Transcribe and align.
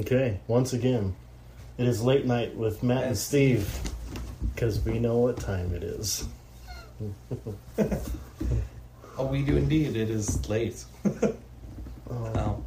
Okay, 0.00 0.40
once 0.48 0.72
again, 0.72 1.14
it 1.78 1.86
is 1.86 2.02
late 2.02 2.26
night 2.26 2.56
with 2.56 2.82
Matt 2.82 3.04
and 3.04 3.16
Steve 3.16 3.93
because 4.64 4.82
we 4.84 4.98
know 4.98 5.18
what 5.18 5.36
time 5.38 5.74
it 5.74 5.82
is. 5.82 6.26
Oh, 9.16 9.26
we 9.26 9.42
do 9.44 9.56
indeed. 9.56 9.94
It 9.96 10.10
is 10.10 10.48
late. 10.48 10.84
Um, 11.04 11.36
Um, 12.10 12.64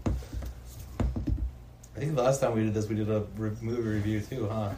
I 1.95 1.99
think 1.99 2.15
the 2.15 2.23
last 2.23 2.39
time 2.39 2.55
we 2.55 2.63
did 2.63 2.73
this, 2.73 2.87
we 2.87 2.95
did 2.95 3.09
a 3.09 3.25
re- 3.35 3.51
movie 3.61 3.81
review 3.81 4.21
too, 4.21 4.47
huh? 4.47 4.69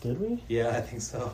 did 0.00 0.20
we? 0.20 0.42
Yeah, 0.48 0.70
I 0.76 0.80
think 0.80 1.00
so. 1.00 1.32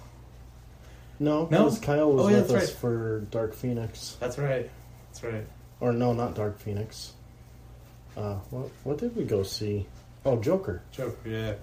No, 1.18 1.46
No? 1.46 1.64
because 1.64 1.78
Kyle 1.78 2.12
was 2.12 2.26
Oh, 2.26 2.28
yeah, 2.28 2.36
with 2.42 2.50
us 2.50 2.68
right. 2.70 2.78
for 2.78 3.20
Dark 3.30 3.54
Phoenix, 3.54 4.16
That's 4.20 4.36
right. 4.36 4.70
That's 5.08 5.24
right. 5.24 5.46
or 5.80 5.92
no, 5.94 6.12
not 6.12 6.34
Dark 6.34 6.58
Phoenix. 6.58 7.14
Uh, 8.16 8.34
what 8.50 8.68
what 8.84 8.98
did 8.98 9.16
we 9.16 9.24
go 9.24 9.42
see? 9.42 9.86
Oh, 10.26 10.36
Joker. 10.38 10.82
Joker, 10.92 11.16
yeah. 11.24 11.54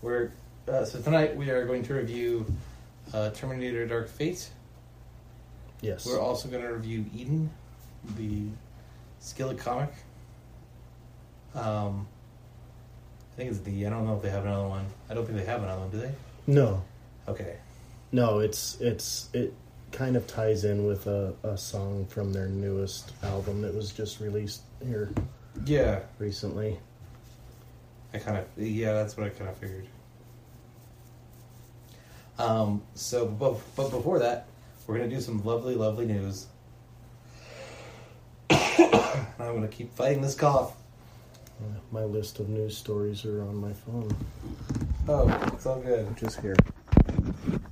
We're 0.00 0.30
uh, 0.68 0.84
so 0.84 1.00
tonight 1.00 1.36
we 1.36 1.50
are 1.50 1.64
going 1.66 1.82
to 1.84 1.94
review 1.94 2.46
uh, 3.12 3.30
Terminator: 3.30 3.86
Dark 3.86 4.08
Fate. 4.08 4.48
Yes. 5.80 6.06
We're 6.06 6.20
also 6.20 6.48
going 6.48 6.62
to 6.62 6.72
review 6.72 7.04
Eden, 7.14 7.50
the 8.16 8.44
Skillet 9.20 9.58
comic. 9.58 9.92
Um, 11.54 12.06
I 13.32 13.36
think 13.36 13.50
it's 13.50 13.60
the. 13.60 13.86
I 13.86 13.90
don't 13.90 14.06
know 14.06 14.16
if 14.16 14.22
they 14.22 14.30
have 14.30 14.44
another 14.46 14.68
one. 14.68 14.86
I 15.10 15.14
don't 15.14 15.26
think 15.26 15.38
they 15.38 15.44
have 15.44 15.62
another 15.62 15.80
one. 15.82 15.90
Do 15.90 15.98
they? 15.98 16.12
no, 16.46 16.82
Okay. 17.28 17.56
no, 18.12 18.38
it's 18.40 18.80
it's 18.80 19.28
it 19.32 19.52
kind 19.92 20.16
of 20.16 20.26
ties 20.26 20.64
in 20.64 20.86
with 20.86 21.06
a, 21.06 21.34
a 21.44 21.56
song 21.56 22.04
from 22.06 22.32
their 22.32 22.48
newest 22.48 23.12
album 23.22 23.62
that 23.62 23.72
was 23.74 23.92
just 23.92 24.18
released 24.20 24.62
here 24.84 25.10
Yeah, 25.64 26.00
recently. 26.18 26.78
I 28.12 28.18
kind 28.18 28.38
of. 28.38 28.46
Yeah, 28.56 28.92
that's 28.94 29.16
what 29.16 29.26
I 29.26 29.30
kind 29.30 29.50
of 29.50 29.56
figured. 29.58 29.86
Um. 32.38 32.82
So, 32.94 33.26
but, 33.26 33.56
but 33.76 33.90
before 33.90 34.18
that, 34.18 34.46
we're 34.86 34.96
gonna 34.98 35.08
do 35.08 35.20
some 35.20 35.44
lovely, 35.44 35.74
lovely 35.74 36.06
news. 36.06 36.46
I'm 38.50 39.28
gonna 39.38 39.68
keep 39.68 39.94
fighting 39.94 40.22
this 40.22 40.34
cough. 40.34 40.74
My 41.92 42.02
list 42.04 42.40
of 42.40 42.48
news 42.48 42.76
stories 42.76 43.24
are 43.24 43.42
on 43.42 43.54
my 43.56 43.72
phone, 43.72 44.14
Oh, 45.08 45.28
it's 45.52 45.66
all 45.66 45.80
good. 45.80 46.08
is 46.22 46.36
here. 46.36 46.56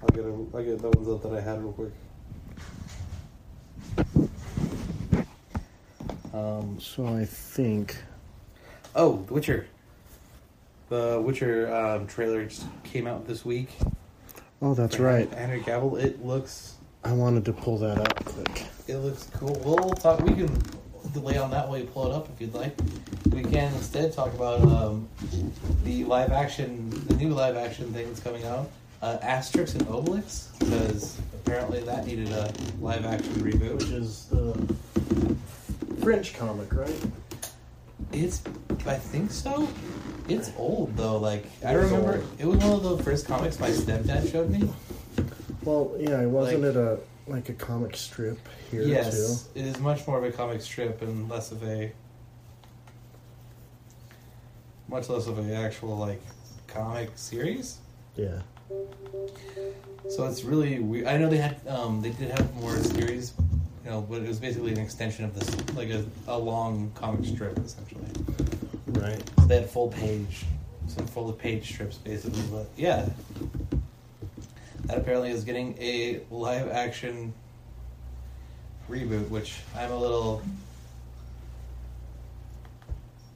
I'll 0.01 0.09
get 0.15 0.25
a, 0.25 0.29
I'll 0.55 0.63
get 0.63 0.79
the 0.81 0.91
ones 0.91 1.09
up 1.09 1.23
that 1.23 1.33
I 1.33 1.41
had 1.41 1.63
real 1.63 1.73
quick. 1.73 1.93
Um, 6.33 6.79
So 6.81 7.07
I 7.07 7.25
think 7.25 7.97
oh, 8.95 9.25
The 9.27 9.35
Witcher. 9.35 9.67
The 10.89 11.21
Witcher 11.25 11.75
um, 11.75 12.07
trailer 12.07 12.45
just 12.45 12.67
came 12.85 13.07
out 13.07 13.27
this 13.27 13.45
week. 13.45 13.71
Oh, 14.63 14.75
that's 14.75 14.97
For 14.97 15.03
right. 15.03 15.29
Henry 15.35 15.61
Cavill. 15.61 16.01
It 16.03 16.25
looks 16.25 16.75
I 17.05 17.13
wanted 17.13 17.45
to 17.47 17.53
pull 17.53 17.79
that 17.79 17.99
up 17.99 18.25
quick. 18.25 18.65
it 18.87 18.97
looks 18.97 19.29
cool. 19.35 19.61
We'll 19.65 19.91
talk. 19.91 20.21
We 20.21 20.35
can 20.35 20.63
delay 21.13 21.37
on 21.37 21.51
that 21.51 21.69
while 21.69 21.79
you 21.79 21.85
pull 21.85 22.07
it 22.07 22.15
up 22.15 22.29
if 22.33 22.41
you'd 22.41 22.55
like. 22.55 22.73
We 23.31 23.43
can 23.43 23.75
instead 23.75 24.13
talk 24.13 24.33
about 24.35 24.61
um, 24.63 25.09
the 25.83 26.05
live 26.05 26.31
action, 26.31 26.91
the 27.09 27.17
new 27.17 27.31
live 27.31 27.57
action 27.57 27.93
thing 27.93 28.07
that's 28.07 28.21
coming 28.21 28.45
out, 28.45 28.71
uh, 29.03 29.19
Asterix 29.19 29.75
and 29.75 29.85
Obelix, 29.87 30.57
because 30.61 31.19
apparently 31.35 31.81
that 31.81 32.07
needed 32.07 32.31
a 32.31 32.53
live 32.81 33.05
action 33.05 33.35
reboot. 33.35 33.75
Which 33.81 33.91
is 33.91 34.27
the 34.27 34.77
French 36.05 36.35
comic, 36.35 36.73
right? 36.73 36.95
It's, 38.13 38.43
I 38.87 38.95
think 38.95 39.33
so. 39.33 39.69
It's 40.29 40.51
old 40.57 40.97
though. 40.97 41.19
Like 41.19 41.45
I 41.65 41.73
remember, 41.73 42.15
old. 42.15 42.29
it 42.39 42.47
was 42.47 42.59
one 42.59 42.73
of 42.73 42.83
the 42.83 43.03
first 43.03 43.27
comics 43.27 43.59
my 43.59 43.71
stepdad 43.71 44.31
showed 44.31 44.51
me. 44.51 44.69
Well, 45.65 45.93
yeah, 45.99 46.25
wasn't 46.27 46.63
Like- 46.63 46.71
it 46.71 46.77
a 46.77 46.99
like 47.29 47.49
a 47.49 47.53
comic 47.53 47.95
strip 47.97 48.37
here 48.71 48.83
yes, 48.83 49.49
it 49.55 49.65
is 49.65 49.79
much 49.79 50.07
more 50.09 50.19
of 50.19 50.25
a 50.25 50.33
comic 50.33 50.61
strip 50.61 51.03
and 51.03 51.29
less 51.29 51.53
of 51.53 51.63
a, 51.63 51.93
much 54.89 55.09
less 55.09 55.27
of 55.29 55.39
a 55.39 55.55
actual 55.55 55.97
like 55.97 56.21
comic 56.67 57.11
series. 57.15 57.79
too? 58.17 58.23
Yeah. 58.25 58.41
So 60.09 60.25
it's 60.27 60.43
really 60.43 60.81
weird. 60.81 61.07
I 61.07 61.17
know 61.17 61.29
they 61.29 61.37
had, 61.39 61.61
um, 61.69 62.03
they 62.03 62.11
did 62.11 62.31
have 62.33 62.53
more 62.57 62.77
series, 62.79 63.35
you 63.85 63.91
know, 63.91 64.01
but 64.01 64.21
it 64.23 64.29
was 64.29 64.41
basically 64.41 64.73
an 64.73 64.79
extension 64.81 65.25
of 65.25 65.35
this, 65.35 65.49
like 65.77 65.91
a, 65.91 66.05
a 66.27 66.37
long 66.37 66.91
comic 66.95 67.25
strip 67.25 67.57
essentially. 67.59 68.05
Right. 68.93 69.23
So 69.39 69.47
they 69.47 69.57
had 69.57 69.71
full 69.71 69.89
page, 69.89 70.45
some 70.87 71.07
full 71.07 71.29
of 71.29 71.39
page 71.39 71.73
strips 71.73 71.97
basically. 71.97 72.43
But 72.51 72.69
yeah, 72.77 73.09
that 74.85 74.99
apparently 74.99 75.31
is 75.31 75.45
getting 75.45 75.77
a 75.81 76.21
live 76.31 76.71
action 76.71 77.33
reboot, 78.89 79.29
which 79.29 79.61
I'm 79.77 79.91
a 79.91 79.97
little, 79.97 80.43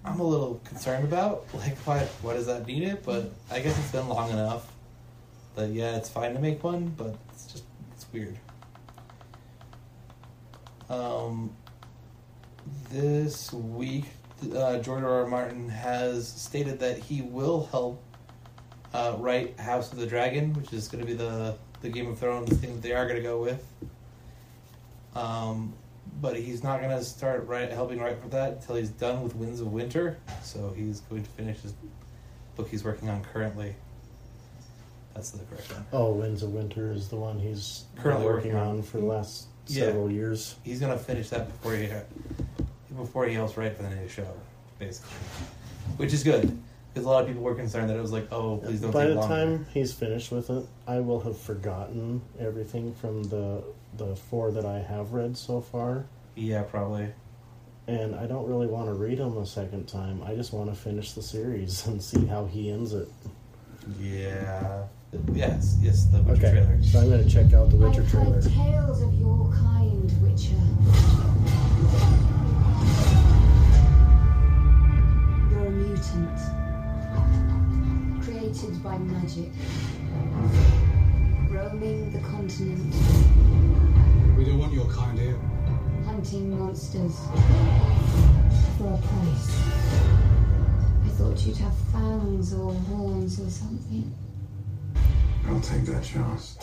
I'm 0.04 0.20
a 0.20 0.24
little 0.24 0.60
concerned 0.64 1.04
about. 1.04 1.46
Like, 1.54 1.76
why? 1.78 2.00
Why 2.22 2.34
does 2.34 2.46
that 2.46 2.66
need 2.66 2.82
it? 2.82 3.04
But 3.04 3.32
I 3.50 3.60
guess 3.60 3.78
it's 3.78 3.92
been 3.92 4.08
long 4.08 4.30
enough 4.30 4.70
that 5.56 5.70
yeah, 5.70 5.96
it's 5.96 6.08
fine 6.08 6.34
to 6.34 6.40
make 6.40 6.62
one, 6.62 6.94
but 6.96 7.16
it's 7.32 7.46
just 7.46 7.64
it's 7.94 8.06
weird. 8.12 8.38
Um, 10.88 11.50
this 12.90 13.52
week, 13.52 14.04
uh, 14.54 14.78
George 14.78 15.02
R. 15.02 15.22
R. 15.22 15.26
Martin 15.26 15.68
has 15.68 16.28
stated 16.28 16.78
that 16.80 16.98
he 16.98 17.22
will 17.22 17.66
help 17.66 18.02
uh, 18.94 19.14
write 19.18 19.58
House 19.58 19.92
of 19.92 19.98
the 19.98 20.06
Dragon, 20.06 20.52
which 20.54 20.72
is 20.72 20.88
going 20.88 21.04
to 21.04 21.06
be 21.06 21.16
the 21.16 21.54
the 21.82 21.88
Game 21.90 22.08
of 22.10 22.18
Thrones 22.18 22.56
thing 22.58 22.72
that 22.74 22.82
they 22.82 22.92
are 22.92 23.04
going 23.04 23.16
to 23.16 23.22
go 23.22 23.40
with. 23.40 23.64
Um, 25.14 25.74
but 26.20 26.36
he's 26.36 26.62
not 26.62 26.80
going 26.80 26.96
to 26.96 27.04
start 27.04 27.46
write, 27.46 27.70
helping 27.72 27.98
write 27.98 28.20
for 28.22 28.28
that 28.28 28.52
until 28.54 28.76
he's 28.76 28.88
done 28.90 29.22
with 29.22 29.34
Winds 29.36 29.60
of 29.60 29.72
Winter. 29.72 30.18
So 30.42 30.72
he's 30.76 31.00
going 31.00 31.22
to 31.22 31.30
finish 31.30 31.60
his 31.60 31.74
book 32.56 32.68
he's 32.68 32.84
working 32.84 33.08
on 33.10 33.22
currently. 33.24 33.74
That's 35.14 35.30
the 35.30 35.44
correct 35.44 35.72
one. 35.72 35.86
Oh, 35.92 36.12
Winds 36.12 36.42
of 36.42 36.52
Winter 36.52 36.92
is 36.92 37.08
the 37.08 37.16
one 37.16 37.38
he's 37.38 37.84
Currently 37.96 38.24
working 38.26 38.52
working 38.54 38.68
on 38.68 38.82
for 38.82 38.98
the 38.98 39.06
last 39.06 39.46
Yeah. 39.66 39.86
several 39.86 40.10
years. 40.10 40.56
He's 40.62 40.80
going 40.80 40.92
to 40.96 41.02
finish 41.02 41.28
that 41.30 41.46
before 41.48 41.74
he 41.74 41.88
before 42.96 43.26
he 43.26 43.34
helps 43.34 43.56
write 43.56 43.76
for 43.76 43.82
the 43.82 43.90
new 43.90 44.08
show, 44.08 44.26
basically, 44.78 45.10
which 45.96 46.12
is 46.12 46.22
good 46.22 46.56
because 46.92 47.04
a 47.06 47.08
lot 47.10 47.20
of 47.22 47.28
people 47.28 47.42
were 47.42 47.54
concerned 47.54 47.90
that 47.90 47.96
it 47.96 48.00
was 48.00 48.12
like, 48.12 48.26
oh, 48.32 48.56
please 48.58 48.80
don't 48.80 48.90
By 48.90 49.04
take 49.04 49.14
the 49.14 49.20
longer. 49.20 49.34
time 49.34 49.66
he's 49.74 49.92
finished 49.92 50.32
with 50.32 50.48
it, 50.50 50.64
I 50.86 51.00
will 51.00 51.20
have 51.20 51.36
forgotten 51.38 52.22
everything 52.40 52.94
from 52.94 53.24
the 53.24 53.62
the 53.98 54.14
four 54.16 54.50
that 54.50 54.64
I 54.66 54.78
have 54.80 55.12
read 55.12 55.36
so 55.38 55.60
far, 55.60 56.04
Yeah, 56.34 56.62
probably. 56.62 57.08
and 57.86 58.14
I 58.14 58.26
don't 58.26 58.46
really 58.46 58.66
want 58.66 58.88
to 58.88 58.92
read 58.92 59.18
them 59.18 59.36
a 59.38 59.46
second 59.46 59.86
time. 59.88 60.22
I 60.22 60.34
just 60.34 60.52
want 60.52 60.68
to 60.68 60.76
finish 60.76 61.12
the 61.12 61.22
series 61.22 61.86
and 61.88 62.02
see 62.02 62.26
how 62.26 62.44
he 62.46 62.70
ends 62.70 62.92
it. 62.92 63.08
Yeah. 64.00 64.84
Yes, 65.32 65.76
yes, 65.80 66.04
the 66.06 66.20
Witcher 66.22 66.46
Okay, 66.48 66.50
trailer. 66.64 66.82
so 66.82 66.98
I'm 67.00 67.08
going 67.08 67.24
to 67.24 67.30
check 67.30 67.52
out 67.54 67.70
the 67.70 67.76
Witcher 67.76 68.02
I've 68.02 68.10
trailer. 68.10 68.32
heard 68.34 68.52
tales 68.52 69.00
of 69.02 69.14
your 69.14 69.50
kind, 69.52 70.12
Witcher. 70.20 70.56
Mutant. 76.14 76.38
Created 78.22 78.82
by 78.82 78.98
magic. 78.98 79.50
Roaming 81.50 82.10
the 82.12 82.18
continent, 82.20 82.94
We 84.36 84.44
don't 84.44 84.58
want 84.58 84.72
your 84.72 84.86
kind 84.90 85.18
here. 85.18 85.38
hunting 86.04 86.58
monsters. 86.58 87.16
For 88.78 88.92
a 88.92 88.98
price. 88.98 89.60
I 91.04 91.08
thought 91.16 91.46
you'd 91.46 91.56
have 91.58 91.76
fangs 91.92 92.52
or 92.52 92.72
horns 92.74 93.40
or 93.40 93.48
something. 93.50 94.12
I'll 95.48 95.60
take 95.60 95.84
that 95.86 96.04
chance. 96.04 96.58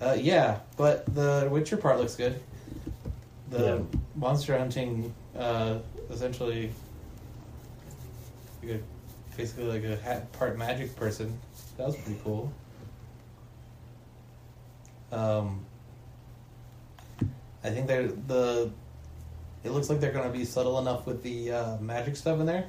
Uh, 0.00 0.16
yeah, 0.18 0.58
but 0.76 1.12
the 1.14 1.48
Witcher 1.50 1.76
part 1.76 1.98
looks 1.98 2.14
good. 2.14 2.40
The 3.50 3.58
Yeah. 3.58 3.98
monster 4.14 4.56
hunting, 4.58 5.14
uh, 5.36 5.78
essentially, 6.10 6.72
like 8.62 8.72
a, 8.76 8.80
basically 9.36 9.64
like 9.64 9.84
a 9.84 9.96
ha- 10.02 10.22
part 10.32 10.56
magic 10.58 10.94
person. 10.96 11.38
That 11.76 11.86
was 11.88 11.96
pretty 11.96 12.18
cool. 12.24 12.50
Um, 15.12 15.64
I 17.62 17.70
think 17.70 17.86
they're 17.86 18.08
the. 18.08 18.70
It 19.62 19.70
looks 19.70 19.88
like 19.88 20.00
they're 20.00 20.12
going 20.12 20.30
to 20.30 20.36
be 20.36 20.44
subtle 20.44 20.78
enough 20.78 21.06
with 21.06 21.22
the 21.22 21.52
uh, 21.52 21.76
magic 21.78 22.16
stuff 22.16 22.38
in 22.40 22.46
there. 22.46 22.66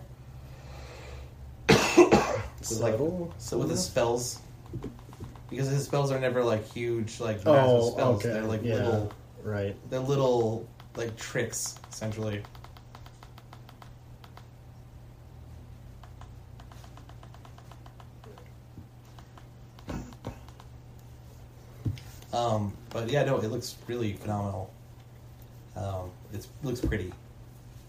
With, 1.97 2.79
like, 2.79 2.97
so 3.37 3.59
with 3.59 3.69
his 3.69 3.83
spells, 3.85 4.39
because 5.51 5.67
his 5.67 5.85
spells 5.85 6.11
are 6.11 6.19
never 6.19 6.43
like 6.43 6.67
huge, 6.73 7.19
like 7.19 7.37
massive 7.45 7.69
Oh, 7.69 7.91
spells. 7.91 8.25
okay. 8.25 8.33
They're 8.33 8.43
like 8.45 8.63
yeah. 8.63 8.75
little, 8.75 9.11
Right. 9.45 9.75
they're 9.91 9.99
little 9.99 10.67
like 10.95 11.15
tricks 11.17 11.75
essentially. 11.91 12.41
Um, 22.33 22.73
but 22.89 23.09
yeah, 23.09 23.23
no, 23.23 23.37
it 23.37 23.49
looks 23.49 23.75
really 23.87 24.13
phenomenal. 24.13 24.73
Um, 25.77 26.09
it 26.33 26.45
looks 26.63 26.81
pretty. 26.81 27.13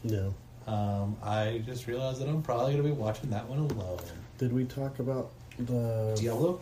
Yeah. 0.05 0.29
Um, 0.67 1.17
I 1.23 1.63
just 1.65 1.87
realized 1.87 2.21
that 2.21 2.29
I'm 2.29 2.43
probably 2.43 2.73
gonna 2.73 2.85
be 2.85 2.91
watching 2.91 3.31
that 3.31 3.49
one 3.49 3.59
alone. 3.61 3.99
Did 4.37 4.53
we 4.53 4.65
talk 4.65 4.99
about 4.99 5.31
the 5.59 6.15
Diablo? 6.21 6.61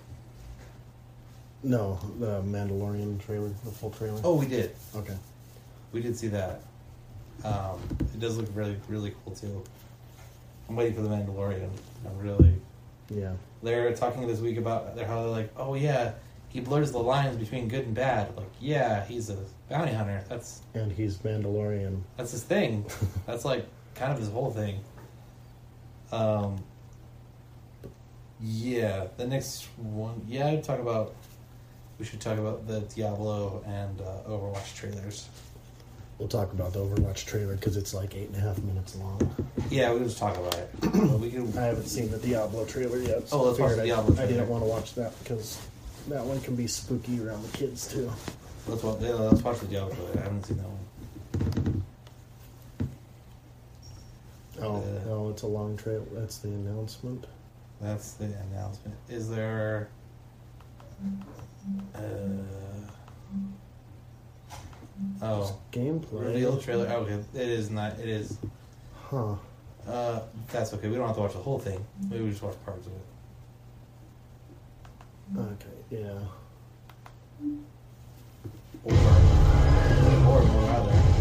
No 1.65 1.99
the 2.21 2.43
Mandalorian 2.43 3.25
trailer, 3.25 3.49
the 3.65 3.71
full 3.71 3.91
trailer? 3.91 4.21
Oh, 4.23 4.35
we 4.37 4.47
did. 4.47 4.75
okay. 4.95 5.17
We 5.93 6.03
did 6.03 6.17
see 6.17 6.29
that. 6.29 6.61
Um, 7.45 7.79
it 8.01 8.21
does 8.21 8.37
look 8.37 8.49
really, 8.55 8.77
really 8.89 9.15
cool 9.25 9.35
too. 9.35 9.63
I'm 10.69 10.77
waiting 10.77 10.95
for 10.95 11.03
the 11.03 11.09
Mandalorian. 11.09 11.69
I'm 12.07 12.19
really. 12.19 12.55
Yeah. 13.11 13.33
They're 13.63 13.95
talking 13.95 14.27
this 14.27 14.41
week 14.41 14.57
about 14.59 14.99
how 14.99 15.23
they're 15.23 15.31
like, 15.31 15.51
oh 15.57 15.75
yeah, 15.75 16.13
he 16.49 16.61
blurs 16.61 16.93
the 16.93 16.99
lines 16.99 17.37
between 17.37 17.69
good 17.69 17.87
and 17.87 17.95
bad. 17.95 18.37
Like, 18.37 18.51
yeah, 18.61 19.05
he's 19.05 19.31
a 19.31 19.37
bounty 19.69 19.93
hunter. 19.93 20.23
That's 20.29 20.61
And 20.75 20.91
he's 20.93 21.19
Mandalorian. 21.19 22.01
that's 22.17 22.33
his 22.33 22.43
thing. 22.43 22.87
that's 23.27 23.45
like 23.45 23.67
kind 23.95 24.13
of 24.13 24.19
his 24.19 24.29
whole 24.29 24.51
thing. 24.51 24.81
Um. 26.13 26.63
Yeah, 28.41 29.07
the 29.17 29.27
next 29.27 29.65
one. 29.77 30.23
Yeah, 30.29 30.49
I'd 30.49 30.65
talk 30.65 30.79
about. 30.81 31.15
We 31.99 32.05
should 32.05 32.21
talk 32.21 32.39
about 32.39 32.67
the 32.67 32.81
Diablo 32.81 33.63
and 33.67 34.01
uh, 34.01 34.29
Overwatch 34.29 34.75
trailers. 34.77 35.29
We'll 36.19 36.29
talk 36.29 36.53
about 36.53 36.73
the 36.73 36.81
Overwatch 36.81 37.25
trailer 37.27 37.55
because 37.57 37.77
it's 37.77 37.93
like 37.95 38.15
eight 38.15 38.29
and 38.29 38.37
a 38.37 38.41
half 38.41 38.59
minutes 38.63 38.97
long. 38.97 39.21
Yeah, 39.71 39.93
we 39.93 40.01
just 40.01 40.19
talk 40.19 40.37
about 40.37 40.55
it. 40.57 40.71
We 41.21 41.31
can. 41.31 41.57
I 41.59 41.63
haven't 41.67 41.87
seen 41.87 42.11
the 42.11 42.19
Diablo 42.19 42.65
trailer 42.67 42.99
yet. 42.99 43.23
Oh, 43.33 43.43
let's 43.45 43.59
I 43.59 43.63
watch 43.63 43.77
the 43.77 43.83
I- 43.83 43.87
Diablo 43.87 44.13
I, 44.13 44.17
trailer. 44.17 44.33
didn't 44.33 44.49
want 44.49 44.63
to 44.65 44.69
watch 44.69 44.95
that 44.95 45.19
because 45.23 45.59
that 46.09 46.25
one 46.25 46.41
can 46.41 46.55
be 46.57 46.67
spooky 46.67 47.21
around 47.25 47.43
the 47.43 47.57
kids 47.59 47.87
too. 47.93 48.11
Let's 48.69 48.83
watch. 48.83 48.99
Yeah, 49.01 49.11
let's 49.15 49.43
watch 49.43 49.61
the 49.61 49.67
Diablo 49.67 49.95
trailer. 49.95 50.19
I 50.19 50.23
haven't 50.23 50.45
seen 50.47 50.57
that 50.59 50.67
one. 50.69 51.85
Oh, 54.61 54.77
Uh, 54.77 55.05
no, 55.07 55.29
it's 55.31 55.43
a 55.43 55.47
long 55.47 55.77
trail. 55.77 56.07
That's 56.13 56.39
the 56.39 56.49
announcement. 56.49 57.27
That's 57.81 58.13
the 58.13 58.27
announcement. 58.53 58.97
Is 59.09 59.29
there? 59.31 59.89
Oh, 65.23 65.57
Gameplay. 65.73 66.21
reveal 66.27 66.59
trailer. 66.59 66.87
Oh, 66.91 67.01
okay, 67.03 67.23
it 67.35 67.49
is 67.49 67.71
not. 67.71 67.99
It 67.99 68.09
is. 68.09 68.39
Huh. 69.11 69.35
Uh, 69.87 70.21
that's 70.51 70.73
okay. 70.75 70.89
We 70.89 70.97
don't 70.97 71.07
have 71.07 71.17
to 71.17 71.23
watch 71.23 71.33
the 71.33 71.39
whole 71.39 71.59
thing. 71.59 71.85
Maybe 72.09 72.25
we 72.25 72.31
just 72.31 72.43
watch 72.43 72.57
parts 72.65 72.87
of 72.87 72.93
it. 72.93 73.01
Okay, 75.39 75.67
yeah. 75.91 76.19
Or, 78.85 78.93
or 78.93 80.43
more 80.43 80.63
rather. 80.69 81.14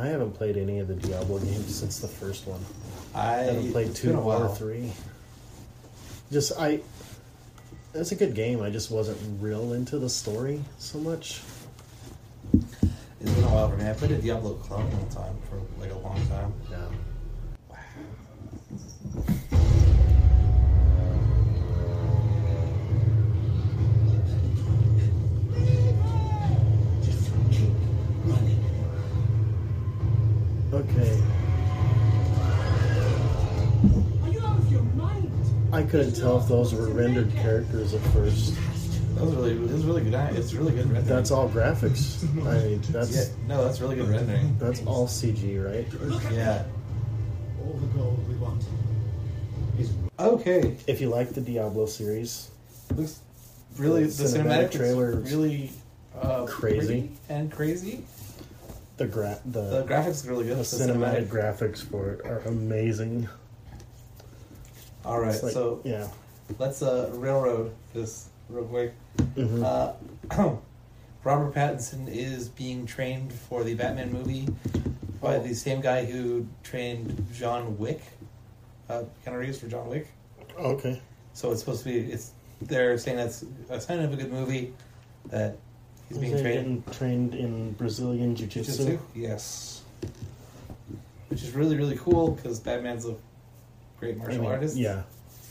I 0.00 0.06
haven't 0.06 0.32
played 0.32 0.56
any 0.56 0.78
of 0.78 0.88
the 0.88 0.94
Diablo 0.94 1.38
games 1.38 1.74
since 1.74 1.98
the 1.98 2.08
first 2.08 2.46
one. 2.46 2.60
I 3.14 3.34
I 3.34 3.42
haven't 3.42 3.72
played 3.72 3.94
two 3.94 4.14
or 4.16 4.48
three. 4.48 4.92
Just 6.32 6.52
I. 6.58 6.80
It's 7.92 8.10
a 8.10 8.14
good 8.14 8.34
game. 8.34 8.62
I 8.62 8.70
just 8.70 8.90
wasn't 8.90 9.18
real 9.42 9.74
into 9.74 9.98
the 9.98 10.08
story 10.08 10.62
so 10.78 10.98
much. 10.98 11.42
It's 13.20 13.30
been 13.30 13.44
a 13.44 13.48
while 13.48 13.68
for 13.68 13.76
me. 13.76 13.90
I 13.90 13.92
played 13.92 14.12
a 14.12 14.22
Diablo 14.22 14.54
clone 14.54 14.90
one 14.90 15.08
time 15.10 15.36
for 15.50 15.60
like 15.78 15.92
a 15.92 15.98
long 15.98 16.26
time. 16.28 16.54
Yeah. 16.70 16.86
I 35.80 35.84
couldn't 35.84 36.12
tell 36.12 36.38
if 36.38 36.46
those 36.46 36.74
were 36.74 36.88
rendered 36.90 37.32
characters 37.36 37.94
at 37.94 38.02
first. 38.12 38.54
That 39.14 39.24
was 39.24 39.34
really. 39.34 39.52
It 39.52 39.60
was 39.60 39.82
really 39.84 40.02
good. 40.02 40.12
It's 40.36 40.52
really 40.52 40.72
good 40.72 40.84
rendering. 40.90 41.06
That's 41.06 41.30
all 41.30 41.48
graphics. 41.48 42.22
I 42.46 42.66
mean, 42.68 42.82
that's 42.90 43.16
Yeah, 43.16 43.34
no, 43.48 43.64
that's 43.64 43.80
really 43.80 43.96
good 43.96 44.10
rendering. 44.10 44.54
that's 44.58 44.84
all 44.84 45.06
CG, 45.06 45.56
right? 45.64 45.86
Yeah. 46.30 46.64
All 47.64 47.72
the 47.72 47.86
gold 47.98 48.28
we 48.28 48.34
want 48.36 48.62
is 49.78 49.90
Okay. 50.18 50.76
If 50.86 51.00
you 51.00 51.08
like 51.08 51.30
the 51.32 51.40
Diablo 51.40 51.86
series, 51.86 52.50
Looks 52.94 53.20
really 53.78 54.04
The 54.04 54.24
the 54.24 54.38
cinematic 54.38 54.68
cinematic 54.68 54.72
trailer 54.72 55.10
trailer 55.12 55.24
is 55.24 55.32
really 55.34 55.72
uh, 56.20 56.44
crazy. 56.44 57.10
and 57.30 57.50
crazy. 57.50 58.04
the 58.98 59.06
gra- 59.06 59.40
The 59.46 59.62
the, 59.62 59.84
graphics 59.84 60.26
are 60.26 60.30
really 60.30 60.44
good. 60.44 60.58
the 60.58 60.62
cinematic 60.62 61.28
graphics 61.28 61.82
for 61.82 62.10
it 62.12 62.26
are 62.26 62.40
amazing. 62.40 63.30
All 65.04 65.20
right, 65.20 65.42
like- 65.42 65.52
so 65.52 65.80
yeah, 65.84 66.08
let's 66.58 66.82
uh, 66.82 67.10
railroad 67.14 67.72
this 67.94 68.28
real 68.48 68.64
quick. 68.64 68.92
Mhm. 69.36 69.62
Uh, 69.64 70.56
Robert 71.24 71.54
Pattinson 71.54 72.08
is 72.08 72.48
being 72.48 72.86
trained 72.86 73.32
for 73.32 73.62
the 73.62 73.74
Batman 73.74 74.10
movie 74.12 74.48
by 75.20 75.36
Oh. 75.36 75.42
the 75.42 75.54
same 75.54 75.80
guy 75.82 76.04
who 76.06 76.46
trained 76.62 77.26
John 77.34 77.76
Wick. 77.78 78.00
Uh, 78.88 79.04
Keanu 79.24 79.38
Reeves 79.38 79.58
for 79.60 79.68
John 79.68 79.88
Wick. 79.88 80.08
okay. 80.58 81.00
So 81.34 81.52
it's 81.52 81.60
supposed 81.60 81.84
to 81.84 81.90
be. 81.90 81.98
It's 82.12 82.32
they're 82.62 82.98
saying 82.98 83.16
that's 83.18 83.44
a 83.70 83.80
sign 83.80 84.00
of 84.00 84.12
a 84.12 84.16
good 84.16 84.32
movie. 84.32 84.72
That 85.26 85.56
he's 86.08 86.18
being 86.18 86.32
Is 86.32 86.40
he 86.40 86.44
trained. 86.44 86.84
getting 86.86 86.98
trained 86.98 87.34
in 87.34 87.72
Brazilian 87.72 88.34
Jiu 88.34 88.46
Jitsu. 88.48 88.72
Jiu-Jitsu? 88.76 88.98
Yes. 89.14 89.82
Which 91.28 91.42
is 91.42 91.52
really, 91.52 91.76
really 91.76 91.96
cool 91.96 92.32
because 92.32 92.58
Batman's 92.58 93.06
a 93.06 93.14
great 94.00 94.16
martial 94.16 94.46
artist. 94.46 94.76
Yeah, 94.76 95.02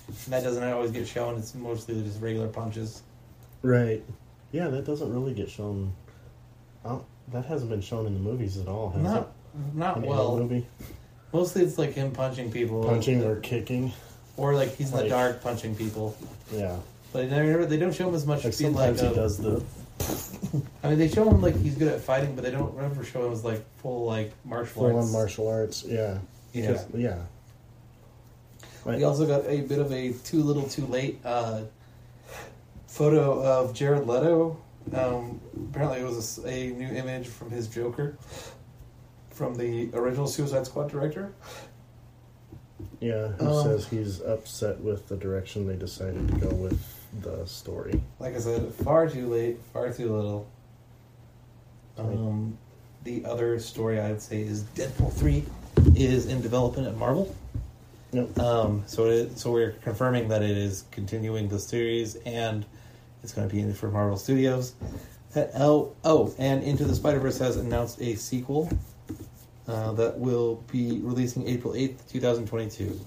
And 0.07 0.33
that 0.33 0.43
doesn't 0.43 0.63
always 0.63 0.91
get 0.91 1.07
shown. 1.07 1.37
It's 1.37 1.53
mostly 1.55 2.01
just 2.03 2.21
regular 2.21 2.47
punches. 2.47 3.01
right. 3.61 4.03
Yeah, 4.51 4.67
that 4.69 4.83
doesn't 4.83 5.13
really 5.13 5.35
get 5.35 5.47
shown. 5.47 5.93
Oh, 6.83 7.05
that 7.31 7.45
hasn't 7.45 7.69
been 7.69 7.81
shown 7.81 8.07
in 8.07 8.15
the 8.15 8.19
movies 8.19 8.57
at 8.57 8.67
all, 8.67 8.89
has 8.89 9.03
Not, 9.03 9.21
it? 9.21 9.27
not 9.75 9.97
In 9.97 10.03
well. 10.03 10.37
movie, 10.39 10.65
Mostly 11.31 11.61
it's 11.63 11.77
like 11.77 11.93
him 11.93 12.09
punching 12.11 12.51
people. 12.51 12.83
punching 12.83 13.23
or 13.23 13.35
kicking. 13.41 13.93
Or 14.37 14.55
like 14.55 14.75
he's 14.75 14.91
in 14.91 14.97
the 14.97 15.07
dark 15.09 15.43
punching 15.43 15.75
people. 15.75 16.17
Yeah, 16.51 16.77
But 17.13 17.29
they 17.29 17.35
never, 17.45 17.65
they 17.67 17.77
don't 17.77 17.93
show 17.93 18.09
him 18.09 18.15
as 18.15 18.25
much 18.25 18.43
like 18.45 18.57
being 18.57 18.73
like 18.73 18.97
sometimes 18.97 19.01
a, 19.03 19.09
he 19.09 19.15
does 19.15 19.37
the. 19.37 20.63
I 20.83 20.89
mean, 20.89 20.97
they 20.97 21.07
show 21.09 21.29
him 21.29 21.41
like 21.41 21.55
he's 21.57 21.75
good 21.75 21.89
at 21.93 21.99
fighting, 22.01 22.33
but 22.33 22.43
they 22.43 22.49
don't 22.51 22.75
ever 22.79 23.03
show 23.03 23.27
him 23.27 23.33
as 23.33 23.43
like 23.45 23.63
full 23.81 24.05
like 24.05 24.31
martial 24.45 24.81
Full 24.81 24.95
arts. 24.95 25.07
on 25.07 25.11
martial 25.13 25.47
arts, 25.47 25.83
yeah. 25.87 26.17
Yeah. 26.53 26.81
yeah. 26.95 27.17
Right. 28.89 28.97
We 28.97 29.03
also 29.03 29.27
got 29.27 29.45
a 29.45 29.61
bit 29.61 29.77
of 29.77 29.91
a 29.93 30.13
too 30.13 30.41
little, 30.41 30.63
too 30.67 30.85
late 30.87 31.19
uh, 31.23 31.61
photo 32.87 33.43
of 33.43 33.73
Jared 33.75 34.07
Leto. 34.07 34.57
Um, 34.93 35.39
apparently, 35.69 35.99
it 35.99 36.05
was 36.05 36.39
a 36.43 36.71
new 36.71 36.87
image 36.87 37.27
from 37.27 37.51
his 37.51 37.67
Joker 37.67 38.17
from 39.29 39.53
the 39.53 39.91
original 39.93 40.25
Suicide 40.25 40.65
Squad 40.65 40.89
director. 40.89 41.31
Yeah, 42.99 43.27
who 43.27 43.47
Um, 43.47 43.63
says 43.63 43.87
he's 43.87 44.21
upset 44.21 44.79
with 44.81 45.07
the 45.07 45.15
direction 45.17 45.67
they 45.67 45.75
decided 45.75 46.27
to 46.27 46.33
go 46.37 46.49
with 46.55 46.81
the 47.21 47.45
story. 47.45 48.01
Like 48.17 48.35
I 48.35 48.39
said, 48.39 48.73
far 48.73 49.07
too 49.07 49.27
late, 49.27 49.59
far 49.71 49.93
too 49.93 50.15
little. 50.15 50.47
Um, 51.97 52.57
the 53.03 53.23
other 53.25 53.59
story 53.59 53.99
I'd 53.99 54.21
say 54.21 54.41
is 54.41 54.63
Deadpool 54.63 55.13
three 55.13 55.45
is 55.95 56.25
in 56.25 56.41
development 56.41 56.87
at 56.87 56.97
Marvel. 56.97 57.35
Yep. 58.11 58.39
Um, 58.39 58.83
so 58.87 59.05
it, 59.05 59.37
so 59.37 59.51
we're 59.51 59.71
confirming 59.71 60.29
that 60.29 60.41
it 60.41 60.57
is 60.57 60.85
continuing 60.91 61.47
the 61.47 61.59
series 61.59 62.15
and 62.25 62.65
it's 63.23 63.33
going 63.33 63.47
to 63.47 63.53
be 63.53 63.61
in 63.61 63.73
for 63.73 63.91
Marvel 63.91 64.17
Studios. 64.17 64.73
Uh, 65.35 65.45
oh, 65.55 65.95
oh, 66.03 66.33
and 66.39 66.63
Into 66.63 66.85
the 66.85 66.95
Spider 66.95 67.19
Verse 67.19 67.37
has 67.37 67.55
announced 67.57 68.01
a 68.01 68.15
sequel 68.15 68.67
uh, 69.67 69.91
that 69.91 70.17
will 70.17 70.63
be 70.71 70.99
releasing 71.01 71.47
April 71.47 71.75
eighth, 71.75 72.09
two 72.11 72.19
thousand 72.19 72.47
twenty-two. 72.47 72.99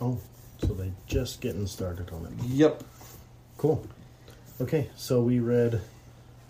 Oh, 0.00 0.18
so 0.58 0.66
they're 0.68 0.90
just 1.06 1.40
getting 1.40 1.68
started 1.68 2.10
on 2.10 2.26
it. 2.26 2.44
Yep. 2.46 2.82
Cool. 3.58 3.86
Okay, 4.60 4.90
so 4.96 5.20
we 5.20 5.38
read 5.38 5.80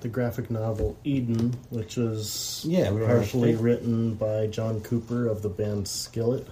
the 0.00 0.08
graphic 0.08 0.50
novel 0.50 0.96
Eden, 1.04 1.54
which 1.68 1.96
was 1.96 2.64
Yeah, 2.66 2.90
partially 2.90 3.54
written 3.54 4.14
by 4.14 4.46
John 4.46 4.80
Cooper 4.80 5.26
of 5.26 5.42
the 5.42 5.48
band 5.50 5.88
Skillet. 5.88 6.46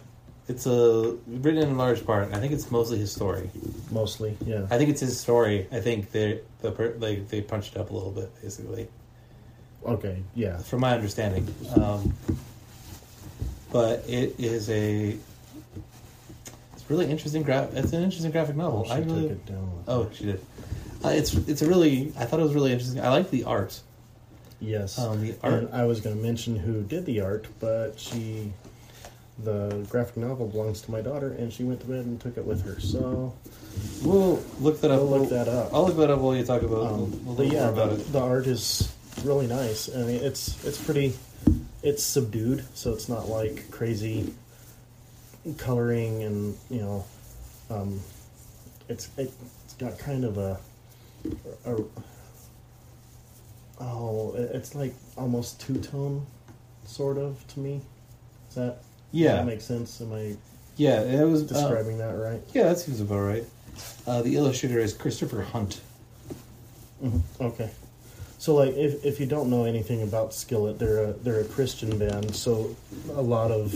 It's 0.48 0.66
a 0.66 1.16
written 1.26 1.62
in 1.62 1.76
large 1.76 2.04
part. 2.04 2.32
I 2.34 2.40
think 2.40 2.52
it's 2.52 2.70
mostly 2.70 2.98
his 2.98 3.12
story. 3.12 3.48
Mostly, 3.90 4.36
yeah. 4.44 4.66
I 4.70 4.76
think 4.78 4.90
it's 4.90 5.00
his 5.00 5.18
story. 5.18 5.68
I 5.70 5.80
think 5.80 6.10
they 6.10 6.40
the 6.60 6.72
per, 6.72 6.94
like 6.98 7.28
they 7.28 7.40
punched 7.40 7.76
it 7.76 7.78
up 7.78 7.90
a 7.90 7.94
little 7.94 8.10
bit, 8.10 8.30
basically, 8.42 8.88
Okay, 9.86 10.22
yeah. 10.34 10.58
from 10.58 10.80
my 10.80 10.94
understanding. 10.94 11.46
Um, 11.76 12.12
but 13.70 14.04
it 14.08 14.34
is 14.38 14.68
a 14.68 15.16
it's 16.74 16.90
really 16.90 17.06
interesting. 17.10 17.42
Gra- 17.44 17.68
it's 17.72 17.92
an 17.92 18.02
interesting 18.02 18.32
graphic 18.32 18.56
novel. 18.56 18.84
she 18.84 18.90
I 18.90 18.98
really. 18.98 19.22
took 19.22 19.30
it 19.30 19.46
down. 19.46 19.84
Oh, 19.86 20.10
she 20.12 20.24
did. 20.26 20.44
Uh, 21.04 21.08
it's 21.10 21.34
it's 21.34 21.62
a 21.62 21.66
really. 21.68 22.12
I 22.18 22.24
thought 22.24 22.40
it 22.40 22.44
was 22.44 22.54
really 22.54 22.72
interesting. 22.72 23.00
I 23.00 23.10
like 23.10 23.30
the 23.30 23.44
art. 23.44 23.80
Yes. 24.60 24.98
Um, 24.98 25.20
the 25.20 25.34
art. 25.42 25.54
And 25.54 25.74
I 25.74 25.84
was 25.86 26.00
going 26.00 26.16
to 26.16 26.22
mention 26.22 26.56
who 26.56 26.82
did 26.82 27.04
the 27.06 27.20
art, 27.20 27.46
but 27.58 27.98
she, 27.98 28.52
the 29.38 29.86
graphic 29.88 30.16
novel 30.16 30.48
belongs 30.48 30.80
to 30.82 30.90
my 30.90 31.00
daughter, 31.00 31.32
and 31.32 31.52
she 31.52 31.64
went 31.64 31.80
to 31.80 31.86
bed 31.86 32.04
and 32.04 32.20
took 32.20 32.36
it 32.36 32.44
with 32.44 32.64
her. 32.64 32.80
So 32.80 33.34
We'll 34.02 34.42
look 34.60 34.80
that 34.80 34.90
up. 34.90 35.00
We'll 35.00 35.20
look 35.20 35.30
that 35.30 35.48
up. 35.48 35.72
I'll 35.72 35.86
look 35.86 35.96
that 35.96 36.10
up 36.10 36.18
while 36.20 36.36
you 36.36 36.44
talk 36.44 36.62
about. 36.62 36.92
Um, 36.92 37.24
we'll, 37.24 37.44
yeah, 37.44 37.68
about 37.68 37.90
the, 37.90 38.00
it. 38.00 38.12
the 38.12 38.20
art 38.20 38.46
is 38.46 38.92
really 39.24 39.46
nice. 39.46 39.94
I 39.94 39.98
mean, 39.98 40.22
it's 40.22 40.62
it's 40.64 40.82
pretty, 40.82 41.14
it's 41.82 42.02
subdued, 42.02 42.64
so 42.74 42.92
it's 42.92 43.08
not 43.08 43.28
like 43.28 43.70
crazy 43.70 44.34
coloring 45.56 46.22
and 46.22 46.56
you 46.68 46.80
know, 46.80 47.04
um, 47.70 48.00
it's 48.88 49.08
it's 49.16 49.74
got 49.78 49.98
kind 49.98 50.24
of 50.24 50.36
a, 50.36 50.58
a 51.64 51.76
oh, 53.80 54.34
it's 54.36 54.74
like 54.74 54.94
almost 55.16 55.60
two 55.60 55.78
tone, 55.80 56.26
sort 56.84 57.18
of 57.18 57.46
to 57.48 57.60
me. 57.60 57.80
Is 58.48 58.56
that 58.56 58.82
does 59.12 59.20
Yeah, 59.20 59.36
that 59.36 59.46
makes 59.46 59.64
sense? 59.64 60.00
Am 60.00 60.12
I 60.12 60.36
yeah. 60.76 61.02
It 61.02 61.24
was 61.24 61.42
uh, 61.42 61.46
describing 61.54 61.98
that 61.98 62.12
right? 62.12 62.40
Yeah, 62.54 62.64
that 62.64 62.78
seems 62.78 63.00
about 63.00 63.20
right. 63.20 63.44
Uh, 64.06 64.22
the 64.22 64.36
illustrator 64.36 64.78
is 64.78 64.92
Christopher 64.94 65.42
Hunt. 65.42 65.80
Mhm, 67.02 67.20
Okay. 67.40 67.70
So, 68.38 68.56
like, 68.56 68.74
if, 68.74 69.04
if 69.04 69.20
you 69.20 69.26
don't 69.26 69.50
know 69.50 69.64
anything 69.66 70.02
about 70.02 70.34
Skillet, 70.34 70.76
they're 70.78 71.04
a 71.04 71.12
they're 71.12 71.40
a 71.40 71.44
Christian 71.44 71.96
band. 71.96 72.34
So, 72.34 72.74
a 73.14 73.22
lot 73.22 73.52
of 73.52 73.72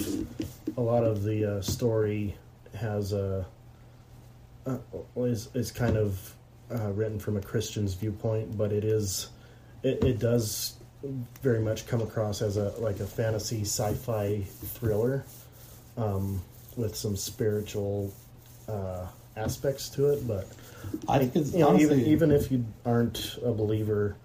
a 0.76 0.80
lot 0.80 1.04
of 1.04 1.22
the 1.22 1.58
uh, 1.58 1.62
story 1.62 2.34
has 2.74 3.12
a 3.12 3.46
uh, 4.66 4.78
is 5.18 5.48
is 5.54 5.70
kind 5.70 5.96
of 5.96 6.34
uh, 6.74 6.90
written 6.92 7.20
from 7.20 7.36
a 7.36 7.40
Christian's 7.40 7.94
viewpoint, 7.94 8.58
but 8.58 8.72
it 8.72 8.82
is 8.84 9.28
it, 9.84 10.02
it 10.02 10.18
does 10.18 10.74
very 11.42 11.60
much 11.60 11.86
come 11.86 12.00
across 12.00 12.42
as 12.42 12.56
a 12.56 12.70
like 12.78 13.00
a 13.00 13.06
fantasy 13.06 13.62
sci-fi 13.62 14.42
thriller 14.44 15.24
um, 15.96 16.42
with 16.76 16.96
some 16.96 17.16
spiritual 17.16 18.12
uh, 18.68 19.06
aspects 19.36 19.88
to 19.90 20.10
it, 20.10 20.26
but 20.26 20.46
I 21.08 21.18
think 21.18 21.36
it's 21.36 21.52
you 21.52 21.60
know, 21.60 21.68
honestly 21.68 22.00
even 22.00 22.06
even 22.06 22.30
if 22.30 22.50
you 22.50 22.64
aren't 22.84 23.38
a 23.44 23.52
believer, 23.52 24.16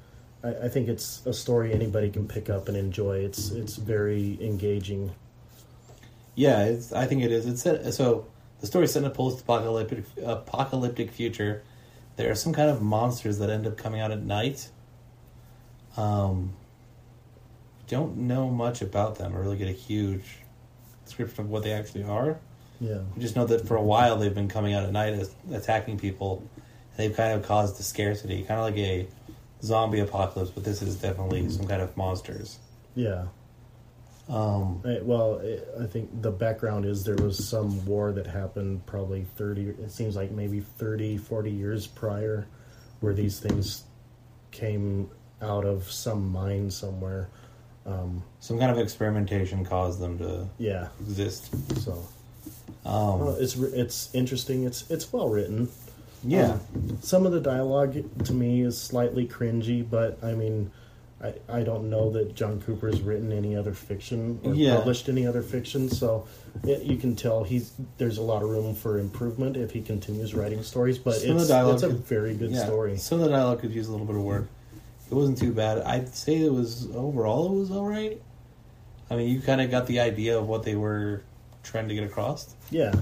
I, 0.44 0.50
I 0.66 0.70
think 0.70 0.88
it's 0.88 1.26
a 1.26 1.34
story 1.34 1.74
anybody 1.74 2.10
can 2.10 2.28
pick 2.28 2.50
up 2.50 2.68
and 2.68 2.78
enjoy. 2.78 3.18
It's 3.20 3.52
it's 3.52 3.76
very 3.76 4.38
engaging. 4.42 5.12
Yeah, 6.36 6.64
it's, 6.64 6.94
I 6.94 7.08
think 7.08 7.24
it 7.24 7.32
is. 7.32 7.46
It's 7.46 7.62
set, 7.62 7.94
so 7.94 8.26
the 8.62 8.68
story's 8.68 8.94
set 8.94 9.04
in 9.04 9.08
a 9.10 9.14
post-apocalyptic 9.14 10.06
apocalyptic 10.24 11.12
future. 11.12 11.64
There 12.16 12.32
are 12.32 12.36
some 12.36 12.54
kind 12.54 12.70
of 12.70 12.82
monsters 12.82 13.40
that 13.40 13.50
end 13.50 13.68
up 13.68 13.78
coming 13.78 14.00
out 14.00 14.12
at 14.12 14.22
night. 14.22 14.70
Um, 15.98 16.54
don't 17.92 18.16
know 18.18 18.50
much 18.50 18.82
about 18.82 19.18
them 19.18 19.36
or 19.36 19.42
really 19.42 19.58
get 19.58 19.68
a 19.68 19.74
huge 19.74 20.38
description 21.04 21.42
of 21.46 21.50
what 21.50 21.64
they 21.64 21.74
actually 21.74 22.04
are. 22.06 22.40
Yeah, 22.80 23.02
We 23.16 23.22
just 23.22 23.36
know 23.36 23.46
that 23.46 23.68
for 23.68 23.76
a 23.76 23.84
while 23.84 24.18
they've 24.18 24.34
been 24.34 24.48
coming 24.48 24.74
out 24.74 24.84
at 24.84 24.92
night 24.92 25.14
as 25.14 25.36
attacking 25.52 26.00
people. 26.00 26.42
They've 26.98 27.16
kind 27.16 27.34
of 27.34 27.46
caused 27.46 27.78
the 27.78 27.84
scarcity, 27.84 28.44
kind 28.44 28.60
of 28.60 28.66
like 28.66 28.78
a 28.78 29.08
zombie 29.62 30.00
apocalypse, 30.00 30.50
but 30.50 30.64
this 30.64 30.82
is 30.82 30.96
definitely 30.96 31.48
some 31.50 31.68
kind 31.68 31.82
of 31.82 31.96
monsters. 31.96 32.58
yeah. 32.96 33.26
Um, 34.30 34.82
I, 34.86 35.00
well, 35.02 35.42
I 35.44 35.84
I 35.84 35.88
think 35.88 36.22
the 36.22 36.32
background 36.32 36.86
is 36.86 37.04
there 37.04 37.18
was 37.18 37.46
some 37.46 37.86
war 37.86 38.14
that 38.14 38.28
happened 38.28 38.86
probably 38.86 39.26
30, 39.36 39.62
it 39.84 39.92
seems 39.92 40.16
like 40.16 40.32
maybe 40.32 40.62
30, 40.62 41.18
40 41.18 41.52
years 41.52 41.86
prior, 41.86 42.48
where 43.02 43.14
these 43.14 43.40
things 43.40 43.84
came 44.52 45.10
out 45.42 45.66
of 45.66 45.92
some 45.92 46.32
mine 46.32 46.72
somewhere. 46.72 47.30
Um, 47.86 48.24
some 48.40 48.60
kind 48.60 48.72
of 48.72 48.78
experimentation 48.78 49.66
caused 49.66 50.00
them 50.00 50.18
to 50.20 50.48
yeah, 50.60 50.88
exist. 51.02 51.50
so 51.82 51.94
Um, 52.86 53.20
well, 53.20 53.36
it's 53.40 53.58
re- 53.58 53.72
it's 53.74 54.14
interesting. 54.14 54.64
It's 54.66 54.90
it's 54.92 55.12
well 55.12 55.30
written. 55.30 55.70
yeah, 56.24 56.58
Um, 56.76 56.98
some 57.02 57.26
of 57.26 57.32
the 57.32 57.40
dialogue 57.40 57.96
to 58.26 58.34
me 58.34 58.62
is 58.62 58.80
slightly 58.80 59.28
cringy, 59.28 59.84
but 59.90 60.24
I 60.24 60.34
mean, 60.34 60.70
I, 61.24 61.34
I 61.50 61.64
don't 61.64 61.90
know 61.90 62.12
that 62.12 62.36
John 62.36 62.62
Cooper's 62.62 63.02
written 63.02 63.32
any 63.32 63.56
other 63.56 63.74
fiction 63.74 64.40
or 64.44 64.54
Yeah. 64.54 64.76
published 64.78 65.10
any 65.10 65.26
other 65.26 65.42
fiction, 65.42 65.90
so 65.90 66.28
it, 66.64 66.84
you 66.84 66.98
can 66.98 67.16
tell 67.16 67.44
he's 67.44 67.72
there's 67.98 68.18
a 68.20 68.24
lot 68.24 68.44
of 68.44 68.50
room 68.50 68.76
for 68.76 69.00
improvement 69.00 69.58
if 69.58 69.72
he 69.72 69.82
continues 69.82 70.36
writing 70.36 70.62
stories. 70.62 71.00
But 71.00 71.16
Some 71.16 71.32
of 71.32 71.36
the 71.38 71.42
it's, 71.42 71.50
dialogue 71.50 71.74
it's 71.76 71.84
a 71.84 71.88
could- 71.88 72.06
very 72.06 72.36
good 72.36 72.52
yeah. 72.52 72.66
story. 72.66 72.98
Some 72.98 73.20
of 73.20 73.26
the 73.26 73.32
dialogue 73.32 73.60
could 73.62 73.72
use 73.74 73.88
a 73.88 73.92
little 73.92 74.06
bit 74.08 74.16
of 74.16 74.22
work. 74.24 74.48
It 75.12 75.14
wasn't 75.14 75.38
too 75.38 75.52
bad. 75.52 75.80
I'd 75.80 76.16
say 76.16 76.38
it 76.38 76.54
was 76.54 76.88
overall 76.96 77.54
it 77.54 77.60
was 77.60 77.72
all 77.72 77.86
right. 77.86 78.22
I 79.10 79.18
mean, 79.18 79.28
you 79.28 79.42
kind 79.42 79.60
of 79.60 79.70
got 79.70 79.86
the 79.86 80.00
idea 80.00 80.40
of 80.40 80.48
what 80.48 80.64
they 80.64 80.76
were 80.76 81.22
trying 81.64 81.90
to 81.90 81.94
get 81.94 82.06
across. 82.06 82.56
Yeah, 82.70 82.94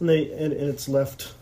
and 0.00 0.08
they 0.08 0.32
and, 0.32 0.52
and 0.52 0.68
it's 0.68 0.88
left 0.88 1.32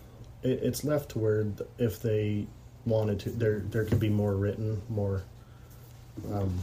it, 0.43 0.63
it's 0.63 0.85
left 0.85 1.13
to 1.13 1.19
where 1.19 1.47
if 1.79 2.03
they 2.03 2.47
wanted 2.85 3.21
to, 3.21 3.31
there 3.31 3.61
there 3.61 3.87
could 3.87 3.99
be 3.99 4.11
more 4.11 4.37
written, 4.37 4.83
more, 4.91 5.23
um, 6.31 6.59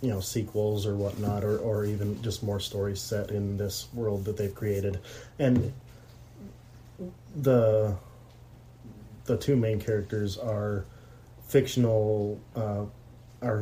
you 0.00 0.10
know, 0.10 0.20
sequels 0.20 0.86
or 0.86 0.94
whatnot, 0.94 1.42
or 1.42 1.58
or 1.58 1.84
even 1.84 2.22
just 2.22 2.44
more 2.44 2.60
stories 2.60 3.00
set 3.00 3.32
in 3.32 3.56
this 3.56 3.88
world 3.92 4.24
that 4.24 4.36
they've 4.36 4.54
created, 4.54 5.00
and 5.40 5.72
the 7.34 7.96
the 9.24 9.36
two 9.36 9.56
main 9.56 9.80
characters 9.80 10.38
are 10.38 10.84
fictional 11.46 12.40
uh, 12.54 12.84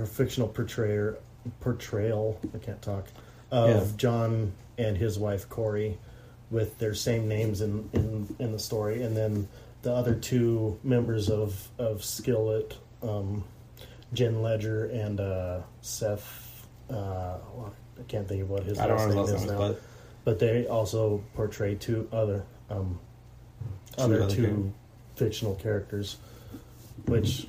fictional 0.06 0.48
portrayer 0.48 1.18
portrayal 1.60 2.40
I 2.54 2.58
can't 2.58 2.80
talk 2.80 3.06
of 3.50 3.68
Yeah. 3.68 3.96
John 3.96 4.52
and 4.78 4.96
his 4.96 5.18
wife 5.18 5.48
Korey 5.48 5.96
with 6.50 6.78
their 6.78 6.94
same 6.94 7.28
names 7.28 7.60
in, 7.60 7.88
in, 7.92 8.34
in 8.38 8.52
the 8.52 8.58
story 8.58 9.02
and 9.02 9.16
then 9.16 9.48
the 9.82 9.92
other 9.92 10.14
two 10.14 10.78
members 10.82 11.28
of, 11.28 11.68
of 11.78 12.02
Skillet 12.04 12.76
um, 13.02 13.44
Jen 14.14 14.40
Ledger 14.42 14.86
and 14.86 15.20
uh, 15.20 15.60
Seth 15.82 16.66
uh, 16.90 17.36
I 17.98 18.02
can't 18.08 18.26
think 18.28 18.42
of 18.42 18.50
what 18.50 18.62
his 18.64 18.78
last 18.78 19.08
name 19.08 19.18
is 19.18 19.44
now 19.44 19.58
but 19.58 19.82
but 20.24 20.38
they 20.38 20.66
also 20.66 21.22
portray 21.34 21.74
two 21.74 22.08
other 22.12 22.44
um, 22.70 22.98
Two 23.96 24.02
other 24.02 24.22
other 24.22 24.34
two 24.34 24.42
characters. 24.42 24.72
fictional 25.16 25.54
characters, 25.56 26.16
which 27.06 27.46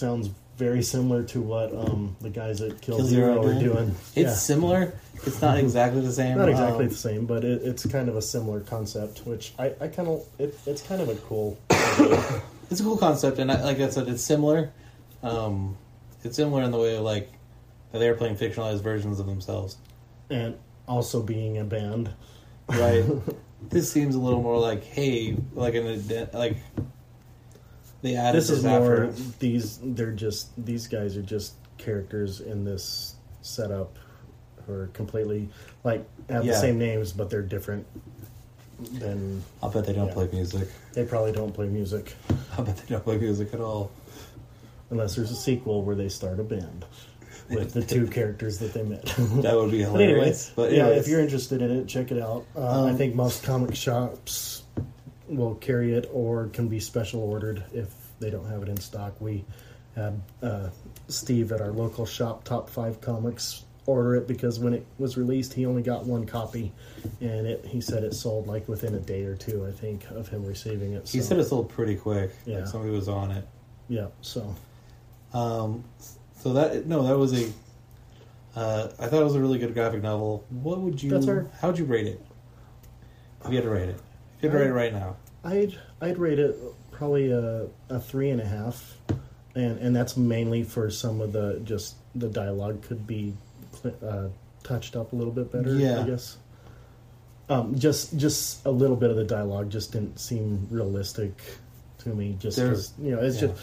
sounds 0.00 0.30
very 0.56 0.82
similar 0.82 1.22
to 1.22 1.40
what 1.40 1.74
um, 1.74 2.16
the 2.20 2.28
guys 2.28 2.60
at 2.60 2.80
Kill, 2.80 2.96
Kill 2.96 3.06
Zero, 3.06 3.42
Zero 3.42 3.56
are 3.56 3.60
doing. 3.60 3.88
it's 3.90 4.16
yeah. 4.16 4.34
similar. 4.34 4.92
It's 5.24 5.40
not 5.40 5.58
exactly 5.58 6.00
the 6.00 6.12
same. 6.12 6.36
not 6.36 6.48
exactly 6.48 6.84
Um, 6.84 6.90
the 6.90 6.96
same, 6.96 7.26
but 7.26 7.44
it, 7.44 7.62
it's 7.62 7.86
kind 7.86 8.08
of 8.08 8.16
a 8.16 8.22
similar 8.22 8.60
concept, 8.60 9.26
which 9.26 9.52
I, 9.58 9.72
I 9.80 9.88
kind 9.88 10.08
of 10.08 10.26
it, 10.38 10.58
it's 10.66 10.82
kind 10.82 11.00
of 11.00 11.08
a 11.08 11.14
cool. 11.14 11.58
it's 12.70 12.80
a 12.80 12.82
cool 12.82 12.96
concept, 12.96 13.38
and 13.38 13.52
I, 13.52 13.62
like 13.62 13.78
I 13.80 13.88
said, 13.90 14.08
it's 14.08 14.22
similar. 14.22 14.70
Um, 15.22 15.76
it's 16.24 16.36
similar 16.36 16.62
in 16.62 16.70
the 16.70 16.78
way 16.78 16.96
of 16.96 17.02
like 17.04 17.30
they're 17.92 18.14
playing 18.14 18.36
fictionalized 18.36 18.82
versions 18.82 19.20
of 19.20 19.26
themselves. 19.26 19.76
and 20.30 20.56
also 20.86 21.22
being 21.22 21.58
a 21.58 21.64
band. 21.64 22.10
Right. 22.68 23.04
this 23.68 23.90
seems 23.90 24.14
a 24.14 24.18
little 24.18 24.42
more 24.42 24.58
like, 24.58 24.84
hey, 24.84 25.36
like 25.54 25.74
an 25.74 26.28
like 26.32 26.56
they 28.02 28.16
added 28.16 28.38
This 28.38 28.50
is 28.50 28.64
more 28.64 29.12
these. 29.38 29.78
They're 29.82 30.12
just 30.12 30.48
these 30.64 30.86
guys 30.86 31.16
are 31.16 31.22
just 31.22 31.54
characters 31.78 32.40
in 32.40 32.64
this 32.64 33.14
setup 33.42 33.98
who 34.66 34.72
are 34.74 34.86
completely 34.88 35.48
like 35.84 36.04
have 36.28 36.44
Yeah. 36.44 36.52
the 36.52 36.58
same 36.58 36.78
names, 36.78 37.12
but 37.12 37.30
they're 37.30 37.42
different. 37.42 37.86
Than 38.94 39.42
I'll 39.62 39.70
bet 39.70 39.84
they 39.84 39.92
don't 39.92 40.06
Yeah. 40.08 40.14
play 40.14 40.28
music. 40.32 40.68
they 40.94 41.04
probably 41.04 41.32
don't 41.32 41.52
play 41.52 41.66
music. 41.68 42.14
I 42.58 42.62
bet 42.62 42.78
they 42.78 42.86
don't 42.94 43.04
play 43.04 43.18
music 43.18 43.52
at 43.52 43.60
all. 43.60 43.90
unless 44.92 45.14
there's 45.14 45.30
a 45.30 45.36
sequel 45.36 45.82
where 45.84 45.94
they 45.94 46.08
start 46.08 46.40
a 46.40 46.42
band 46.42 46.84
with 47.50 47.72
the 47.74 47.82
two 47.82 48.06
characters 48.18 48.58
that 48.58 48.72
they 48.74 48.82
met. 48.82 49.04
That 49.42 49.54
would 49.54 49.70
be 49.70 49.84
But 49.84 50.00
anyway, 50.00 50.08
hilarious. 50.14 50.50
But 50.56 50.72
yeah, 50.72 50.86
if 50.88 51.06
you're 51.06 51.20
interested 51.20 51.60
in 51.62 51.70
it, 51.70 51.86
check 51.86 52.10
it 52.10 52.20
out. 52.20 52.44
Uh, 52.56 52.86
I 52.86 52.90
Um, 52.90 52.96
think 52.96 53.14
most 53.14 53.42
comic 53.44 53.74
shops 53.76 54.62
will 55.30 55.54
carry 55.56 55.94
it 55.94 56.08
or 56.12 56.48
can 56.48 56.68
be 56.68 56.80
special 56.80 57.20
ordered 57.22 57.62
if 57.72 57.88
they 58.18 58.30
don't 58.30 58.46
have 58.48 58.62
it 58.62 58.68
in 58.68 58.76
stock. 58.78 59.20
We 59.20 59.44
had 59.96 60.20
uh, 60.42 60.68
Steve 61.08 61.52
at 61.52 61.60
our 61.60 61.70
local 61.72 62.06
shop, 62.06 62.44
Top 62.44 62.68
Five 62.68 63.00
Comics, 63.00 63.64
order 63.86 64.14
it 64.16 64.28
because 64.28 64.58
when 64.60 64.74
it 64.74 64.86
was 64.98 65.16
released, 65.16 65.52
he 65.54 65.66
only 65.66 65.82
got 65.82 66.04
one 66.04 66.26
copy, 66.26 66.72
and 67.20 67.46
it 67.46 67.64
he 67.66 67.80
said 67.80 68.04
it 68.04 68.14
sold 68.14 68.46
like 68.46 68.68
within 68.68 68.94
a 68.94 69.00
day 69.00 69.24
or 69.24 69.34
two. 69.36 69.66
I 69.66 69.72
think 69.72 70.04
of 70.10 70.28
him 70.28 70.44
receiving 70.44 70.92
it. 70.92 71.08
he 71.08 71.20
so- 71.20 71.28
said 71.30 71.38
it 71.38 71.44
sold 71.44 71.68
pretty 71.70 71.96
quick. 71.96 72.30
Yeah. 72.46 72.58
Like 72.58 72.66
somebody 72.68 72.92
was 72.92 73.08
on 73.08 73.30
it. 73.30 73.46
yeah. 73.88 74.08
So 74.20 74.54
Um, 75.32 75.84
so 76.40 76.52
that 76.54 76.86
no, 76.86 77.02
that 77.04 77.16
was 77.16 77.32
a. 77.40 77.50
Uh, 78.56 78.88
I 78.98 79.06
thought 79.06 79.20
it 79.20 79.24
was 79.24 79.36
a 79.36 79.40
really 79.40 79.58
good 79.58 79.74
graphic 79.74 80.02
novel. 80.02 80.44
What 80.50 80.80
would 80.80 81.00
you? 81.02 81.10
That's 81.10 81.28
our- 81.28 81.46
How 81.60 81.68
would 81.68 81.78
you 81.78 81.84
rate 81.84 82.06
it? 82.06 82.20
If 83.44 83.50
you 83.50 83.56
had 83.56 83.64
to 83.64 83.70
rate 83.70 83.88
it, 83.88 84.00
if 84.42 84.44
you 84.44 84.58
had 84.58 84.58
to 84.58 84.64
rate 84.64 84.70
it 84.70 84.74
right 84.74 84.92
now, 84.92 85.16
I'd 85.44 85.78
I'd 86.00 86.18
rate 86.18 86.38
it 86.38 86.56
probably 86.90 87.30
a, 87.30 87.66
a 87.88 88.00
three 88.00 88.30
and 88.30 88.40
a 88.40 88.46
half, 88.46 88.96
and 89.54 89.78
and 89.78 89.94
that's 89.94 90.16
mainly 90.16 90.62
for 90.62 90.90
some 90.90 91.20
of 91.20 91.32
the 91.32 91.60
just 91.64 91.96
the 92.14 92.28
dialogue 92.28 92.82
could 92.82 93.06
be 93.06 93.34
cl- 93.72 93.94
uh, 94.06 94.28
touched 94.62 94.96
up 94.96 95.12
a 95.12 95.16
little 95.16 95.32
bit 95.32 95.52
better. 95.52 95.74
Yeah. 95.74 96.00
I 96.00 96.06
guess. 96.06 96.36
Um, 97.48 97.76
just 97.78 98.16
just 98.16 98.64
a 98.64 98.70
little 98.70 98.96
bit 98.96 99.10
of 99.10 99.16
the 99.16 99.24
dialogue 99.24 99.70
just 99.70 99.92
didn't 99.92 100.18
seem 100.18 100.68
realistic 100.70 101.32
to 101.98 102.10
me. 102.10 102.36
Just 102.38 102.58
'cause, 102.58 102.92
you 102.98 103.10
know, 103.10 103.20
it's 103.20 103.40
yeah. 103.42 103.48
just 103.48 103.62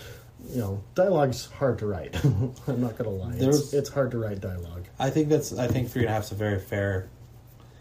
you 0.49 0.59
know, 0.61 0.83
dialogue's 0.93 1.47
hard 1.47 1.79
to 1.79 1.87
write. 1.87 2.15
I'm 2.67 2.81
not 2.81 2.97
gonna 2.97 3.09
lie, 3.09 3.33
it's, 3.37 3.73
it's 3.73 3.89
hard 3.89 4.11
to 4.11 4.19
write 4.19 4.39
dialogue. 4.41 4.85
I 4.99 5.09
think 5.09 5.29
that's. 5.29 5.57
I 5.57 5.67
think 5.67 5.89
three 5.89 6.01
and 6.03 6.09
a 6.09 6.13
half 6.13 6.25
is 6.25 6.31
a 6.31 6.35
very 6.35 6.59
fair. 6.59 7.07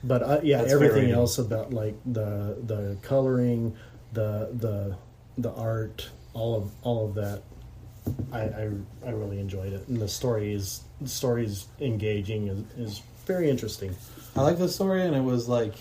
But 0.07 0.23
uh, 0.23 0.41
yeah, 0.43 0.59
That's 0.59 0.73
everything 0.73 1.11
else 1.11 1.39
about 1.39 1.73
like 1.73 1.97
the 2.07 2.57
the 2.65 2.97
coloring, 3.03 3.77
the 4.13 4.51
the 4.53 4.97
the 5.39 5.53
art, 5.53 6.09
all 6.33 6.55
of 6.55 6.71
all 6.83 7.07
of 7.07 7.15
that, 7.15 7.43
I 8.33 8.41
I, 8.43 8.71
I 9.07 9.11
really 9.11 9.41
enjoyed 9.41 9.73
it, 9.73 9.87
and 9.89 10.01
the 10.01 10.09
story 10.09 10.53
is 10.53 10.83
the 11.01 11.09
story 11.09 11.45
is 11.45 11.67
engaging 11.81 12.49
is, 12.49 12.59
is 12.79 13.03
very 13.27 13.51
interesting. 13.51 13.95
I 14.37 14.43
like 14.43 14.59
the 14.59 14.69
story, 14.69 15.03
and 15.03 15.15
it 15.17 15.23
was 15.25 15.49
like. 15.49 15.75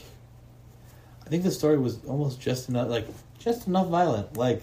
I 1.25 1.27
think 1.27 1.41
the 1.41 1.49
story 1.51 1.79
was 1.79 2.05
almost 2.05 2.39
just 2.39 2.69
enough, 2.69 2.87
like 2.87 3.07
just 3.39 3.65
enough 3.65 3.87
violent, 3.87 4.37
like 4.37 4.61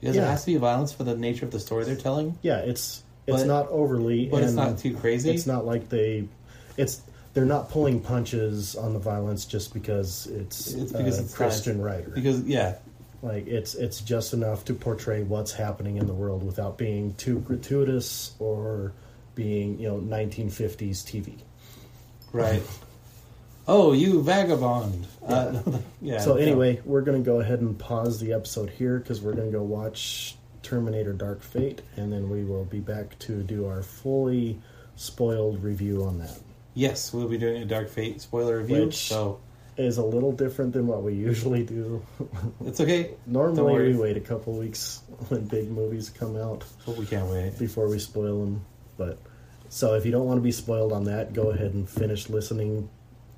because 0.00 0.14
Yeah. 0.14 0.22
it 0.22 0.26
has 0.30 0.44
to 0.44 0.52
be 0.52 0.56
violence 0.56 0.92
for 0.92 1.02
the 1.02 1.16
nature 1.16 1.44
of 1.44 1.50
the 1.50 1.58
story 1.58 1.84
they're 1.84 1.96
telling, 1.96 2.38
Yeah, 2.42 2.58
it's 2.58 3.02
it's 3.26 3.38
But- 3.38 3.46
not 3.48 3.68
overly, 3.70 4.26
but 4.28 4.44
it's 4.44 4.52
not 4.52 4.78
too 4.78 4.94
crazy. 4.94 5.30
It's 5.34 5.46
not 5.46 5.66
like 5.66 5.88
they, 5.88 6.28
it's 6.76 7.02
they're 7.36 7.44
not 7.44 7.68
pulling 7.68 8.00
punches 8.00 8.74
on 8.76 8.94
the 8.94 8.98
violence 8.98 9.44
just 9.44 9.74
because 9.74 10.26
it's 10.28 10.72
It's 10.72 10.90
because 10.90 11.18
a 11.18 11.22
it's 11.24 11.34
Christian 11.36 11.82
writer. 11.82 12.08
because 12.08 12.40
yeah, 12.44 12.76
Like 13.20 13.46
it's 13.46 13.74
it's 13.74 14.00
just 14.00 14.32
enough 14.32 14.64
to 14.64 14.72
portray 14.74 15.22
what's 15.22 15.52
happening 15.52 15.98
in 15.98 16.06
the 16.06 16.14
world 16.14 16.42
without 16.42 16.78
being 16.78 17.12
too 17.14 17.40
gratuitous 17.40 18.32
or 18.38 18.92
being 19.34 19.78
you 19.78 19.86
know 19.88 19.98
1950s 19.98 21.04
TV. 21.04 21.34
right. 22.32 22.62
oh, 23.68 23.92
you 23.92 24.22
vagabond! 24.22 25.06
Uh, 25.22 25.60
yeah. 26.00 26.20
so 26.20 26.36
anyway, 26.36 26.80
we're 26.86 27.02
gonna 27.02 27.18
go 27.18 27.40
ahead 27.40 27.60
and 27.60 27.78
pause 27.78 28.18
the 28.18 28.32
episode 28.32 28.70
here 28.70 28.98
because 28.98 29.20
we're 29.20 29.34
gonna 29.34 29.50
go 29.50 29.62
watch 29.62 30.36
Terminator: 30.62 31.12
Dark 31.12 31.42
Fate, 31.42 31.82
and 31.96 32.10
then 32.10 32.30
we 32.30 32.44
will 32.44 32.64
be 32.64 32.80
back 32.80 33.18
to 33.20 33.42
do 33.42 33.66
our 33.66 33.82
fully 33.82 34.58
spoiled 34.96 35.62
review 35.62 36.02
on 36.02 36.18
that. 36.20 36.38
Yes, 36.76 37.12
we'll 37.12 37.26
be 37.28 37.38
doing 37.38 37.62
a 37.62 37.64
Dark 37.64 37.88
Fate 37.88 38.20
spoiler 38.20 38.58
review. 38.58 38.84
Which- 38.86 39.08
so 39.08 39.40
Is 39.76 39.98
a 39.98 40.04
little 40.04 40.32
different 40.32 40.72
than 40.72 40.86
what 40.86 41.02
we 41.02 41.12
usually 41.14 41.64
do. 41.64 42.00
it's 42.64 42.80
okay. 42.80 43.10
Normally, 43.26 43.92
we 43.92 43.96
wait 43.98 44.16
a 44.16 44.20
couple 44.20 44.52
weeks 44.56 45.02
when 45.28 45.44
big 45.46 45.70
movies 45.70 46.08
come 46.08 46.36
out. 46.36 46.62
But 46.86 46.96
we 46.96 47.04
can't 47.04 47.26
wait. 47.28 47.58
before 47.58 47.88
we 47.88 47.98
spoil 47.98 48.40
them. 48.44 48.64
But 48.96 49.18
so 49.68 49.92
if 49.94 50.06
you 50.06 50.12
don't 50.12 50.24
want 50.26 50.38
to 50.38 50.42
be 50.42 50.52
spoiled 50.52 50.92
on 50.92 51.04
that, 51.04 51.34
go 51.34 51.50
ahead 51.50 51.74
and 51.74 51.86
finish 51.88 52.30
listening 52.30 52.88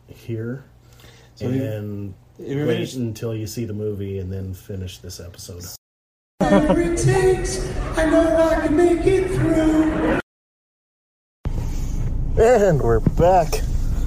here, 0.07 0.62
So 1.35 1.46
and 1.48 2.14
If 2.38 2.46
you're 2.57 2.66
wait 2.66 2.74
finished- 2.77 2.96
until 2.96 3.35
you 3.35 3.46
see 3.48 3.64
the 3.64 3.74
movie, 3.74 4.18
and 4.20 4.33
then 4.33 4.55
finish 4.55 4.98
this 4.98 5.18
episode. 5.20 5.64
Whatever 6.38 6.81
it 6.81 6.98
takes, 6.98 7.66
I 7.98 8.09
know 8.09 8.37
I 8.37 8.66
can 8.66 8.77
make 8.77 9.05
it 9.07 9.27
through. 9.29 10.20
And 12.38 12.81
we're 12.81 13.01
back. 13.01 13.48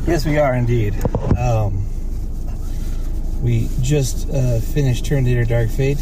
Yes, 0.08 0.26
we 0.26 0.38
are 0.38 0.54
indeed. 0.56 0.96
Um, 1.38 1.86
we 3.44 3.68
just 3.82 4.30
uh, 4.30 4.60
finished 4.60 5.06
Terminator 5.06 5.44
Dark 5.44 5.70
Fate. 5.70 5.98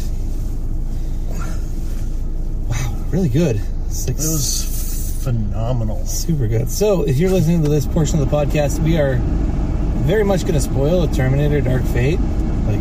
Wow, 2.68 2.94
really 3.10 3.28
good. 3.28 3.60
Six, 3.88 4.24
It 4.24 4.28
was 4.30 5.20
phenomenal. 5.24 6.06
super 6.06 6.46
good. 6.46 6.70
So, 6.70 7.02
if 7.02 7.16
you're 7.18 7.30
listening 7.30 7.64
to 7.64 7.68
this 7.68 7.84
portion 7.86 8.20
of 8.20 8.30
the 8.30 8.36
podcast, 8.36 8.78
we 8.84 8.96
are 8.98 9.16
very 10.04 10.24
much 10.24 10.42
going 10.42 10.54
to 10.54 10.60
spoil 10.60 11.02
a 11.02 11.08
Terminator 11.12 11.60
Dark 11.60 11.82
Fate, 11.82 12.20
like 12.66 12.80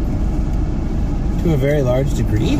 to 1.43 1.53
a 1.53 1.57
very 1.57 1.81
large 1.81 2.13
degree. 2.13 2.57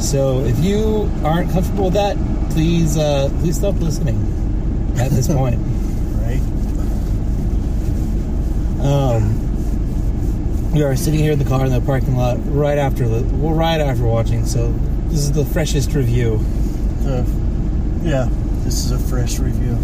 So, 0.00 0.44
if 0.44 0.58
you 0.60 1.10
aren't 1.24 1.50
comfortable 1.50 1.86
with 1.86 1.94
that, 1.94 2.18
please 2.50 2.98
uh, 2.98 3.30
please 3.40 3.56
stop 3.56 3.76
listening 3.76 4.34
at 5.00 5.10
this 5.10 5.28
point. 5.28 5.58
Right? 6.22 6.40
Um, 8.80 10.72
we 10.72 10.82
are 10.82 10.94
sitting 10.96 11.20
here 11.20 11.32
in 11.32 11.38
the 11.38 11.44
car 11.44 11.64
in 11.66 11.72
the 11.72 11.80
parking 11.80 12.16
lot 12.16 12.38
right 12.46 12.78
after 12.78 13.08
the 13.08 13.22
well, 13.36 13.54
right 13.54 13.80
after 13.80 14.04
watching. 14.04 14.44
So 14.46 14.72
this 15.08 15.20
is 15.20 15.32
the 15.32 15.44
freshest 15.44 15.94
review, 15.94 16.38
The, 17.00 17.24
yeah, 18.02 18.28
this 18.64 18.84
is 18.84 18.90
a 18.92 18.98
fresh 18.98 19.38
review. 19.38 19.76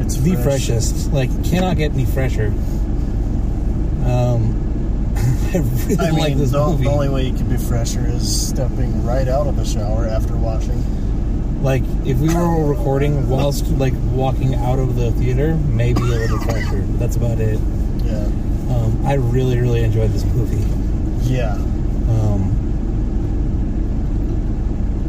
It's 0.00 0.16
the 0.16 0.32
fresh. 0.34 0.44
freshest. 0.44 1.12
Like 1.12 1.30
cannot 1.44 1.76
get 1.76 1.92
any 1.92 2.04
fresher. 2.06 2.46
Um, 4.06 4.54
I 5.52 5.58
really 5.58 5.98
I 5.98 6.10
like 6.10 6.28
mean, 6.30 6.38
this 6.38 6.52
the, 6.52 6.64
movie. 6.64 6.84
the 6.84 6.90
only 6.90 7.08
way 7.08 7.26
you 7.26 7.34
can 7.36 7.48
be 7.48 7.56
fresher 7.56 8.06
is 8.06 8.48
stepping 8.48 9.04
right 9.04 9.28
out 9.28 9.46
of 9.46 9.56
the 9.56 9.64
shower 9.64 10.06
after 10.06 10.36
watching. 10.36 10.82
Like 11.62 11.82
if 12.04 12.18
we 12.18 12.32
were 12.34 12.64
recording 12.68 13.28
whilst 13.28 13.66
like 13.72 13.94
walking 14.12 14.54
out 14.54 14.78
of 14.78 14.94
the 14.96 15.10
theater, 15.12 15.54
maybe 15.56 16.00
a 16.00 16.04
little. 16.04 16.38
But 16.38 16.98
that's 16.98 17.16
about 17.16 17.40
it. 17.40 17.58
Yeah. 18.04 18.24
Um, 18.74 19.02
I 19.04 19.14
really 19.14 19.58
really 19.58 19.82
enjoyed 19.82 20.10
this 20.12 20.24
movie. 20.24 20.64
Yeah. 21.28 21.54
Um, 21.54 22.54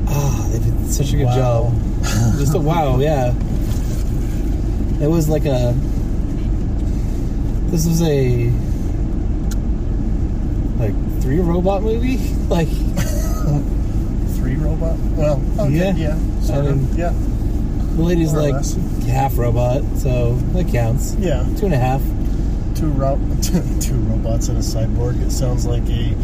ah, 0.07 0.47
they 0.51 0.59
did 0.59 0.91
such 0.91 1.13
a 1.13 1.17
good 1.17 1.25
Wow. 1.25 1.35
job. 1.35 1.73
Just 2.39 2.55
a 2.55 2.59
wow, 2.59 2.97
yeah. 2.99 3.33
It 5.01 5.07
was 5.07 5.29
like 5.29 5.45
a. 5.45 5.73
This 7.69 7.85
was 7.85 8.01
a. 8.01 8.51
Like 10.79 10.95
three 11.21 11.39
robot 11.39 11.83
movie, 11.83 12.17
like 12.49 12.67
Three 14.37 14.55
robot? 14.55 14.97
Well, 15.17 15.41
okay, 15.59 15.73
Yeah. 15.73 15.95
yeah. 15.95 16.17
I 16.49 16.61
mean-. 16.61 16.95
Yeah. 16.95 17.13
the 17.95 18.01
lady's 18.03 18.33
More 18.33 18.51
like 18.51 18.65
half 19.07 19.37
robot, 19.37 19.83
so 19.97 20.35
that 20.53 20.67
counts. 20.69 21.15
Yeah. 21.15 21.43
Two 21.57 21.65
and 21.65 21.73
a 21.73 21.77
half. 21.77 22.01
two 22.75 22.89
ro- 22.91 23.19
two 23.81 23.95
robots 23.95 24.47
and 24.47 24.57
a 24.57 24.61
cyborg. 24.61 25.21
It 25.25 25.31
sounds 25.31 25.65
like 25.65 25.83
a 25.89 26.15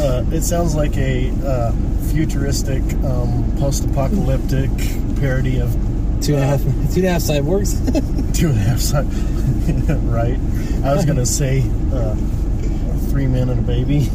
uh, 0.00 0.24
it 0.34 0.42
sounds 0.42 0.74
like 0.74 0.96
a 0.96 1.30
uh, 1.46 1.72
futuristic 2.12 2.82
um, 3.04 3.54
post-apocalyptic 3.58 4.70
parody 5.20 5.60
of 5.60 5.72
Two 6.20 6.34
and 6.34 6.42
a 6.42 6.46
half. 6.46 6.60
Two 6.92 7.00
and 7.00 7.06
a 7.06 7.10
half 7.12 7.22
cyborgs. 7.22 8.34
two 8.36 8.48
and 8.48 8.56
a 8.58 8.60
half 8.60 8.80
cy- 8.80 9.02
right. 10.10 10.36
I 10.84 10.94
was 10.94 11.04
gonna 11.04 11.24
say 11.26 11.62
uh, 11.92 12.16
three 13.10 13.26
men 13.28 13.48
and 13.50 13.60
a 13.60 13.62
baby, 13.62 14.08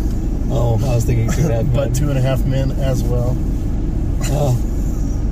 oh, 0.49 0.79
I 0.83 0.95
was 0.95 1.05
thinking 1.05 1.31
two 1.31 1.43
and 1.43 1.51
a 1.51 1.63
half. 1.63 1.73
but 1.73 1.95
two 1.95 2.09
and 2.09 2.17
a 2.17 2.21
half 2.21 2.43
men 2.45 2.71
as 2.71 3.03
well. 3.03 3.37
Oh. 4.25 4.57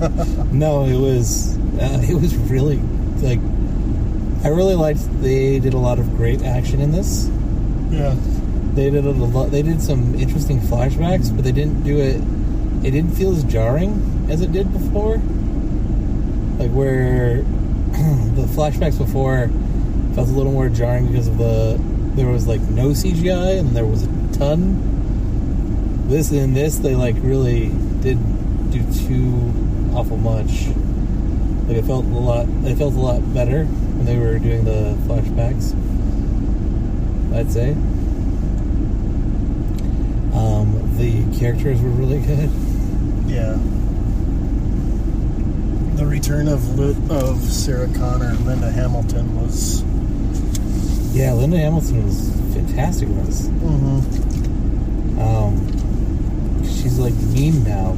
no, 0.52 0.86
it 0.86 0.98
was 0.98 1.58
uh, 1.80 2.02
it 2.10 2.16
was 2.16 2.36
really 2.36 2.78
like 3.22 3.40
I 4.44 4.48
really 4.50 4.76
liked 4.76 5.00
they 5.22 5.60
did 5.60 5.74
a 5.74 5.78
lot 5.78 6.00
of 6.00 6.16
great 6.18 6.42
action 6.42 6.82
in 6.82 6.92
this. 6.92 7.30
Yeah, 7.92 8.16
They 8.74 8.90
did 8.90 9.06
a 9.06 9.12
lot. 9.12 9.52
They 9.52 9.62
did 9.62 9.82
some 9.82 10.16
interesting 10.16 10.60
flashbacks, 10.60 11.34
but 11.36 11.44
they 11.44 11.52
didn't 11.52 11.84
do 11.84 12.00
it. 12.00 12.22
It 12.86 12.92
didn't 12.92 13.12
feel 13.12 13.36
as 13.36 13.44
jarring 13.44 14.28
as 14.30 14.42
it 14.42 14.52
did 14.52 14.72
before. 14.74 15.18
Like 16.58 16.72
where 16.72 17.42
the 17.92 18.48
flashbacks 18.56 18.98
before 18.98 19.50
felt 20.16 20.30
a 20.30 20.32
little 20.32 20.52
more 20.52 20.70
jarring 20.70 21.08
because 21.08 21.28
of 21.28 21.38
the 21.38 21.80
there 22.16 22.28
was 22.28 22.48
like 22.48 22.62
no 22.62 22.90
CGI 22.90 23.60
and 23.60 23.76
there 23.76 23.86
was 23.86 24.04
a 24.04 24.08
ton. 24.34 26.08
This 26.08 26.32
in 26.32 26.54
this 26.54 26.78
they 26.80 26.96
like 26.96 27.16
really 27.20 27.70
did 28.02 28.18
do 28.72 28.82
two 29.08 29.52
awful 29.94 30.18
much. 30.18 30.68
Like 31.68 31.78
it 31.78 31.86
felt 31.86 32.06
a 32.06 32.10
lot. 32.10 32.48
It 32.66 32.78
felt 32.78 32.96
a 32.96 33.00
lot 33.00 33.34
better 33.34 33.66
when 33.66 34.06
they 34.06 34.18
were 34.18 34.40
doing 34.40 34.66
the 34.66 34.96
flashbacks. 35.08 35.76
I'd 37.34 37.52
say. 37.52 37.72
Um, 40.34 40.98
the 40.98 41.40
characters 41.40 41.82
were 41.82 41.90
really 41.90 42.20
good. 42.22 42.50
Yeah. 43.28 43.58
The 45.96 46.06
return 46.06 46.48
of 46.48 46.78
Lu- 46.78 46.96
of 47.10 47.40
Sarah 47.42 47.90
Connor 47.96 48.30
and 48.30 48.46
Linda 48.46 48.72
Hamilton 48.72 49.42
was. 49.42 49.84
Yeah, 51.14 51.34
Linda 51.34 51.58
Hamilton 51.58 52.06
was 52.06 52.30
fantastic 52.54 53.08
in 53.08 53.26
this. 53.26 53.48
Mm-hmm. 53.48 55.20
Um, 55.20 56.64
she's 56.64 56.98
like 56.98 57.14
mean 57.14 57.64
now. 57.64 57.96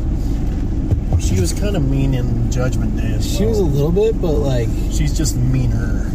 She 1.20 1.40
was 1.40 1.54
kind 1.54 1.76
of 1.76 1.90
mean 1.90 2.14
in 2.14 2.52
Judgment 2.52 2.98
Day 2.98 3.14
as 3.14 3.38
She 3.38 3.46
was 3.46 3.60
a 3.60 3.64
little 3.64 3.92
bit, 3.92 4.20
but 4.22 4.34
like, 4.34 4.70
She's 4.92 5.16
just 5.16 5.36
meaner 5.36 6.10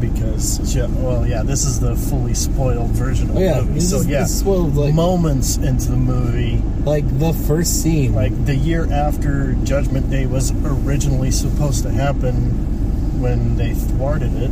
because 0.00 0.60
she, 0.70 0.80
well, 0.80 1.26
yeah, 1.26 1.42
this 1.42 1.64
is 1.64 1.80
the 1.80 1.96
fully 1.96 2.34
spoiled 2.34 2.90
version 2.90 3.30
of 3.30 3.36
oh 3.36 3.40
yeah, 3.40 3.60
the 3.60 3.64
movie. 3.64 3.80
So 3.80 3.96
is, 3.98 4.06
yeah, 4.06 4.24
spoiled, 4.24 4.76
like, 4.76 4.94
moments 4.94 5.56
into 5.56 5.90
the 5.90 5.96
movie, 5.96 6.62
like 6.84 7.04
the 7.18 7.32
first 7.32 7.82
scene. 7.82 8.14
like 8.14 8.44
the 8.44 8.54
year 8.54 8.90
after 8.92 9.54
Judgment 9.64 10.10
Day 10.10 10.26
was 10.26 10.52
originally 10.64 11.30
supposed 11.30 11.82
to 11.84 11.90
happen, 11.90 13.20
when 13.20 13.56
they 13.56 13.74
thwarted 13.74 14.34
it, 14.34 14.50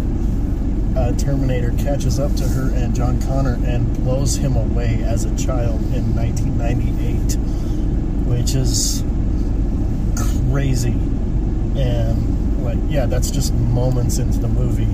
uh, 0.97 1.13
Terminator 1.13 1.73
catches 1.73 2.19
up 2.19 2.35
to 2.37 2.45
her 2.45 2.71
and 2.75 2.95
John 2.95 3.21
Connor 3.23 3.59
and 3.67 3.95
blows 4.05 4.37
him 4.37 4.57
away 4.57 5.03
as 5.05 5.25
a 5.25 5.37
child 5.37 5.81
in 5.93 6.15
1998, 6.15 7.37
which 8.27 8.55
is 8.55 9.03
crazy. 10.55 10.93
And 11.77 12.65
like, 12.65 12.79
yeah, 12.89 13.07
that's 13.07 13.31
just 13.31 13.53
moments 13.55 14.19
into 14.19 14.39
the 14.39 14.47
movie. 14.49 14.87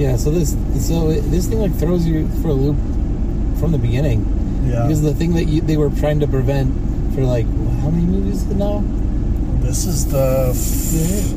yeah, 0.00 0.16
so 0.16 0.30
this, 0.30 0.56
so 0.88 1.12
this 1.12 1.46
thing 1.48 1.60
like 1.60 1.74
throws 1.76 2.06
you 2.06 2.26
for 2.40 2.48
a 2.48 2.52
loop 2.54 2.76
from 3.60 3.72
the 3.72 3.78
beginning. 3.78 4.24
Yeah, 4.64 4.82
Because 4.84 5.02
the 5.02 5.12
thing 5.12 5.34
that 5.34 5.44
you, 5.44 5.60
they 5.60 5.76
were 5.76 5.90
trying 5.90 6.20
to 6.20 6.26
prevent 6.26 6.72
for 7.14 7.20
like 7.24 7.44
how 7.82 7.90
many 7.90 8.06
movies 8.06 8.42
is 8.42 8.50
it 8.50 8.56
now? 8.56 8.82
this 9.60 9.84
is 9.86 10.06
the 10.10 10.48
f- 10.50 10.56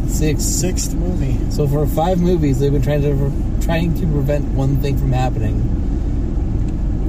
Six. 0.09 0.43
sixth 0.43 0.93
movie. 0.93 1.37
So 1.51 1.67
for 1.67 1.85
five 1.87 2.19
movies, 2.19 2.59
they've 2.59 2.71
been 2.71 2.81
trying 2.81 3.01
to 3.01 3.65
trying 3.65 3.93
to 3.99 4.05
prevent 4.07 4.45
one 4.53 4.77
thing 4.77 4.97
from 4.97 5.11
happening. 5.11 5.55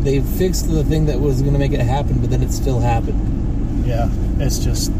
They 0.02 0.20
fixed 0.20 0.68
the 0.70 0.83
thing 0.85 1.07
that 1.07 1.18
was 1.20 1.40
going 1.42 1.54
to 1.54 1.59
make 1.59 1.72
it 1.72 1.81
happen, 1.81 2.18
but 2.20 2.31
then 2.31 2.42
it 2.42 2.50
still 2.52 2.78
happened. 2.81 3.87
Yeah, 3.87 4.09
it's 4.38 4.59
just 4.59 4.92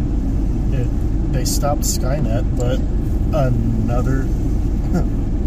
they 1.33 1.45
stopped 1.45 1.83
Skynet, 1.83 2.57
but 2.57 2.79
another 3.35 4.27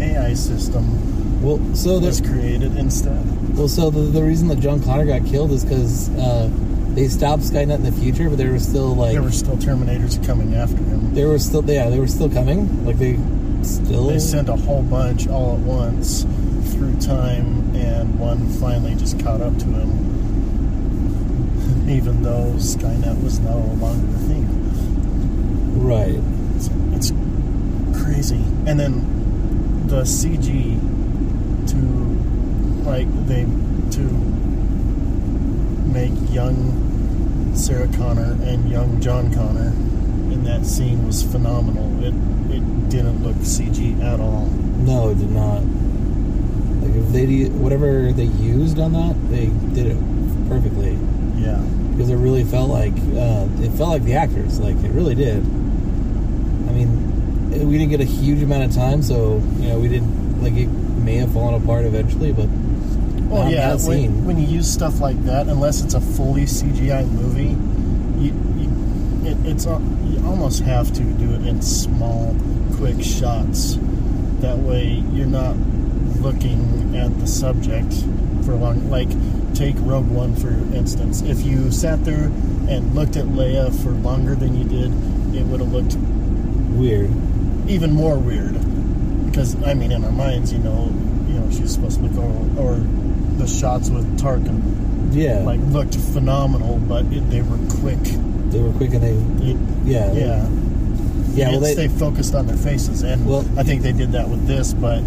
AI 0.02 0.34
system 0.34 1.42
Well, 1.42 1.58
so 1.74 1.98
was 1.98 2.20
created 2.20 2.76
instead. 2.76 3.56
well, 3.56 3.68
so 3.68 3.90
the, 3.90 4.00
the 4.02 4.22
reason 4.22 4.48
that 4.48 4.60
John 4.60 4.82
Connor 4.82 5.06
got 5.06 5.24
killed 5.26 5.50
is 5.52 5.64
because 5.64 6.08
uh, 6.10 6.48
they 6.94 7.08
stopped 7.08 7.42
Skynet 7.42 7.76
in 7.76 7.82
the 7.84 7.92
future, 7.92 8.28
but 8.28 8.38
they 8.38 8.48
were 8.48 8.58
still 8.60 8.94
like 8.94 9.12
There 9.12 9.22
were 9.22 9.32
still 9.32 9.56
Terminators 9.56 10.24
coming 10.24 10.54
after 10.54 10.76
him. 10.76 11.14
they 11.14 11.24
were 11.24 11.38
still 11.38 11.64
yeah 11.68 11.88
they 11.90 11.98
were 11.98 12.06
still 12.08 12.28
coming 12.30 12.84
like 12.84 12.98
they 12.98 13.18
still 13.62 14.06
They 14.08 14.18
sent 14.18 14.48
a 14.48 14.56
whole 14.56 14.82
bunch 14.82 15.26
all 15.28 15.54
at 15.54 15.60
once 15.60 16.24
through 16.74 16.96
time, 17.00 17.74
and 17.76 18.18
one 18.18 18.48
finally 18.60 18.94
just 18.94 19.18
caught 19.22 19.40
up 19.40 19.56
to 19.58 19.64
him. 19.66 19.90
Even 21.88 22.22
though 22.22 22.52
Skynet 22.56 23.22
was 23.22 23.38
no 23.40 23.58
longer 23.80 24.06
a 24.16 24.18
thing. 24.20 24.48
Right. 25.72 26.20
It's, 26.56 26.68
it's 26.92 27.12
crazy. 28.02 28.42
And 28.66 28.78
then 28.78 29.86
the 29.88 30.02
CG 30.02 30.78
to 31.70 31.76
like 32.88 33.08
they 33.26 33.42
to 33.96 34.02
make 35.92 36.12
young 36.32 37.52
Sarah 37.54 37.88
Connor 37.96 38.32
and 38.44 38.70
young 38.70 39.00
John 39.00 39.32
Connor 39.32 39.68
in 40.32 40.44
that 40.44 40.64
scene 40.64 41.06
was 41.06 41.22
phenomenal. 41.22 42.02
It 42.02 42.14
it 42.54 42.88
didn't 42.88 43.22
look 43.22 43.36
CG 43.36 44.00
at 44.02 44.20
all. 44.20 44.46
No, 44.46 45.10
it 45.10 45.18
did 45.18 45.30
not. 45.30 45.62
Like 46.82 46.94
if 46.96 47.08
they 47.12 47.44
whatever 47.58 48.12
they 48.12 48.24
used 48.24 48.78
on 48.78 48.92
that, 48.92 49.14
they 49.30 49.46
did 49.74 49.86
it 49.92 50.48
perfectly. 50.48 50.98
Yeah. 51.36 51.60
because 51.92 52.08
it 52.08 52.16
really 52.16 52.44
felt 52.44 52.70
like 52.70 52.92
uh, 53.16 53.46
it 53.60 53.70
felt 53.72 53.90
like 53.90 54.04
the 54.04 54.14
actors, 54.14 54.60
like 54.60 54.76
it 54.76 54.90
really 54.92 55.14
did. 55.14 55.44
I 57.52 57.54
mean, 57.54 57.62
it- 57.62 57.66
we 57.66 57.78
didn't 57.78 57.90
get 57.90 58.00
a 58.00 58.04
huge 58.04 58.42
amount 58.42 58.64
of 58.64 58.74
time, 58.74 59.02
so 59.02 59.40
you 59.60 59.68
know 59.68 59.78
we 59.78 59.88
didn't 59.88 60.42
like 60.42 60.54
it 60.56 60.68
may 60.68 61.16
have 61.16 61.32
fallen 61.32 61.62
apart 61.62 61.84
eventually, 61.84 62.32
but 62.32 62.48
Well, 63.28 63.44
not 63.44 63.52
yeah. 63.52 63.76
When, 63.76 64.24
when 64.24 64.38
you 64.38 64.46
use 64.46 64.70
stuff 64.70 65.00
like 65.00 65.22
that, 65.24 65.48
unless 65.48 65.82
it's 65.82 65.94
a 65.94 66.00
fully 66.00 66.46
CGI 66.46 67.04
movie, 67.04 67.56
you, 68.22 68.32
you 68.58 69.30
it, 69.30 69.36
it's 69.46 69.66
al- 69.66 69.82
you 70.08 70.24
almost 70.26 70.62
have 70.62 70.92
to 70.94 71.02
do 71.02 71.32
it 71.34 71.46
in 71.46 71.60
small, 71.62 72.36
quick 72.76 73.02
shots. 73.02 73.78
That 74.40 74.58
way, 74.58 75.02
you're 75.12 75.26
not 75.26 75.56
looking 76.20 76.94
at 76.96 77.16
the 77.20 77.26
subject 77.26 77.92
for 78.44 78.54
long. 78.54 78.90
Like, 78.90 79.08
take 79.54 79.76
Rogue 79.80 80.08
One 80.08 80.34
for 80.34 80.50
instance. 80.74 81.22
If 81.22 81.44
you 81.44 81.70
sat 81.70 82.04
there 82.04 82.24
and 82.68 82.94
looked 82.94 83.16
at 83.16 83.26
Leia 83.26 83.72
for 83.82 83.90
longer 83.90 84.34
than 84.34 84.56
you 84.56 84.64
did, 84.64 84.92
it 85.36 85.44
would 85.46 85.60
have 85.60 85.72
looked 85.72 85.96
weird. 86.76 87.10
Even 87.72 87.92
more 87.92 88.18
weird. 88.18 88.54
Because 89.26 89.60
I 89.64 89.74
mean, 89.74 89.92
in 89.92 90.04
our 90.04 90.12
minds, 90.12 90.52
you 90.52 90.58
know, 90.58 90.92
you 91.26 91.34
know, 91.38 91.50
she's 91.50 91.72
supposed 91.74 91.98
to 92.00 92.06
look 92.06 92.16
or, 92.58 92.60
or 92.74 92.74
the 93.38 93.46
shots 93.46 93.88
with 93.88 94.04
Tarkin 94.20 94.60
Yeah, 95.12 95.38
like 95.40 95.60
looked 95.60 95.94
phenomenal, 95.96 96.78
but 96.78 97.06
it, 97.06 97.28
they 97.30 97.40
were 97.42 97.58
quick. 97.80 97.98
they 98.50 98.60
were 98.60 98.72
quick 98.72 98.92
and 98.92 99.02
they, 99.02 99.14
They- 99.54 99.90
yeah, 99.90 100.12
yeah, 100.12 100.48
yeah. 101.34 101.50
Well, 101.50 101.60
they, 101.60 101.74
they 101.74 101.88
focused 101.88 102.34
on 102.34 102.46
their 102.46 102.56
faces, 102.58 103.02
and 103.02 103.26
Well- 103.26 103.46
I 103.56 103.62
think 103.62 103.82
they 103.82 103.92
did 103.92 104.12
that 104.12 104.28
with 104.28 104.46
this. 104.46 104.74
But 104.74 105.00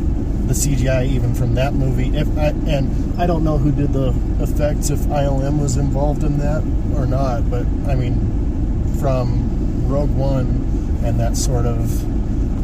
the 0.47 0.54
CGI, 0.54 1.06
even 1.08 1.34
from 1.36 1.54
that 1.56 1.73
movie, 1.75 2.15
if 2.17 2.28
I, 2.38 2.47
and 2.47 3.19
I 3.21 3.28
don't 3.28 3.43
know 3.43 3.58
who 3.60 3.71
did 3.71 3.93
the 3.93 4.10
effects, 4.41 4.89
if 4.89 4.99
ILM 5.01 5.62
was 5.62 5.78
involved 5.78 6.23
in 6.23 6.39
that 6.39 6.63
or 6.97 7.06
not. 7.06 7.49
But 7.49 7.65
I 7.88 7.93
mean, 7.95 8.15
from 8.99 9.88
Rogue 9.88 10.15
One 10.15 11.01
and 11.04 11.19
that 11.19 11.38
sort 11.38 11.65
of 11.67 12.14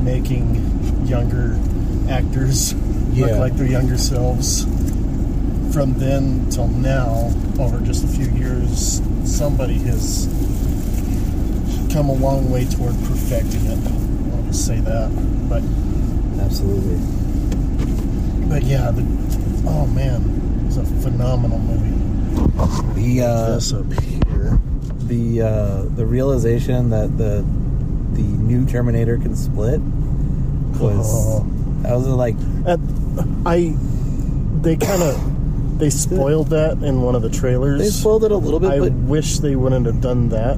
making 0.04 1.06
younger 1.06 1.58
actors 2.10 2.74
look 3.14 3.32
like 3.38 3.56
their 3.56 3.68
younger 3.68 3.98
selves. 3.98 4.64
From 5.74 5.94
then 5.94 6.50
till 6.50 6.68
now, 6.68 7.32
over 7.60 7.80
just 7.80 8.04
a 8.04 8.08
few 8.08 8.28
years, 8.32 9.02
somebody 9.24 9.76
has 9.76 10.28
come 11.94 12.10
a 12.10 12.14
long 12.14 12.52
way 12.52 12.66
toward 12.66 12.96
perfecting 13.04 13.66
it. 13.66 13.80
I'll 14.34 14.44
just 14.44 14.66
say 14.66 14.80
that. 14.80 15.10
But 15.50 15.64
absolutely. 16.44 16.98
but 18.50 18.64
yeah, 18.64 18.92
the 18.92 19.02
oh 19.68 19.88
man, 19.88 20.66
it's 20.68 20.78
a 20.78 20.86
phenomenal 21.02 21.60
movie. 21.60 21.98
The 22.96 23.22
uh, 23.22 23.56
this 23.56 23.74
up 23.74 23.92
here. 23.94 24.60
the 25.00 25.42
uh, 25.42 25.82
the 25.96 26.06
realization 26.06 26.90
that 26.90 27.18
the 27.18 27.46
the 28.14 28.22
new 28.22 28.66
Terminator 28.66 29.18
can 29.18 29.36
split 29.36 29.80
was 30.80 31.08
Oh. 31.42 31.46
that 31.84 31.94
was 31.96 32.08
like 32.08 32.36
And 32.66 33.48
I 33.48 33.74
they 34.62 34.76
kind 34.78 35.02
of 35.04 35.78
they 35.80 35.90
spoiled 35.90 36.50
that 36.52 36.74
in 36.84 37.02
one 37.02 37.16
of 37.16 37.22
the 37.24 37.30
trailers. 37.30 37.82
they 37.82 37.90
spoiled 37.90 38.24
it 38.24 38.32
a 38.32 38.38
little 38.38 38.60
bit, 38.60 38.72
I 38.72 38.80
wish 38.90 39.40
they 39.40 39.56
wouldn't 39.56 39.86
have 39.88 40.00
done 40.02 40.30
that. 40.30 40.58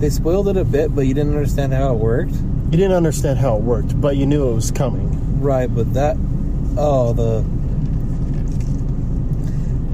they 0.00 0.10
spoiled 0.10 0.48
it 0.48 0.56
a 0.56 0.64
bit, 0.64 0.94
but 0.94 1.02
you 1.06 1.14
didn't 1.14 1.34
understand 1.34 1.72
how 1.72 1.92
it 1.94 1.98
worked. 1.98 2.32
You 2.32 2.76
didn't 2.78 2.92
understand 2.96 3.38
how 3.38 3.56
it 3.56 3.62
worked, 3.62 4.00
but 4.00 4.16
you 4.16 4.26
knew 4.26 4.48
it 4.50 4.54
was 4.54 4.70
coming. 4.70 5.40
Right, 5.40 5.72
but 5.72 5.92
that 5.94 6.16
oh 6.76 7.12
the 7.12 7.44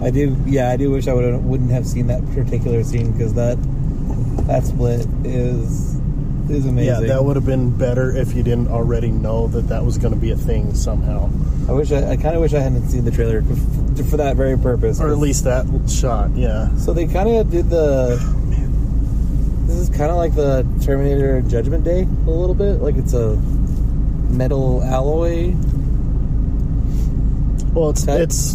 I 0.03 0.11
do 0.11 0.37
yeah 0.46 0.70
I 0.70 0.77
do 0.77 0.90
wish 0.90 1.09
I 1.09 1.12
would 1.14 1.44
wouldn't 1.44 1.70
have 1.70 1.87
seen 1.87 2.07
that 2.09 2.25
particular 2.35 2.83
scene 2.85 3.12
because 3.12 3.35
that 3.35 3.57
that 4.46 4.64
split 4.64 5.07
is 5.25 5.95
is 6.50 6.66
amazing. 6.66 6.85
Yeah, 7.02 7.14
that 7.14 7.24
would 7.24 7.37
have 7.37 7.46
been 7.46 7.76
better 7.76 8.14
if 8.14 8.35
you 8.35 8.42
didn't 8.42 8.68
already 8.68 9.11
know 9.11 9.46
that 9.48 9.68
that 9.68 9.85
was 9.85 9.98
going 9.98 10.12
to 10.14 10.20
be 10.20 10.30
a 10.30 10.37
thing 10.37 10.74
somehow, 10.74 11.30
I 11.68 11.72
wish 11.72 11.90
I, 11.92 12.11
I 12.12 12.16
kind 12.16 12.35
of 12.37 12.40
wish 12.42 12.54
I 12.54 12.61
hadn't 12.61 12.88
seen 12.88 13.04
the 13.04 13.11
trailer 13.11 13.42
for, 13.42 14.04
for 14.04 14.16
that 14.18 14.37
very 14.37 14.56
purpose. 14.56 15.00
or 15.00 15.09
at 15.11 15.18
least 15.18 15.44
that 15.44 15.66
shot. 15.90 16.30
Yeah. 16.37 16.74
So 16.76 16.92
they 16.92 17.06
kind 17.06 17.28
of 17.28 17.50
did 17.50 17.68
the. 17.70 18.16
This 19.66 19.76
is 19.76 19.88
kind 19.88 20.11
of 20.12 20.16
like 20.16 20.35
the 20.37 20.64
Terminator 20.85 21.42
Judgment 21.42 21.82
Day 21.82 22.02
a 22.02 22.30
little 22.30 22.54
bit. 22.54 22.74
Like 22.80 22.94
it's 22.96 23.14
a 23.14 23.35
metal 24.30 24.82
alloy. 24.85 25.54
Well, 27.74 27.90
it's 27.90 28.04
Okay. 28.09 28.22
it's 28.22 28.54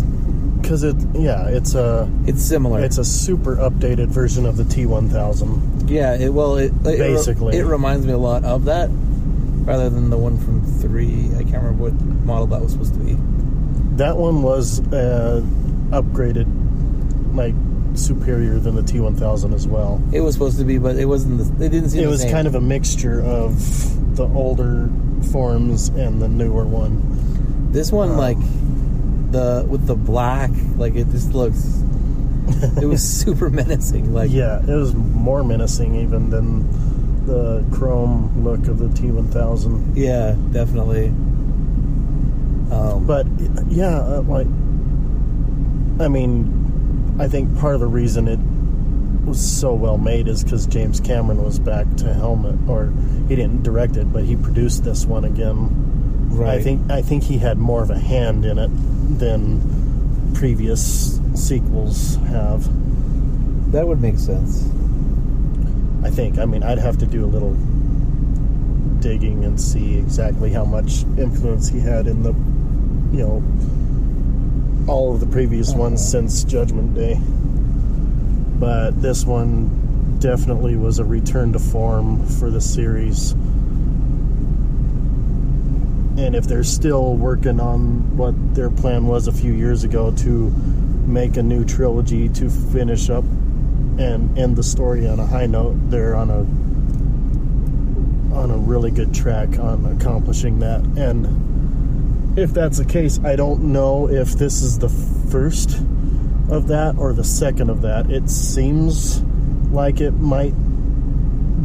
because 0.61 0.83
it 0.83 0.95
yeah 1.13 1.47
it's 1.47 1.75
a 1.75 2.09
It's 2.25 2.41
similar. 2.43 2.79
it's 2.81 2.97
a 2.97 3.03
super 3.05 3.55
updated 3.57 4.07
version 4.07 4.45
of 4.45 4.57
the 4.57 4.63
T1000. 4.63 5.70
Yeah, 5.91 6.15
it 6.15 6.29
well, 6.29 6.55
it, 6.55 6.71
it 6.85 6.97
Basically. 6.99 7.57
it 7.57 7.63
reminds 7.65 8.05
me 8.05 8.13
a 8.13 8.17
lot 8.17 8.45
of 8.45 8.65
that, 8.65 8.89
rather 9.65 9.89
than 9.89 10.09
the 10.09 10.17
one 10.17 10.37
from 10.37 10.63
three. 10.79 11.29
I 11.35 11.43
can't 11.43 11.63
remember 11.63 11.83
what 11.89 11.93
model 12.23 12.47
that 12.47 12.61
was 12.61 12.71
supposed 12.71 12.93
to 12.93 12.99
be. 12.99 13.15
That 13.97 14.15
one 14.15 14.41
was 14.41 14.79
uh, 14.93 15.41
upgraded, 15.89 16.47
like 17.35 17.53
superior 17.97 18.57
than 18.57 18.75
the 18.75 18.81
T1000 18.83 19.53
as 19.53 19.67
well. 19.67 20.01
It 20.13 20.21
was 20.21 20.33
supposed 20.33 20.57
to 20.59 20.63
be, 20.63 20.77
but 20.77 20.95
it 20.95 21.05
wasn't. 21.05 21.59
The, 21.59 21.65
it 21.65 21.69
didn't 21.69 21.89
seem. 21.89 22.03
It 22.03 22.07
was 22.07 22.21
same. 22.21 22.31
kind 22.31 22.47
of 22.47 22.55
a 22.55 22.61
mixture 22.61 23.21
of 23.21 24.15
the 24.15 24.23
older 24.23 24.89
forms 25.31 25.89
and 25.89 26.21
the 26.21 26.27
newer 26.29 26.65
one. 26.65 27.71
This 27.73 27.91
one, 27.91 28.11
Um, 28.11 28.17
like 28.17 28.37
the 29.31 29.65
with 29.67 29.87
the 29.87 29.95
black, 29.95 30.51
like 30.77 30.95
it 30.95 31.09
just 31.11 31.33
looks. 31.33 31.83
It 32.81 32.85
was 32.85 33.01
super 33.21 33.49
menacing. 33.49 34.13
Like 34.13 34.31
Yeah, 34.31 34.59
it 34.61 34.75
was 34.75 34.93
more 34.95 35.43
menacing 35.43 35.95
even 35.95 36.29
than 36.29 37.25
the 37.25 37.63
chrome 37.71 38.43
look 38.43 38.67
of 38.67 38.79
the 38.79 38.87
T1000. 38.87 39.91
yeah, 39.95 40.35
definitely. 40.51 41.07
Um, 42.71 43.05
But 43.05 43.27
yeah, 43.67 43.99
uh, 43.99 44.21
like 44.21 44.47
I 45.99 46.07
mean, 46.07 47.15
I 47.19 47.27
think 47.27 47.57
part 47.59 47.75
of 47.75 47.81
the 47.81 47.87
reason 47.87 48.27
it 48.27 48.39
was 49.27 49.39
so 49.39 49.73
well 49.75 49.97
made 49.99 50.27
is 50.27 50.43
because 50.43 50.65
James 50.65 50.99
Cameron 50.99 51.43
was 51.43 51.59
back 51.59 51.85
to 51.97 52.11
Helmet, 52.13 52.55
or 52.67 52.91
he 53.27 53.35
didn't 53.35 53.61
direct 53.63 53.97
it, 53.97 54.11
but 54.11 54.23
he 54.23 54.35
produced 54.35 54.83
this 54.83 55.05
one 55.05 55.25
again. 55.25 56.29
right. 56.29 56.59
I 56.59 56.61
think 56.63 56.89
I 56.89 57.01
think 57.03 57.23
he 57.23 57.37
had 57.37 57.57
more 57.59 57.83
of 57.83 57.91
a 57.91 57.99
hand 57.99 58.45
in 58.45 58.57
it 58.57 58.71
than 59.19 59.61
previous 60.33 61.19
sequels 61.33 62.15
have. 62.27 62.63
that 63.71 63.87
would 63.87 64.01
make 64.01 64.17
sense. 64.17 64.69
I 66.03 66.09
think. 66.09 66.37
I 66.39 66.45
mean, 66.45 66.63
I'd 66.63 66.79
have 66.79 66.97
to 66.99 67.05
do 67.05 67.25
a 67.25 67.27
little 67.27 67.55
digging 69.01 69.43
and 69.45 69.59
see 69.59 69.97
exactly 69.97 70.51
how 70.51 70.65
much 70.65 71.03
influence 71.17 71.67
he 71.69 71.79
had 71.79 72.07
in 72.07 72.23
the, 72.23 72.33
you 73.15 73.23
know, 73.23 73.43
all 74.87 75.13
of 75.13 75.19
the 75.19 75.25
previous 75.27 75.69
uh-huh. 75.69 75.79
ones 75.79 76.07
since 76.07 76.43
Judgment 76.43 76.93
Day. 76.95 77.19
But 78.59 79.01
this 79.01 79.25
one 79.25 80.17
definitely 80.19 80.75
was 80.75 80.99
a 80.99 81.05
return 81.05 81.53
to 81.53 81.59
form 81.59 82.25
for 82.27 82.49
the 82.49 82.61
series. 82.61 83.31
And 86.17 86.35
if 86.35 86.45
they're 86.45 86.63
still 86.63 87.15
working 87.15 87.59
on 87.59 88.15
what 88.17 88.35
their 88.53 88.69
plan 88.69 89.07
was 89.07 89.27
a 89.27 89.31
few 89.31 89.53
years 89.53 89.83
ago 89.83 90.11
to 90.17 90.53
make 91.11 91.37
a 91.37 91.43
new 91.43 91.65
trilogy 91.65 92.29
to 92.29 92.49
finish 92.49 93.09
up 93.09 93.23
and 93.99 94.37
end 94.37 94.55
the 94.55 94.63
story 94.63 95.07
on 95.07 95.19
a 95.19 95.25
high 95.25 95.45
note, 95.45 95.75
they're 95.89 96.15
on 96.15 96.29
a 96.29 96.45
on 98.35 98.49
a 98.49 98.57
really 98.57 98.91
good 98.91 99.13
track 99.13 99.59
on 99.59 99.85
accomplishing 99.85 100.59
that. 100.59 100.79
And 100.97 102.39
if 102.39 102.53
that's 102.53 102.77
the 102.77 102.85
case, 102.85 103.19
I 103.25 103.35
don't 103.35 103.73
know 103.73 104.07
if 104.09 104.33
this 104.33 104.61
is 104.61 104.79
the 104.79 104.87
first 104.89 105.77
of 106.49 106.67
that 106.67 106.95
or 106.97 107.13
the 107.13 107.25
second 107.25 107.69
of 107.69 107.81
that. 107.81 108.09
It 108.09 108.29
seems 108.29 109.21
like 109.71 109.99
it 109.99 110.11
might 110.11 110.53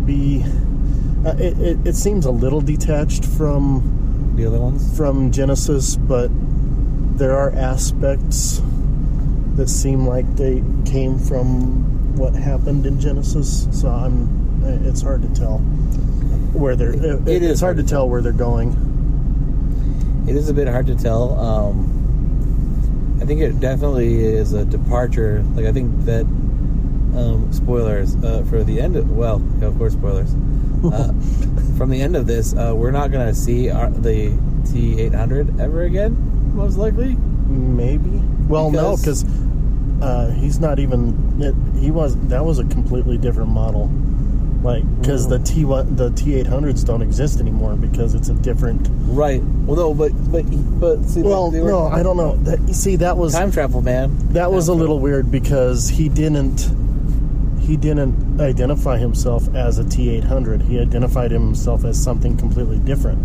be. 0.07 0.45
Uh, 1.25 1.37
it, 1.39 1.59
it, 1.59 1.87
it 1.87 1.95
seems 1.97 2.27
a 2.27 2.31
little 2.31 2.61
detached 2.61 3.25
from 3.25 4.35
The 4.37 4.47
other 4.47 4.61
ones. 4.61 4.97
from 4.97 5.31
Genisys, 5.31 5.97
but 6.07 6.31
there 7.19 7.37
are 7.37 7.51
aspects 7.53 8.61
that 9.57 9.69
seem 9.69 10.07
like 10.07 10.37
they 10.37 10.63
came 10.85 11.19
from 11.19 12.17
what 12.17 12.35
happened 12.35 12.87
in 12.87 12.99
Genisys. 12.99 13.73
So 13.75 13.89
I'm, 13.89 14.63
it's 14.87 15.03
hard 15.03 15.23
to 15.23 15.29
tell 15.35 15.59
where 16.53 16.77
they're. 16.77 16.93
It, 16.95 17.29
It 17.29 17.43
is 17.43 17.51
it's 17.53 17.61
hard 17.61 17.77
to 17.79 17.83
tell 17.83 18.09
where 18.09 18.21
they're 18.23 18.33
going. 18.33 18.75
It 20.29 20.35
is 20.37 20.49
a 20.49 20.55
bit 20.55 20.67
hard 20.69 20.87
to 20.89 20.95
tell. 20.97 21.39
Um, 21.39 23.19
I 23.23 23.25
think 23.27 23.41
it 23.41 23.61
definitely 23.61 24.25
is 24.25 24.53
a 24.53 24.65
departure. 24.65 25.43
Like 25.55 25.67
I 25.67 25.73
think 25.73 26.05
that 26.05 26.23
um, 27.17 27.49
spoilers 27.53 28.15
uh, 28.17 28.45
for 28.51 28.63
the 28.65 28.81
end. 28.81 28.97
Of, 28.97 29.11
well, 29.11 29.41
yeah, 29.61 29.67
of 29.69 29.79
course, 29.79 29.93
spoilers. 29.95 30.35
Uh, 30.87 31.09
from 31.79 31.89
the 31.91 32.01
end 32.01 32.15
of 32.15 32.27
this, 32.29 32.55
uh, 32.55 32.73
we're 32.77 32.91
not 32.93 33.11
going 33.11 33.27
to 33.27 33.35
see 33.35 33.71
our, 33.71 33.89
the 33.91 34.31
T 34.71 35.01
eight 35.01 35.15
hundred 35.15 35.59
ever 35.59 35.83
again. 35.83 36.15
Most 36.55 36.77
likely. 36.77 37.17
Maybe. 37.49 38.11
Well, 38.47 38.71
no, 38.71 38.95
Because- 38.95 39.25
because 39.25 39.46
uh, 40.03 40.31
he's 40.31 40.59
not 40.61 40.79
even. 40.79 41.41
It, 41.43 41.55
he 41.81 41.91
was. 41.91 42.17
That 42.29 42.45
was 42.45 42.59
a 42.59 42.65
completely 42.65 43.19
different 43.19 43.51
model. 43.51 43.91
Like, 44.63 44.83
because 45.01 45.29
the 45.29 45.39
T 45.39 45.65
one, 45.65 45.95
the 45.97 46.11
T 46.11 46.35
eight 46.35 46.47
hundreds 46.47 46.83
don't 46.83 47.03
exist 47.03 47.39
anymore 47.41 47.77
because 47.77 48.15
it's 48.15 48.29
a 48.31 48.35
different. 48.35 48.89
Right. 48.91 49.41
Well, 49.43 49.77
no, 49.77 49.95
but 49.95 50.11
but 50.33 50.45
but 50.81 51.05
see, 51.05 51.23
Well, 51.23 51.51
they 51.51 51.61
were- 51.61 51.69
no, 51.69 51.87
I 51.87 52.03
don't 52.03 52.17
know. 52.17 52.37
That, 52.39 52.61
you 52.67 52.75
see, 52.75 52.97
that 52.97 53.17
was 53.17 53.33
Time 53.35 53.53
travel, 53.53 53.81
man. 53.83 54.17
that 54.33 54.51
was 54.51 54.69
a 54.69 54.73
Time 54.73 54.81
little 54.81 54.99
weird 54.99 55.31
because 55.31 55.89
he 55.89 56.09
didn't 56.09 56.69
he 57.61 57.77
didn't 57.77 58.41
identify 58.41 58.97
himself 58.99 59.53
as 59.55 59.79
a 59.79 59.85
T800. 59.85 60.63
He 60.63 60.81
identified 60.81 61.31
himself 61.31 61.85
as 61.85 62.03
something 62.03 62.37
completely 62.37 62.79
different. 62.79 63.19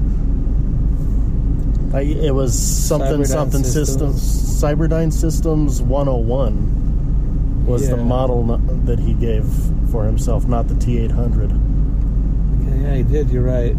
I, 1.93 2.01
it 2.01 2.33
was 2.33 2.57
something 2.57 3.21
Cyberdyne 3.21 3.27
something 3.27 3.63
Systems. 3.63 4.21
systems 4.21 4.63
Cyberdyne 4.63 5.13
Systems 5.13 5.81
101 5.81 7.65
was 7.65 7.89
the 7.89 7.97
model 7.97 8.57
that 8.85 8.99
he 8.99 9.13
gave 9.13 9.45
for 9.91 10.05
himself, 10.05 10.47
not 10.47 10.67
the 10.67 10.73
T800. 10.75 11.49
travel. 11.49 12.81
Yeah, 12.81 12.95
he 12.95 13.03
did. 13.03 13.29
You're 13.29 13.43
right. 13.43 13.75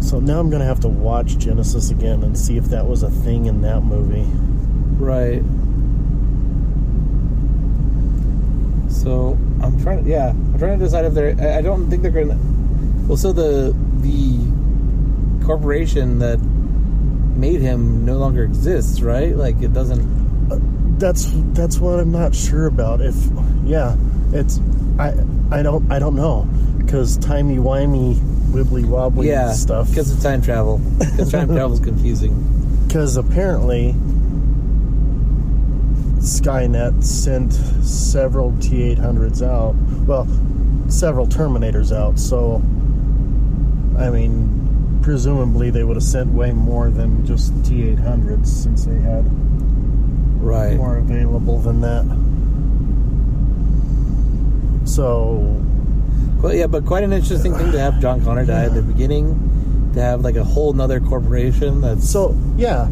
So 0.00 0.20
now 0.20 0.38
I'm 0.38 0.50
going 0.50 0.60
to 0.60 0.66
have 0.66 0.80
to 0.80 0.88
watch 0.88 1.36
Genisys 1.36 1.90
again 1.90 2.22
and 2.22 2.38
see 2.38 2.56
if 2.56 2.66
that 2.66 2.86
was 2.86 3.02
a 3.02 3.10
thing 3.10 3.46
in 3.46 3.62
that 3.62 3.80
movie. 3.82 4.26
Right. 5.02 5.42
So 8.92 9.38
I'm 9.62 9.80
trying. 9.82 10.04
To, 10.04 10.10
yeah, 10.10 10.30
I'm 10.30 10.58
trying 10.58 10.78
to 10.78 10.84
decide 10.84 11.04
if 11.04 11.14
they're. 11.14 11.36
I 11.40 11.58
I 11.58 11.62
don't 11.62 11.88
think 11.90 12.02
they're 12.02 12.10
going 12.10 12.28
to. 12.28 12.38
Well, 13.06 13.16
so 13.16 13.32
the 13.32 13.74
the 14.00 15.44
corporation 15.44 16.18
that 16.18 16.38
made 17.36 17.60
him 17.60 18.04
no 18.04 18.16
longer 18.18 18.44
exists, 18.44 19.00
right? 19.00 19.36
Like 19.36 19.60
it 19.62 19.72
doesn't. 19.72 20.98
that's 20.98 21.28
that's 21.52 21.78
what 21.78 22.00
I'm 22.00 22.12
not 22.12 22.34
sure 22.34 22.66
about. 22.66 23.00
If 23.00 23.14
yeah, 23.64 23.96
it's 24.32 24.60
I 24.98 25.14
I 25.50 25.62
don't 25.62 25.90
I 25.92 25.98
don't 25.98 26.16
know 26.16 26.48
because 26.78 27.18
timey 27.18 27.56
wimey 27.56 28.14
wibbly 28.50 28.84
wobbly 28.86 29.28
Yeah, 29.28 29.52
stuff. 29.52 29.88
because 29.90 30.10
of 30.10 30.20
time 30.22 30.40
travel. 30.42 30.78
Because 30.98 31.30
time 31.32 31.48
travel 31.54 31.72
is 31.74 31.80
confusing. 31.80 32.34
Because 32.86 33.16
apparently 33.16 33.94
Skynet 36.20 37.04
sent 37.04 37.52
several 37.52 38.52
T800s 38.52 39.42
out. 39.46 39.74
Well, 40.06 40.26
several 40.88 41.26
Terminators 41.26 41.94
out. 41.94 42.18
So 42.18 42.56
I 43.98 44.10
mean, 44.10 44.55
presumably 45.06 45.70
they 45.70 45.84
would 45.84 45.94
have 45.94 46.02
sent 46.02 46.28
way 46.32 46.50
more 46.50 46.90
than 46.90 47.24
just 47.24 47.54
T800s 47.62 48.48
since 48.48 48.86
they 48.86 48.96
had 48.98 49.24
Right. 50.42 50.76
more 50.76 50.96
available 50.96 51.60
than 51.60 51.80
that. 51.82 52.04
So, 54.84 55.54
Well, 56.42 56.52
yeah, 56.52 56.66
but 56.66 56.84
quite 56.86 57.04
an 57.04 57.12
interesting 57.12 57.54
thing 57.54 57.70
to 57.70 57.78
have 57.78 58.00
John 58.00 58.20
Connor 58.20 58.44
die 58.46 58.64
at 58.64 58.74
the 58.74 58.82
beginning. 58.82 59.90
To 59.94 60.00
have 60.02 60.22
like 60.22 60.34
a 60.34 60.42
whole 60.42 60.72
nother 60.72 60.98
corporation 60.98 61.80
that's 61.80 62.10
so 62.10 62.36
yeah, 62.56 62.88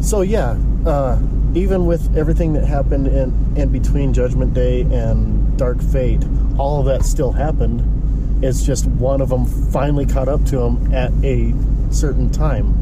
so 0.00 0.22
yeah. 0.22 0.56
Uh, 0.84 1.16
even 1.54 1.86
with 1.86 2.16
everything 2.16 2.54
that 2.54 2.64
happened 2.64 3.06
in 3.06 3.32
in 3.56 3.68
between 3.70 4.12
Judgment 4.12 4.52
Day 4.52 4.80
and 4.82 5.56
Dark 5.56 5.80
Fate, 5.80 6.24
all 6.58 6.80
of 6.80 6.86
that 6.86 7.04
still 7.04 7.30
happened. 7.32 8.01
It's 8.42 8.64
just 8.64 8.86
one 8.86 9.20
of 9.20 9.28
them 9.28 9.46
finally 9.46 10.04
caught 10.04 10.26
up 10.28 10.44
to 10.46 10.60
him 10.60 10.92
at 10.92 11.12
a 11.24 11.54
certain 11.94 12.28
time. 12.28 12.74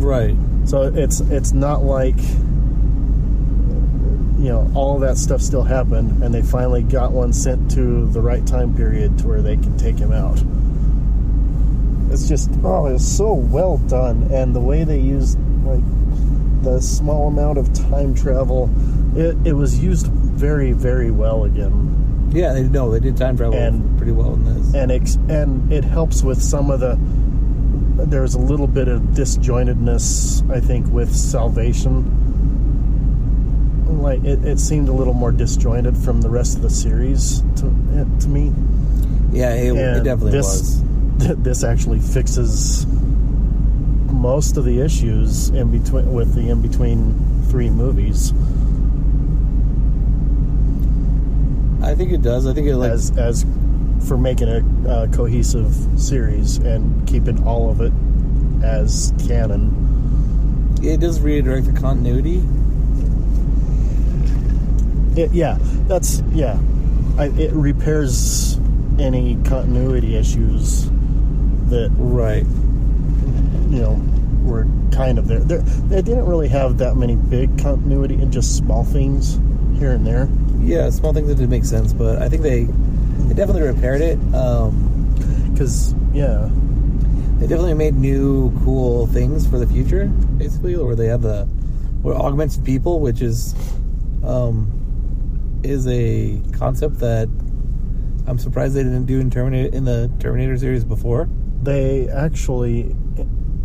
right. 0.00 0.34
So 0.64 0.82
it's 0.82 1.20
it's 1.20 1.52
not 1.52 1.82
like 1.82 2.18
you 4.38 4.48
know 4.48 4.70
all 4.74 4.98
that 5.00 5.18
stuff 5.18 5.42
still 5.42 5.62
happened, 5.62 6.22
and 6.22 6.34
they 6.34 6.42
finally 6.42 6.82
got 6.82 7.12
one 7.12 7.32
sent 7.32 7.70
to 7.72 8.06
the 8.08 8.20
right 8.22 8.46
time 8.46 8.74
period 8.74 9.18
to 9.18 9.28
where 9.28 9.42
they 9.42 9.56
can 9.56 9.76
take 9.76 9.98
him 9.98 10.12
out. 10.12 10.42
It's 12.10 12.26
just 12.26 12.50
oh, 12.64 12.86
it's 12.86 13.06
so 13.06 13.34
well 13.34 13.76
done, 13.76 14.28
and 14.32 14.56
the 14.56 14.60
way 14.60 14.84
they 14.84 14.98
used 15.00 15.38
like 15.64 15.84
the 16.62 16.80
small 16.80 17.28
amount 17.28 17.58
of 17.58 17.72
time 17.72 18.14
travel, 18.14 18.70
it, 19.14 19.36
it 19.46 19.52
was 19.52 19.78
used 19.78 20.06
very 20.06 20.72
very 20.72 21.10
well 21.10 21.44
again 21.44 22.07
Yeah, 22.30 22.52
they 22.52 22.62
no, 22.64 22.90
they 22.90 23.00
did 23.00 23.16
time 23.16 23.36
travel 23.36 23.54
And- 23.58 23.96
pretty 23.96 24.12
well 24.12 24.34
in 24.34 24.44
this. 24.44 24.74
and 24.74 24.90
ex- 24.92 25.18
and 25.28 25.72
it 25.72 25.84
helps 25.84 26.22
with 26.22 26.42
some 26.42 26.70
of 26.70 26.80
the 26.80 26.98
there's 28.06 28.34
a 28.34 28.38
little 28.38 28.66
bit 28.68 28.86
of 28.88 29.00
disjointedness 29.12 30.48
I 30.50 30.60
think 30.60 30.86
with 30.92 31.14
salvation 31.14 32.14
like 34.02 34.22
it, 34.24 34.44
it 34.44 34.60
seemed 34.60 34.88
a 34.88 34.92
little 34.92 35.14
more 35.14 35.32
disjointed 35.32 35.96
from 35.96 36.20
the 36.20 36.28
rest 36.30 36.56
of 36.56 36.62
the 36.62 36.70
series 36.70 37.40
to, 37.56 37.66
eh, 37.94 38.04
to 38.20 38.28
me 38.28 38.52
Yeah, 39.32 39.52
it, 39.54 39.74
it 39.74 40.04
definitely 40.04 40.32
this, 40.32 40.46
was. 40.46 40.82
This 41.42 41.64
actually 41.64 41.98
fixes 41.98 42.86
most 44.12 44.56
of 44.56 44.64
the 44.64 44.80
issues 44.80 45.48
in 45.50 45.70
between 45.70 46.12
with 46.12 46.34
the 46.34 46.48
in 46.50 46.62
between 46.62 47.14
three 47.48 47.70
movies. 47.70 48.32
I 51.82 51.94
think 51.94 52.12
it 52.12 52.22
does. 52.22 52.46
I 52.46 52.52
think 52.54 52.66
it 52.66 52.76
like 52.76 52.90
as 52.92 53.16
as 53.16 53.44
for 54.06 54.16
making 54.16 54.48
a 54.48 54.88
uh, 54.88 55.06
cohesive 55.08 55.74
series 55.96 56.58
and 56.58 57.06
keeping 57.08 57.42
all 57.44 57.70
of 57.70 57.80
it 57.80 57.92
as 58.64 59.12
canon. 59.26 60.74
it 60.82 61.00
does 61.00 61.20
redirect 61.20 61.66
the 61.72 61.80
continuity. 61.80 62.42
It, 65.16 65.32
yeah, 65.32 65.58
that's 65.88 66.20
yeah. 66.32 66.58
I, 67.16 67.26
it 67.26 67.52
repairs 67.52 68.58
any 68.98 69.36
continuity 69.44 70.14
issues 70.16 70.88
that 71.70 71.90
Right. 71.96 72.44
you 73.70 73.80
know 73.80 74.00
were 74.44 74.66
kind 74.92 75.18
of 75.18 75.26
there. 75.28 75.40
there. 75.40 75.58
They 75.58 76.02
didn't 76.02 76.26
really 76.26 76.48
have 76.48 76.78
that 76.78 76.96
many 76.96 77.16
big 77.16 77.58
continuity 77.58 78.14
and 78.14 78.32
just 78.32 78.56
small 78.56 78.84
things 78.84 79.40
here 79.78 79.90
and 79.92 80.06
there. 80.06 80.28
Yeah, 80.60 80.90
small 80.90 81.12
things 81.14 81.28
that 81.28 81.36
didn't 81.36 81.50
make 81.50 81.64
sense, 81.64 81.92
but 81.92 82.20
I 82.20 82.28
think 82.28 82.42
they 82.42 82.64
they 83.28 83.34
definitely 83.34 83.62
repaired 83.62 84.00
it. 84.00 84.18
Um, 84.34 84.84
Because 85.52 85.94
yeah, 86.12 86.48
they 87.38 87.46
definitely 87.46 87.74
made 87.74 87.94
new 87.94 88.52
cool 88.64 89.06
things 89.08 89.46
for 89.46 89.58
the 89.58 89.66
future, 89.66 90.06
basically, 90.36 90.76
where 90.76 90.94
they 90.94 91.06
have 91.06 91.22
the 91.22 91.44
where 92.02 92.14
augmented 92.14 92.64
people, 92.64 93.00
which 93.00 93.22
is 93.22 93.54
um, 94.24 94.70
is 95.64 95.86
a 95.88 96.40
concept 96.52 96.98
that 97.00 97.28
I'm 98.26 98.38
surprised 98.38 98.74
they 98.74 98.82
didn't 98.84 99.06
do 99.06 99.18
in 99.20 99.30
Terminator 99.30 99.74
in 99.74 99.84
the 99.84 100.10
Terminator 100.20 100.56
series 100.58 100.84
before. 100.84 101.28
they 101.62 102.08
actually 102.08 102.94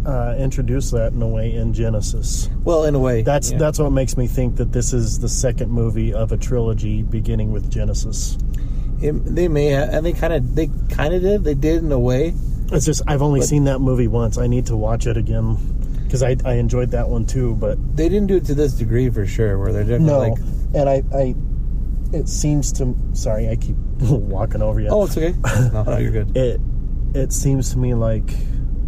uh, 0.05 0.35
introduced 0.37 0.91
that 0.91 1.13
in 1.13 1.21
a 1.21 1.27
way 1.27 1.53
in 1.53 1.73
Genisys. 1.73 2.49
Well, 2.63 2.83
in 2.85 2.95
a 2.95 2.99
way, 2.99 3.21
That's 3.21 3.51
yeah. 3.51 3.57
that's 3.57 3.79
what 3.79 3.91
makes 3.91 4.17
me 4.17 4.27
think 4.27 4.57
that 4.57 4.71
this 4.71 4.93
is 4.93 5.19
the 5.19 5.29
second 5.29 5.71
movie 5.71 6.13
of 6.13 6.31
a 6.31 6.37
trilogy 6.37 7.03
beginning 7.03 7.51
with 7.51 7.71
Genisys. 7.71 8.39
It, 9.01 9.11
they 9.25 9.47
may 9.47 9.67
have, 9.67 9.89
and 9.89 10.05
they 10.05 10.13
kind 10.13 10.33
of 10.33 10.55
they 10.55 10.69
kind 10.89 11.13
of 11.13 11.21
did. 11.21 11.43
They 11.43 11.53
did 11.55 11.83
in 11.83 11.91
a 11.91 11.99
way. 11.99 12.33
It's 12.71 12.85
just 12.85 13.01
I've 13.07 13.21
only 13.21 13.41
But- 13.41 13.47
seen 13.49 13.63
that 13.65 13.79
movie 13.79 14.07
once. 14.07 14.37
I 14.37 14.47
need 14.47 14.65
to 14.67 14.77
watch 14.77 15.07
it 15.07 15.17
again 15.17 15.57
because 16.03 16.23
I, 16.23 16.35
I 16.45 16.53
enjoyed 16.55 16.91
that 16.91 17.09
one 17.09 17.25
too. 17.25 17.55
But 17.55 17.77
They 17.95 18.07
didn't 18.09 18.27
do 18.27 18.37
it 18.37 18.45
to 18.45 18.55
this 18.55 18.73
degree 18.73 19.09
for 19.09 19.25
sure. 19.25 19.57
Where 19.59 19.71
they're 19.73 19.83
definitely 19.83 20.05
no, 20.05 20.19
like, 20.19 20.39
and 20.73 20.89
I, 20.89 21.03
I 21.17 21.35
it 22.17 22.29
seems 22.29 22.71
to 22.73 22.95
sorry 23.13 23.49
I 23.49 23.55
keep 23.55 23.75
walking 24.01 24.61
over 24.61 24.79
you. 24.79 24.87
oh, 24.89 25.05
it's 25.05 25.17
okay. 25.17 25.33
no, 25.73 25.83
no, 25.83 25.97
you're 25.97 26.11
good. 26.11 26.35
it 26.37 26.61
it 27.13 27.31
seems 27.33 27.71
to 27.71 27.77
me 27.77 27.93
like 27.93 28.29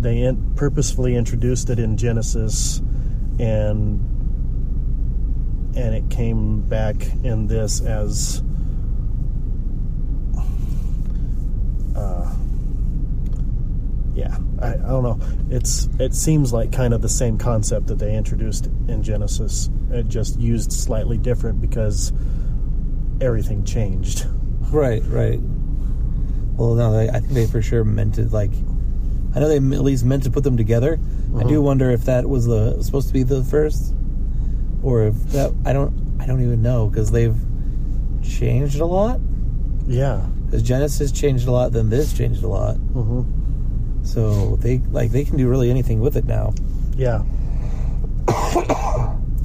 they 0.05 0.19
in, 0.19 0.55
purposefully 0.55 1.15
introduced 1.15 1.69
it 1.69 1.79
in 1.79 1.97
Genisys, 1.97 2.79
and 3.39 3.99
and 5.75 5.95
it 5.95 6.09
came 6.09 6.61
back 6.61 6.95
in 7.23 7.47
this 7.47 7.81
as 7.81 8.41
uh, 11.97 12.33
yeah 14.13 14.37
I, 14.61 14.67
I 14.67 14.77
don't 14.77 15.03
know 15.03 15.19
it's 15.49 15.89
it 15.99 16.13
seems 16.13 16.53
like 16.53 16.71
kind 16.71 16.93
of 16.93 17.01
the 17.01 17.09
same 17.09 17.37
concept 17.37 17.87
that 17.87 17.99
they 17.99 18.15
introduced 18.15 18.67
in 18.87 19.03
Genisys 19.03 19.69
it 19.91 20.07
just 20.07 20.39
used 20.39 20.71
slightly 20.71 21.17
different 21.17 21.59
because 21.59 22.13
everything 23.19 23.65
changed 23.65 24.25
Right, 24.71 25.03
right. 25.05 25.39
Well, 26.57 26.75
no, 26.75 26.97
I 26.97 27.19
think 27.19 27.33
they 27.33 27.47
for 27.47 27.61
sure 27.61 27.83
meant 27.83 28.15
to 28.15 28.23
like. 28.29 28.51
I 29.35 29.39
know 29.39 29.49
they 29.49 29.57
at 29.57 29.83
least 29.83 30.05
meant 30.05 30.23
to 30.23 30.31
put 30.31 30.43
them 30.43 30.55
together. 30.55 30.99
I 31.37 31.43
do 31.43 31.61
wonder 31.61 31.91
if 31.91 32.05
that 32.05 32.27
was 32.29 32.45
the 32.45 32.81
supposed 32.81 33.07
to 33.07 33.13
be 33.13 33.23
the 33.23 33.43
first, 33.43 33.93
or 34.81 35.03
if 35.07 35.15
that 35.31 35.53
I 35.65 35.73
don't 35.73 36.17
I 36.21 36.25
don't 36.25 36.41
even 36.41 36.61
know 36.61 36.87
because 36.87 37.11
they've 37.11 37.35
changed 38.23 38.79
a 38.79 38.85
lot. 38.85 39.19
yeah 39.87 40.25
Because 40.45 40.63
Genisys 40.63 41.13
changed 41.13 41.47
a 41.47 41.51
lot, 41.51 41.73
then 41.73 41.89
this 41.89 42.13
changed 42.13 42.43
a 42.43 42.47
lot. 42.47 42.77
Mm-hmm. 42.77 44.03
So 44.03 44.55
they 44.57 44.77
like 44.77 45.11
they 45.11 45.25
can 45.25 45.35
do 45.35 45.49
really 45.49 45.69
anything 45.69 45.99
with 45.99 46.15
it 46.15 46.25
now. 46.25 46.53
Yeah. 46.95 47.23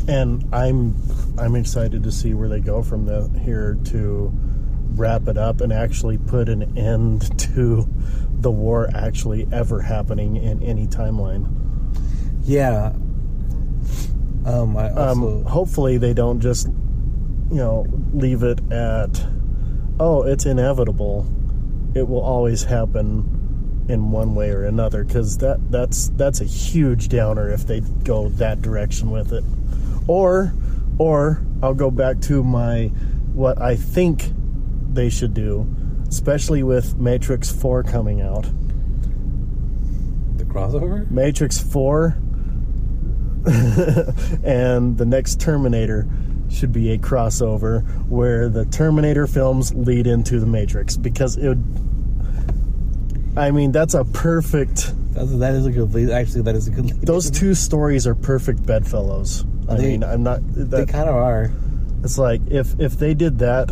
and 0.08 0.48
I'm 0.52 0.94
I'm 1.38 1.56
excited 1.56 2.02
to 2.04 2.12
see 2.12 2.34
where 2.34 2.48
they 2.48 2.60
go 2.60 2.82
from 2.82 3.06
the 3.06 3.28
here 3.42 3.76
to 3.86 4.32
wrap 4.94 5.28
it 5.28 5.38
up 5.38 5.60
and 5.60 5.72
actually 5.72 6.18
put 6.18 6.48
an 6.48 6.76
end 6.78 7.38
to 7.54 7.88
the 8.42 8.50
war 8.50 8.88
actually 8.94 9.46
ever 9.52 9.80
happening 9.80 10.36
in 10.36 10.62
any 10.62 10.86
timeline. 10.86 11.48
Yeah. 12.42 12.92
Um. 14.46 14.76
I 14.76 14.90
also. 14.90 15.38
Um, 15.38 15.44
hopefully 15.44 15.98
they 15.98 16.14
don't 16.14 16.40
just 16.40 16.66
you 16.66 17.56
know 17.56 17.86
leave 18.12 18.42
it 18.42 18.60
at 18.72 19.26
oh 19.98 20.22
it's 20.22 20.46
inevitable. 20.46 21.26
It 21.94 22.08
will 22.08 22.22
always 22.22 22.62
happen 22.62 23.84
in 23.88 24.12
one 24.12 24.34
way 24.34 24.50
or 24.50 24.64
another 24.64 25.04
because 25.04 25.38
that 25.38 25.58
that's 25.70 26.10
that's 26.10 26.40
a 26.40 26.44
huge 26.44 27.08
downer 27.08 27.50
if 27.50 27.66
they 27.66 27.80
go 28.04 28.28
that 28.30 28.62
direction 28.62 29.10
with 29.10 29.32
it. 29.32 29.44
Or 30.06 30.52
or 30.98 31.42
I'll 31.62 31.74
go 31.74 31.90
back 31.90 32.20
to 32.22 32.42
my 32.42 32.86
what 33.34 33.60
I 33.60 33.76
think 33.76 34.32
they 34.92 35.10
should 35.10 35.34
do, 35.34 35.62
especially 36.10 36.62
with 36.62 36.96
Matrix 36.96 37.50
4 37.50 37.82
coming 37.84 38.20
out. 38.20 38.42
the 40.36 40.44
crossover. 40.44 41.10
Matrix 41.10 41.58
4 41.58 42.16
and 44.44 44.98
the 44.98 45.06
next 45.06 45.40
Terminator 45.40 46.06
should 46.50 46.72
be 46.72 46.92
a 46.92 46.98
crossover 46.98 47.82
where 48.08 48.48
the 48.48 48.64
Terminator 48.66 49.26
films 49.26 49.72
lead 49.74 50.06
into 50.06 50.38
the 50.40 50.46
Matrix 50.46 50.96
because 50.96 51.36
it 51.36 51.48
would 51.48 51.64
I 53.36 53.50
mean 53.52 53.70
that's 53.72 53.94
a 53.94 54.04
perfect 54.04 54.92
That's, 55.14 55.30
that 55.38 55.54
is 55.54 55.64
a 55.64 55.70
good 55.70 55.94
lead. 55.94 56.10
Actually, 56.10 56.42
that 56.42 56.54
is 56.56 56.66
a 56.68 56.70
good 56.72 56.86
lead. 56.86 57.00
those 57.02 57.30
two 57.30 57.54
stories 57.54 58.06
are 58.06 58.14
perfect 58.14 58.66
bedfellows. 58.66 59.44
I 59.68 59.76
They- 59.76 59.82
mean, 59.92 60.02
I'm 60.04 60.22
not 60.24 60.40
They 60.50 60.84
kind 60.84 61.08
of 61.08 61.14
are. 61.14 61.50
it's 62.02 62.18
like 62.18 62.40
if 62.50 62.78
if 62.80 62.98
they 62.98 63.14
did 63.14 63.38
that, 63.38 63.70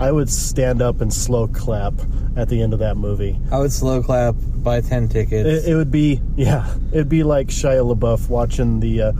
I 0.00 0.10
would 0.10 0.30
stand 0.30 0.80
up 0.80 1.02
and 1.02 1.12
slow 1.12 1.46
clap 1.46 1.92
at 2.34 2.48
the 2.48 2.62
end 2.62 2.72
of 2.72 2.78
that 2.78 2.96
movie. 2.96 3.38
I 3.52 3.58
would 3.58 3.70
slow 3.70 4.02
clap, 4.02 4.34
buy 4.38 4.80
ten 4.80 5.08
tickets. 5.08 5.46
It, 5.46 5.72
it 5.72 5.74
would 5.76 5.90
be 5.90 6.22
yeah, 6.36 6.74
it'd 6.90 7.10
be 7.10 7.22
like 7.22 7.48
Shia 7.48 7.94
LaBeouf 7.94 8.30
watching 8.30 8.80
the 8.80 9.02
uh, 9.02 9.12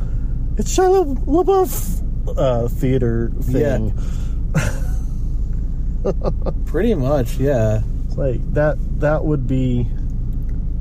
it's 0.57 0.75
Shia 0.75 1.17
LaBeouf 1.27 2.39
uh, 2.39 2.69
theater 2.69 3.31
thing. 3.43 3.93
Yeah. 4.55 4.83
Pretty 6.65 6.95
much, 6.95 7.37
yeah. 7.37 7.83
It's 8.07 8.17
like 8.17 8.55
that 8.55 8.79
that 9.01 9.23
would 9.23 9.47
be 9.47 9.87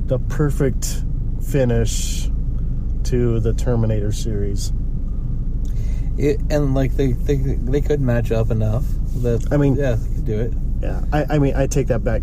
the 0.06 0.18
perfect 0.18 1.04
finish 1.46 2.30
to 3.04 3.38
the 3.40 3.52
Terminator 3.52 4.12
series. 4.12 4.72
It, 6.16 6.40
and 6.48 6.74
like 6.74 6.96
they, 6.96 7.12
they 7.12 7.36
they 7.36 7.82
could 7.82 8.00
match 8.00 8.32
up 8.32 8.50
enough 8.50 8.84
that 9.22 9.48
I 9.52 9.56
mean- 9.56 9.76
yeah, 9.76 9.96
they 9.96 10.14
could 10.14 10.24
do 10.24 10.40
it. 10.40 10.52
Yeah, 10.82 11.04
I, 11.12 11.26
I 11.34 11.38
mean, 11.38 11.54
I 11.56 11.66
take 11.66 11.88
that 11.88 12.02
back. 12.02 12.22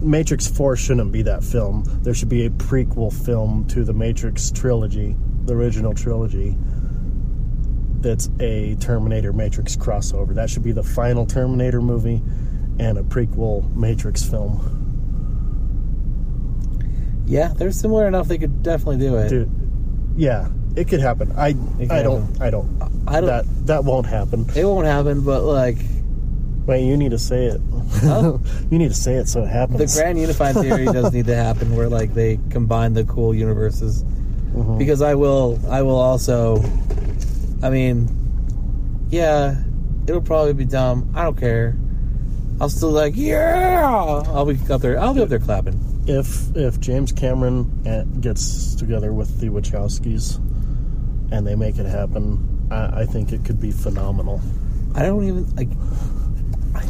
Matrix 0.00 0.48
4 0.48 0.74
shouldn't 0.76 1.12
be 1.12 1.22
that 1.22 1.44
film. 1.44 1.84
There 2.02 2.12
should 2.14 2.28
be 2.28 2.46
a 2.46 2.50
prequel 2.50 3.12
film 3.12 3.64
to 3.68 3.84
the 3.84 3.92
Matrix 3.92 4.50
trilogy, 4.50 5.14
the 5.44 5.54
original 5.54 5.94
trilogy, 5.94 6.56
that's 8.02 8.28
a 8.40 8.74
Terminator 8.76 9.32
Matrix 9.32 9.76
crossover. 9.76 10.34
That 10.34 10.50
should 10.50 10.64
be 10.64 10.72
the 10.72 10.82
final 10.82 11.24
Terminator 11.24 11.80
movie 11.80 12.20
and 12.80 12.98
a 12.98 13.02
prequel 13.02 13.72
Matrix 13.76 14.24
film. 14.24 14.78
Yeah, 17.26 17.52
they're 17.56 17.70
similar 17.72 18.08
enough. 18.08 18.28
They 18.28 18.38
could 18.38 18.62
definitely 18.62 18.98
do 18.98 19.16
it. 19.16 19.28
Dude, 19.28 19.50
yeah, 20.16 20.48
it 20.76 20.88
could 20.88 21.00
happen. 21.00 21.32
I 21.36 21.54
I 21.88 22.02
don't 22.02 22.40
I 22.42 22.50
don't 22.50 22.82
I 23.06 23.20
don't. 23.20 23.26
that 23.26 23.44
that 23.66 23.84
won't 23.84 24.06
happen. 24.06 24.46
it 24.54 24.64
won't 24.64 24.86
happen, 24.86 25.20
but 25.22 25.42
like 25.44 25.78
Wait, 26.66 26.84
you 26.86 26.96
need 26.96 27.10
to 27.10 27.18
say 27.18 27.46
it. 27.46 27.60
Huh? 28.02 28.38
you 28.70 28.78
need 28.78 28.88
to 28.88 28.94
say 28.94 29.14
it 29.14 29.28
so 29.28 29.42
it 29.42 29.48
happens. 29.48 29.78
the 29.94 30.00
grand 30.00 30.18
unified 30.18 30.54
theory 30.54 30.84
does 30.86 31.12
need 31.12 31.26
to 31.26 31.34
happen, 31.34 31.74
where 31.74 31.88
like 31.88 32.14
they 32.14 32.38
combine 32.50 32.92
the 32.94 33.04
cool 33.04 33.34
universes. 33.34 34.04
Mhm. 34.54 34.78
Because 34.78 35.02
I 35.02 35.14
will, 35.14 35.58
I 35.68 35.82
will 35.82 35.98
also. 35.98 36.62
I 37.62 37.70
mean, 37.70 38.08
yeah, 39.10 39.56
it'll 40.06 40.20
probably 40.22 40.52
be 40.52 40.64
dumb. 40.64 41.10
I 41.14 41.24
don't 41.24 41.36
care. 41.38 41.76
I'll 42.60 42.68
still 42.68 42.90
like, 42.90 43.14
yeah. 43.16 44.22
I'll 44.28 44.44
be 44.46 44.58
up 44.70 44.80
there. 44.80 45.00
I'll 45.00 45.14
be 45.14 45.22
up 45.22 45.28
there 45.28 45.38
clapping. 45.40 45.80
if 46.06 46.54
if 46.56 46.78
James 46.80 47.10
Cameron 47.12 47.86
uh, 47.86 48.04
gets 48.20 48.74
together 48.76 49.12
with 49.12 49.40
the 49.40 49.48
Wachowskis 49.48 50.36
and 51.32 51.46
they 51.46 51.54
make 51.56 51.78
it 51.78 51.86
happen, 51.86 52.68
I, 52.70 53.00
I 53.02 53.06
think 53.06 53.32
it 53.32 53.44
could 53.44 53.60
be 53.60 53.72
phenomenal. 53.72 54.40
I 54.94 55.02
don't 55.02 55.24
even 55.24 55.56
like. 55.56 55.68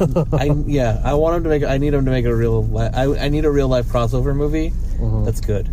I 0.32 0.55
yeah, 0.66 1.01
I 1.05 1.14
want 1.14 1.36
him 1.36 1.43
to 1.45 1.49
make. 1.49 1.64
I 1.64 1.78
need 1.78 1.95
him 1.95 2.05
to 2.05 2.11
make 2.11 2.24
a 2.24 2.34
real. 2.34 2.64
Li- 2.66 2.90
I 2.93 3.05
I 3.24 3.28
need 3.28 3.45
a 3.45 3.51
real 3.51 3.68
life 3.68 3.86
crossover 3.86 4.34
movie 4.34 4.72
that's 5.24 5.40
good. 5.40 5.68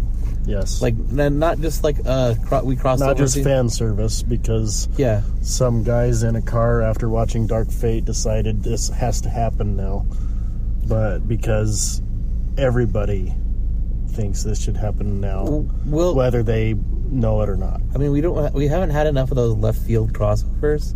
yes. 0.45 0.81
Like 0.81 0.95
n- 1.17 1.37
not 1.39 1.59
just 1.59 1.83
like 1.83 1.97
uh 2.05 2.35
cro- 2.45 2.63
we 2.63 2.75
crossed 2.75 2.99
not 3.01 3.17
just 3.17 3.35
scene. 3.35 3.43
fan 3.43 3.69
service 3.69 4.23
because 4.23 4.87
Yeah, 4.97 5.21
some 5.41 5.83
guys 5.83 6.23
in 6.23 6.35
a 6.35 6.41
car 6.41 6.81
after 6.81 7.09
watching 7.09 7.45
Dark 7.47 7.69
Fate 7.71 8.05
decided 8.05 8.63
this 8.63 8.89
has 8.89 9.21
to 9.21 9.29
happen 9.29 9.75
now. 9.77 10.05
But 10.87 11.27
because 11.27 12.01
everybody 12.57 13.33
thinks 14.09 14.43
this 14.43 14.59
should 14.61 14.75
happen 14.77 15.21
now, 15.21 15.65
well, 15.85 16.15
whether 16.15 16.41
they 16.41 16.73
know 17.11 17.41
it 17.41 17.49
or 17.49 17.55
not. 17.55 17.81
I 17.93 17.97
mean, 17.99 18.11
we 18.11 18.21
don't. 18.21 18.51
We 18.53 18.67
haven't 18.67 18.89
had 18.89 19.05
enough 19.07 19.29
of 19.31 19.35
those 19.37 19.55
left 19.55 19.79
field 19.79 20.13
crossovers, 20.13 20.95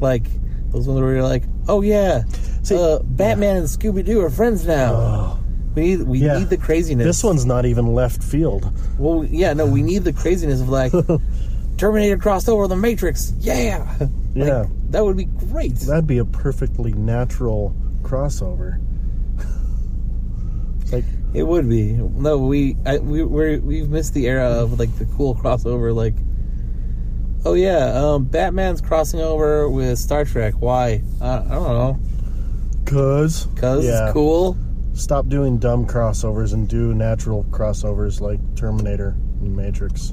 like 0.00 0.26
those 0.70 0.86
ones 0.86 1.00
where 1.00 1.14
you're 1.14 1.22
like, 1.22 1.44
oh 1.68 1.80
yeah, 1.82 2.22
See- 2.62 2.76
uh, 2.76 2.98
Batman 3.02 3.56
and 3.56 3.66
Scooby 3.66 4.04
Doo 4.04 4.20
are 4.20 4.30
friends 4.30 4.66
now. 4.66 5.38
we 5.74 5.82
need 5.96 6.02
we 6.02 6.18
Yeah. 6.18 6.38
need 6.38 6.48
the 6.50 6.56
craziness. 6.58 7.04
This 7.06 7.24
one's 7.24 7.44
not 7.46 7.64
even 7.66 7.94
left 7.94 8.22
field. 8.22 8.70
Well, 8.98 9.24
yeah, 9.24 9.52
no, 9.54 9.66
we 9.66 9.82
need 9.82 10.04
the 10.04 10.12
craziness 10.12 10.60
of 10.60 10.68
like 10.68 10.92
Terminator 11.78 12.16
crossed 12.18 12.48
over 12.48 12.66
the 12.66 12.76
Matrix. 12.76 13.32
Yeah, 13.38 13.86
Like, 14.00 14.10
Yeah. 14.48 14.64
that 14.90 15.04
would 15.04 15.16
be 15.16 15.24
great. 15.24 15.74
That'd 15.76 16.06
be 16.06 16.18
a 16.18 16.24
perfectly 16.24 16.92
natural 16.92 17.74
crossover. 18.02 18.80
like, 20.92 21.04
It 21.34 21.42
would 21.44 21.68
be. 21.68 21.92
No, 21.92 22.38
we 22.38 22.76
I, 22.86 22.98
we 22.98 23.22
we're, 23.22 23.60
we've 23.60 23.88
missed 23.88 24.14
the 24.14 24.26
era 24.26 24.44
of 24.48 24.78
like 24.78 24.96
the 24.98 25.04
cool 25.16 25.34
crossover. 25.34 25.94
Like, 25.94 26.14
oh 27.44 27.54
yeah, 27.54 27.92
um, 27.94 28.24
Batman's 28.24 28.80
crossing 28.80 29.20
over 29.20 29.68
with 29.68 29.98
Star 29.98 30.24
Trek. 30.24 30.54
Why? 30.58 31.02
Uh, 31.20 31.44
I 31.46 31.54
don't 31.54 31.62
know. 31.62 31.98
cause, 32.84 33.48
Cause 33.56 33.84
yeah, 33.84 34.06
it's 34.06 34.12
cool. 34.12 34.56
Stop 34.94 35.28
doing 35.28 35.58
dumb 35.58 35.86
crossovers 35.86 36.52
and 36.52 36.68
do 36.68 36.92
natural 36.92 37.44
crossovers 37.44 38.20
like 38.20 38.40
Terminator 38.56 39.16
and 39.40 39.56
Matrix. 39.56 40.12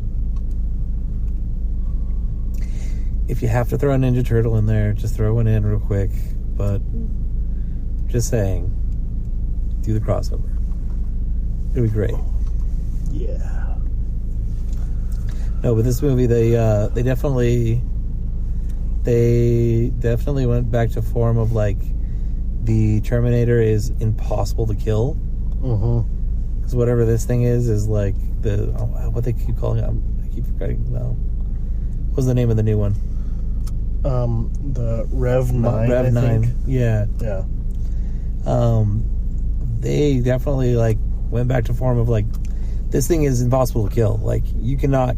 If 3.28 3.41
you 3.41 3.47
have 3.47 3.69
to 3.69 3.78
throw 3.78 3.93
a 3.95 3.97
Ninja 3.97 4.23
Turtle 4.23 4.57
in 4.57 4.67
there, 4.67 4.93
just 4.93 5.15
throw 5.15 5.34
one 5.34 5.47
in 5.47 5.65
real 5.65 5.80
quick. 5.80 6.11
But 6.55 6.82
just 8.07 8.30
saying, 8.30 8.71
do 9.82 9.93
the 9.93 9.99
crossover. 9.99 10.49
It'd 11.71 11.84
be 11.84 11.89
great. 11.89 12.13
Yeah. 13.11 13.64
No, 15.66 15.74
but 15.74 15.84
this 15.84 15.99
movie, 16.03 16.28
they 16.28 16.55
uh, 16.55 16.89
they 16.89 17.01
definitely 17.01 17.82
they 19.01 19.91
definitely 19.99 20.45
went 20.45 20.70
back 20.70 20.91
to 20.91 21.01
form 21.01 21.39
of 21.39 21.53
like 21.53 21.80
the 22.63 23.01
Terminator 23.01 23.59
is 23.59 23.89
impossible 23.99 24.68
to 24.68 24.76
kill 24.76 25.18
Mm-hmm. 25.61 26.57
because 26.59 26.76
whatever 26.76 27.03
this 27.05 27.26
thing 27.26 27.41
is 27.41 27.68
is 27.68 27.88
like 27.88 28.13
the 28.43 28.66
oh, 28.78 29.09
what 29.09 29.24
they 29.24 29.34
keep 29.34 29.57
calling 29.57 29.84
it. 29.84 29.89
I 30.24 30.28
keep 30.36 30.45
forgetting 30.45 30.93
now. 30.93 31.16
What's 32.13 32.28
the 32.28 32.36
name 32.36 32.51
of 32.51 32.57
the 32.57 32.63
new 32.63 32.78
one? 32.78 32.93
Um, 34.05 34.53
the 34.74 35.07
Rev 35.09 35.51
Nine. 35.51 35.89
Rev 35.89 36.05
I 36.05 36.09
Nine. 36.09 36.43
Think. 36.43 36.55
Yeah. 36.68 37.07
Yeah. 37.20 37.43
Um, 38.45 39.03
they 39.80 40.20
definitely 40.20 40.76
like 40.76 40.99
went 41.32 41.47
back 41.47 41.66
to 41.66 41.74
form 41.74 41.97
of 41.97 42.07
like 42.07 42.26
this 42.91 43.07
thing 43.07 43.24
is 43.24 43.41
impossible 43.41 43.89
to 43.89 43.95
kill. 43.95 44.18
Like 44.22 44.43
you 44.57 44.78
cannot, 44.78 45.16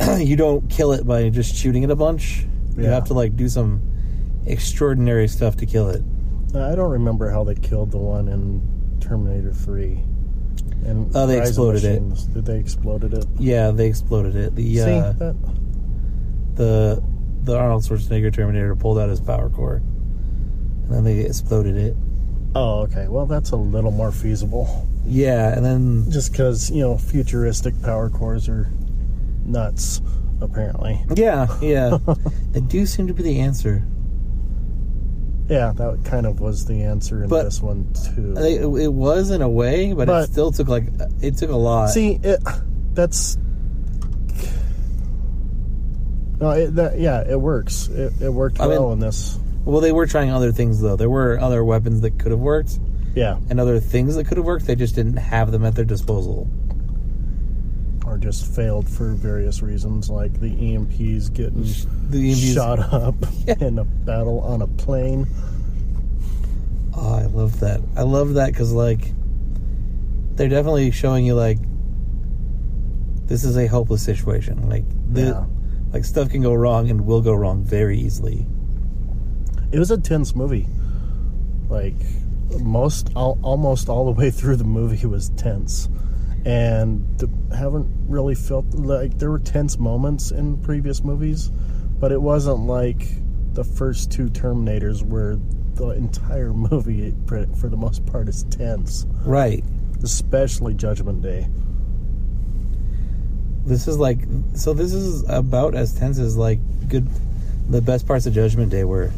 you 0.18 0.36
don't 0.36 0.68
kill 0.70 0.92
it 0.92 1.06
by 1.06 1.28
just 1.28 1.54
shooting 1.54 1.82
it 1.82 1.90
a 1.90 1.96
bunch. 1.96 2.44
You 2.76 2.84
Yeah. 2.84 2.90
have 2.90 3.04
to 3.06 3.14
like 3.14 3.36
do 3.36 3.48
some 3.48 3.82
extraordinary 4.46 5.28
stuff 5.28 5.56
to 5.56 5.66
kill 5.66 5.88
it. 5.90 6.02
I 6.54 6.74
don't 6.74 6.90
remember 6.90 7.30
how 7.30 7.44
they 7.44 7.54
killed 7.54 7.90
the 7.90 7.98
one 7.98 8.28
in 8.28 8.62
Terminator 9.00 9.52
Three. 9.52 10.00
And 10.84 11.10
Oh, 11.14 11.26
they 11.26 11.38
Rise 11.40 11.48
exploded 11.48 11.84
it. 11.84 12.02
Did 12.32 12.44
they 12.46 12.58
exploded 12.58 13.12
it? 13.14 13.26
Yeah, 13.38 13.70
they 13.72 13.86
exploded 13.88 14.36
it. 14.36 14.54
The 14.54 14.76
See 14.76 14.90
uh, 14.90 15.12
that? 15.12 15.36
the 16.54 17.02
the 17.44 17.56
Arnold 17.56 17.82
Schwarzenegger 17.82 18.32
Terminator 18.32 18.74
pulled 18.76 18.98
out 18.98 19.08
his 19.08 19.20
power 19.20 19.48
core, 19.48 19.76
and 20.84 20.90
then 20.90 21.04
they 21.04 21.20
exploded 21.20 21.76
it. 21.76 21.96
Oh, 22.54 22.80
okay. 22.82 23.08
Well, 23.08 23.26
that's 23.26 23.50
a 23.50 23.56
little 23.56 23.90
more 23.90 24.10
feasible. 24.12 24.86
Yeah, 25.06 25.54
and 25.54 25.64
then 25.64 26.10
Just 26.10 26.32
because 26.32 26.70
you 26.70 26.80
know 26.80 26.96
futuristic 26.98 27.80
power 27.82 28.08
cores 28.10 28.48
are 28.48 28.70
nuts, 29.48 30.00
apparently. 30.40 31.00
yeah, 31.14 31.46
yeah, 31.60 31.98
they 32.52 32.60
do 32.60 32.86
seem 32.86 33.06
to 33.08 33.14
be 33.14 33.22
the 33.22 33.40
answer. 33.40 33.84
Yeah, 35.48 35.72
that 35.76 36.04
kind 36.04 36.26
of 36.26 36.40
was 36.40 36.66
the 36.66 36.82
answer 36.82 37.22
in 37.22 37.28
But- 37.30 37.44
this 37.44 37.62
one 37.62 37.90
too. 38.14 38.34
It 38.36 38.92
was 38.92 39.30
in 39.30 39.40
a 39.42 39.48
way, 39.48 39.92
but, 39.94 40.06
But- 40.06 40.24
it 40.24 40.32
still 40.32 40.52
took 40.52 40.68
like 40.68 40.84
it 41.22 41.36
took 41.38 41.50
a 41.50 41.56
lot. 41.56 41.86
See, 41.90 42.20
it, 42.22 42.38
that's 42.92 43.38
no, 46.40 46.50
it, 46.50 46.74
that 46.76 46.98
yeah, 47.00 47.24
it 47.28 47.40
works. 47.40 47.88
It, 47.88 48.12
it 48.20 48.28
worked 48.30 48.60
I 48.60 48.66
well 48.66 48.84
mean- 48.84 48.92
in 48.94 48.98
this. 49.00 49.38
well, 49.64 49.80
they 49.80 49.92
were 49.92 50.06
trying 50.06 50.30
other 50.30 50.52
things 50.52 50.80
though. 50.80 50.96
There 50.96 51.10
were 51.10 51.38
other 51.40 51.64
weapons 51.64 52.00
that 52.02 52.18
could 52.18 52.30
have 52.30 52.40
worked, 52.40 52.78
Yeah, 53.14 53.38
and 53.50 53.58
other 53.58 53.80
things 53.80 54.14
that 54.16 54.24
could 54.28 54.36
have 54.36 54.46
worked. 54.46 54.66
They 54.66 54.76
just 54.76 54.94
didn't 54.94 55.16
have 55.16 55.50
them 55.50 55.64
at 55.64 55.74
their 55.74 55.84
disposal. 55.84 56.48
Or 58.08 58.18
just 58.18 58.54
failed 58.54 58.88
for 58.88 59.10
various 59.12 59.62
reasons, 59.62 60.08
like 60.10 60.40
the 60.40 60.50
EMPs 60.50 61.32
getting 61.32 61.62
The 62.10 62.32
EMPs 62.32 62.54
shot 62.54 62.78
up 62.92 63.14
in 63.60 63.78
a 63.78 63.84
battle 63.84 64.40
on 64.40 64.62
a 64.62 64.66
plane. 64.66 65.26
Oh, 66.96 67.14
I 67.14 67.26
love 67.26 67.60
that. 67.60 67.80
I 67.96 68.02
love 68.02 68.34
that 68.34 68.52
because 68.52 68.72
like 68.72 69.12
they're 70.34 70.48
definitely 70.48 70.90
showing 70.90 71.24
you 71.26 71.34
like 71.34 71.58
this 73.26 73.44
is 73.44 73.56
a 73.56 73.66
hopeless 73.66 74.02
situation. 74.02 74.68
Like 74.68 74.84
the 75.12 75.20
Yeah. 75.22 75.44
like 75.92 76.04
stuff 76.04 76.30
can 76.30 76.42
go 76.42 76.54
wrong 76.54 76.90
and 76.90 77.02
will 77.06 77.20
go 77.20 77.34
wrong 77.34 77.62
very 77.62 77.98
easily. 77.98 78.46
It 79.70 79.78
was 79.78 79.90
a 79.90 79.98
tense 79.98 80.34
movie. 80.34 80.66
Like 81.68 81.94
most, 82.60 83.10
al- 83.14 83.38
almost 83.42 83.90
all 83.90 84.06
the 84.06 84.12
way 84.18 84.30
through 84.30 84.56
the 84.56 84.64
movie 84.64 85.06
was 85.06 85.28
tense, 85.30 85.88
and 86.48 87.04
th- 87.18 87.30
haven't 87.56 87.86
really 88.08 88.34
felt 88.34 88.64
like 88.74 89.18
there 89.18 89.30
were 89.30 89.38
tense 89.38 89.78
moments 89.78 90.30
in 90.30 90.56
previous 90.62 91.04
movies, 91.04 91.50
but 92.00 92.10
it 92.10 92.20
wasn't 92.22 92.60
like 92.60 93.06
the 93.52 93.64
first 93.64 94.10
two 94.10 94.26
Terminators 94.28 95.02
where 95.02 95.36
the 95.74 95.90
entire 95.90 96.52
movie, 96.70 97.14
for 97.26 97.46
for 97.60 97.68
the 97.68 97.76
most 97.76 98.04
part, 98.06 98.28
is 98.28 98.44
tense. 98.44 99.06
Right. 99.24 99.62
Especially 100.02 100.74
Judgment 100.74 101.22
Day. 101.22 101.48
This 103.64 103.86
is 103.86 103.98
like 103.98 104.20
so. 104.54 104.72
This 104.72 104.92
is 104.94 105.28
about 105.28 105.74
as 105.74 105.92
tense 105.94 106.18
as 106.18 106.36
like 106.36 106.60
good. 106.88 107.06
The 107.68 107.82
best 107.82 108.06
parts 108.06 108.24
of 108.24 108.32
Judgment 108.32 108.70
Day 108.70 108.84
were 108.84 109.10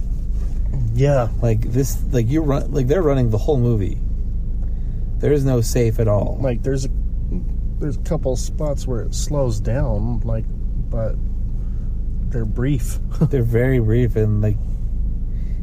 Yeah, 0.94 1.28
like 1.40 1.60
this. 1.60 2.02
Like 2.10 2.26
you 2.26 2.42
run. 2.42 2.72
Like 2.72 2.88
they're 2.88 3.02
running 3.02 3.30
the 3.30 3.38
whole 3.38 3.58
movie. 3.58 4.00
There 5.18 5.32
is 5.32 5.44
no 5.44 5.60
safe 5.60 6.00
at 6.00 6.08
all. 6.08 6.38
like 6.40 6.62
there's 6.62 6.86
a 6.86 6.90
there's 7.80 7.96
a 7.96 8.00
couple 8.02 8.36
spots 8.36 8.86
where 8.86 9.00
it 9.02 9.14
slows 9.14 9.60
down, 9.60 10.20
like, 10.20 10.44
but 10.90 11.16
they're 12.30 12.44
brief. 12.44 12.98
they're 13.30 13.42
very 13.42 13.80
brief 13.80 14.16
and 14.16 14.40
like 14.40 14.56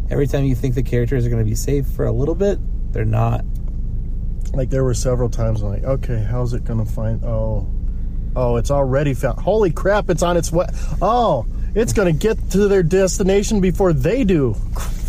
every 0.09 0.27
time 0.27 0.43
you 0.45 0.55
think 0.55 0.75
the 0.75 0.83
characters 0.83 1.25
are 1.25 1.29
going 1.29 1.43
to 1.43 1.49
be 1.49 1.55
safe 1.55 1.85
for 1.87 2.05
a 2.05 2.11
little 2.11 2.35
bit, 2.35 2.59
they're 2.93 3.05
not. 3.05 3.45
like 4.53 4.69
there 4.69 4.83
were 4.83 4.93
several 4.93 5.29
times 5.29 5.61
I'm 5.61 5.69
like 5.69 5.83
okay 5.83 6.23
how's 6.23 6.53
it 6.53 6.63
gonna 6.63 6.85
find 6.85 7.23
oh 7.25 7.69
oh 8.35 8.55
it's 8.55 8.71
already 8.71 9.13
found 9.13 9.39
holy 9.39 9.71
crap 9.71 10.09
it's 10.09 10.23
on 10.23 10.37
its 10.37 10.51
way 10.51 10.65
oh 11.01 11.45
it's 11.75 11.91
gonna 11.91 12.13
get 12.13 12.37
to 12.51 12.67
their 12.69 12.81
destination 12.83 13.59
before 13.59 13.91
they 13.93 14.23
do 14.23 14.55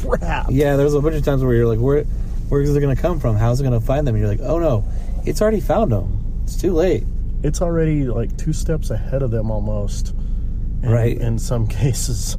crap 0.03 0.47
Yeah, 0.51 0.77
there's 0.77 0.95
a 0.95 1.01
bunch 1.01 1.15
of 1.17 1.25
times 1.25 1.43
where 1.43 1.55
you're 1.55 1.67
like, 1.67 1.79
where, 1.81 2.05
where 2.49 2.61
is 2.61 2.75
it 2.77 2.81
going 2.81 2.95
to 2.95 3.01
come 3.01 3.19
from? 3.21 3.37
How's 3.37 3.61
it 3.61 3.65
going 3.65 3.79
to 3.79 3.85
find 3.85 4.07
them? 4.07 4.15
And 4.15 4.23
you're 4.23 4.31
like, 4.31 4.41
oh 4.43 4.59
no, 4.59 4.85
it's 5.25 5.41
already 5.43 5.61
found 5.61 5.91
them. 5.93 6.18
It's 6.49 6.57
too 6.57 6.73
late. 6.73 7.05
it's 7.43 7.61
already 7.61 8.07
like 8.07 8.35
two 8.39 8.55
steps 8.55 8.89
ahead 8.91 9.23
of 9.23 9.31
them 9.31 9.51
almost 9.51 10.15
in, 10.83 10.89
Right. 10.91 11.17
in 11.19 11.39
some 11.39 11.67
cases 11.83 12.39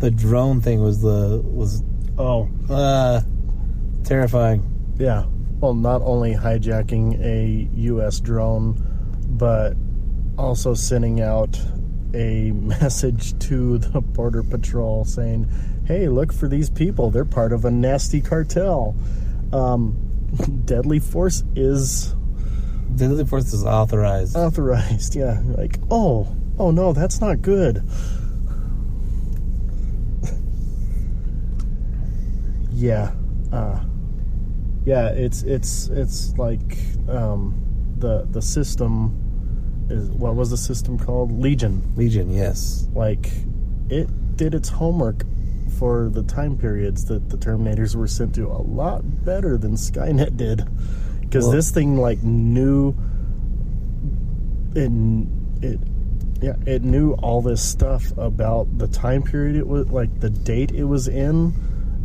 The 0.00 0.10
drone 0.10 0.60
thing 0.60 0.82
was 0.82 1.00
the 1.00 1.40
was 1.42 1.82
oh 2.18 2.48
uh 2.68 3.22
terrifying. 4.04 4.62
yeah 4.98 5.24
well 5.60 5.72
not 5.74 6.02
only 6.02 6.34
hijacking 6.34 7.18
a 7.24 7.66
us 7.80 8.20
drone 8.20 8.76
but 9.30 9.74
also 10.36 10.74
sending 10.74 11.20
out 11.22 11.58
a 12.14 12.50
message 12.74 13.38
to 13.38 13.78
the 13.78 14.00
border 14.02 14.42
patrol 14.42 15.04
saying 15.06 15.48
hey 15.86 16.08
look 16.08 16.30
for 16.32 16.46
these 16.46 16.68
people 16.68 17.10
they're 17.10 17.24
part 17.24 17.52
of 17.54 17.64
a 17.64 17.70
nasty 17.70 18.20
cartel 18.20 18.94
um, 19.54 19.96
deadly 20.66 20.98
force 21.00 21.42
is 21.56 22.14
Deadly 22.96 23.24
Force 23.24 23.52
is 23.52 23.64
authorized. 23.64 24.36
authorized 24.36 25.14
yeah 25.14 25.40
like 25.56 25.78
oh 25.90 26.26
oh 26.58 26.70
no 26.70 26.92
that's 26.92 27.20
not 27.20 27.42
good 27.42 27.82
Yeah, 32.78 33.12
uh, 33.52 33.80
yeah. 34.84 35.08
It's 35.08 35.42
it's 35.42 35.88
it's 35.88 36.32
like 36.38 36.78
um, 37.08 37.60
the 37.98 38.24
the 38.30 38.40
system 38.40 39.86
is 39.90 40.08
what 40.10 40.36
was 40.36 40.50
the 40.50 40.56
system 40.56 40.96
called? 40.96 41.32
Legion. 41.32 41.92
Legion, 41.96 42.30
yes. 42.30 42.86
Like 42.94 43.32
it 43.90 44.36
did 44.36 44.54
its 44.54 44.68
homework 44.68 45.24
for 45.76 46.08
the 46.08 46.22
time 46.22 46.56
periods 46.56 47.04
that 47.06 47.30
the 47.30 47.36
Terminators 47.36 47.96
were 47.96 48.06
sent 48.06 48.36
to 48.36 48.46
a 48.46 48.62
lot 48.62 49.02
better 49.24 49.58
than 49.58 49.72
Skynet 49.74 50.36
did, 50.36 50.62
because 51.28 51.44
Well- 51.44 51.52
this 51.52 51.70
thing 51.70 51.96
like 51.98 52.22
knew 52.22 52.94
it 54.74 54.90
it 55.62 55.80
yeah 56.40 56.54
it 56.66 56.82
knew 56.82 57.12
all 57.14 57.42
this 57.42 57.62
stuff 57.62 58.16
about 58.16 58.78
the 58.78 58.86
time 58.86 59.22
period 59.22 59.56
it 59.56 59.66
was 59.66 59.88
like 59.88 60.20
the 60.20 60.30
date 60.30 60.70
it 60.72 60.84
was 60.84 61.08
in 61.08 61.52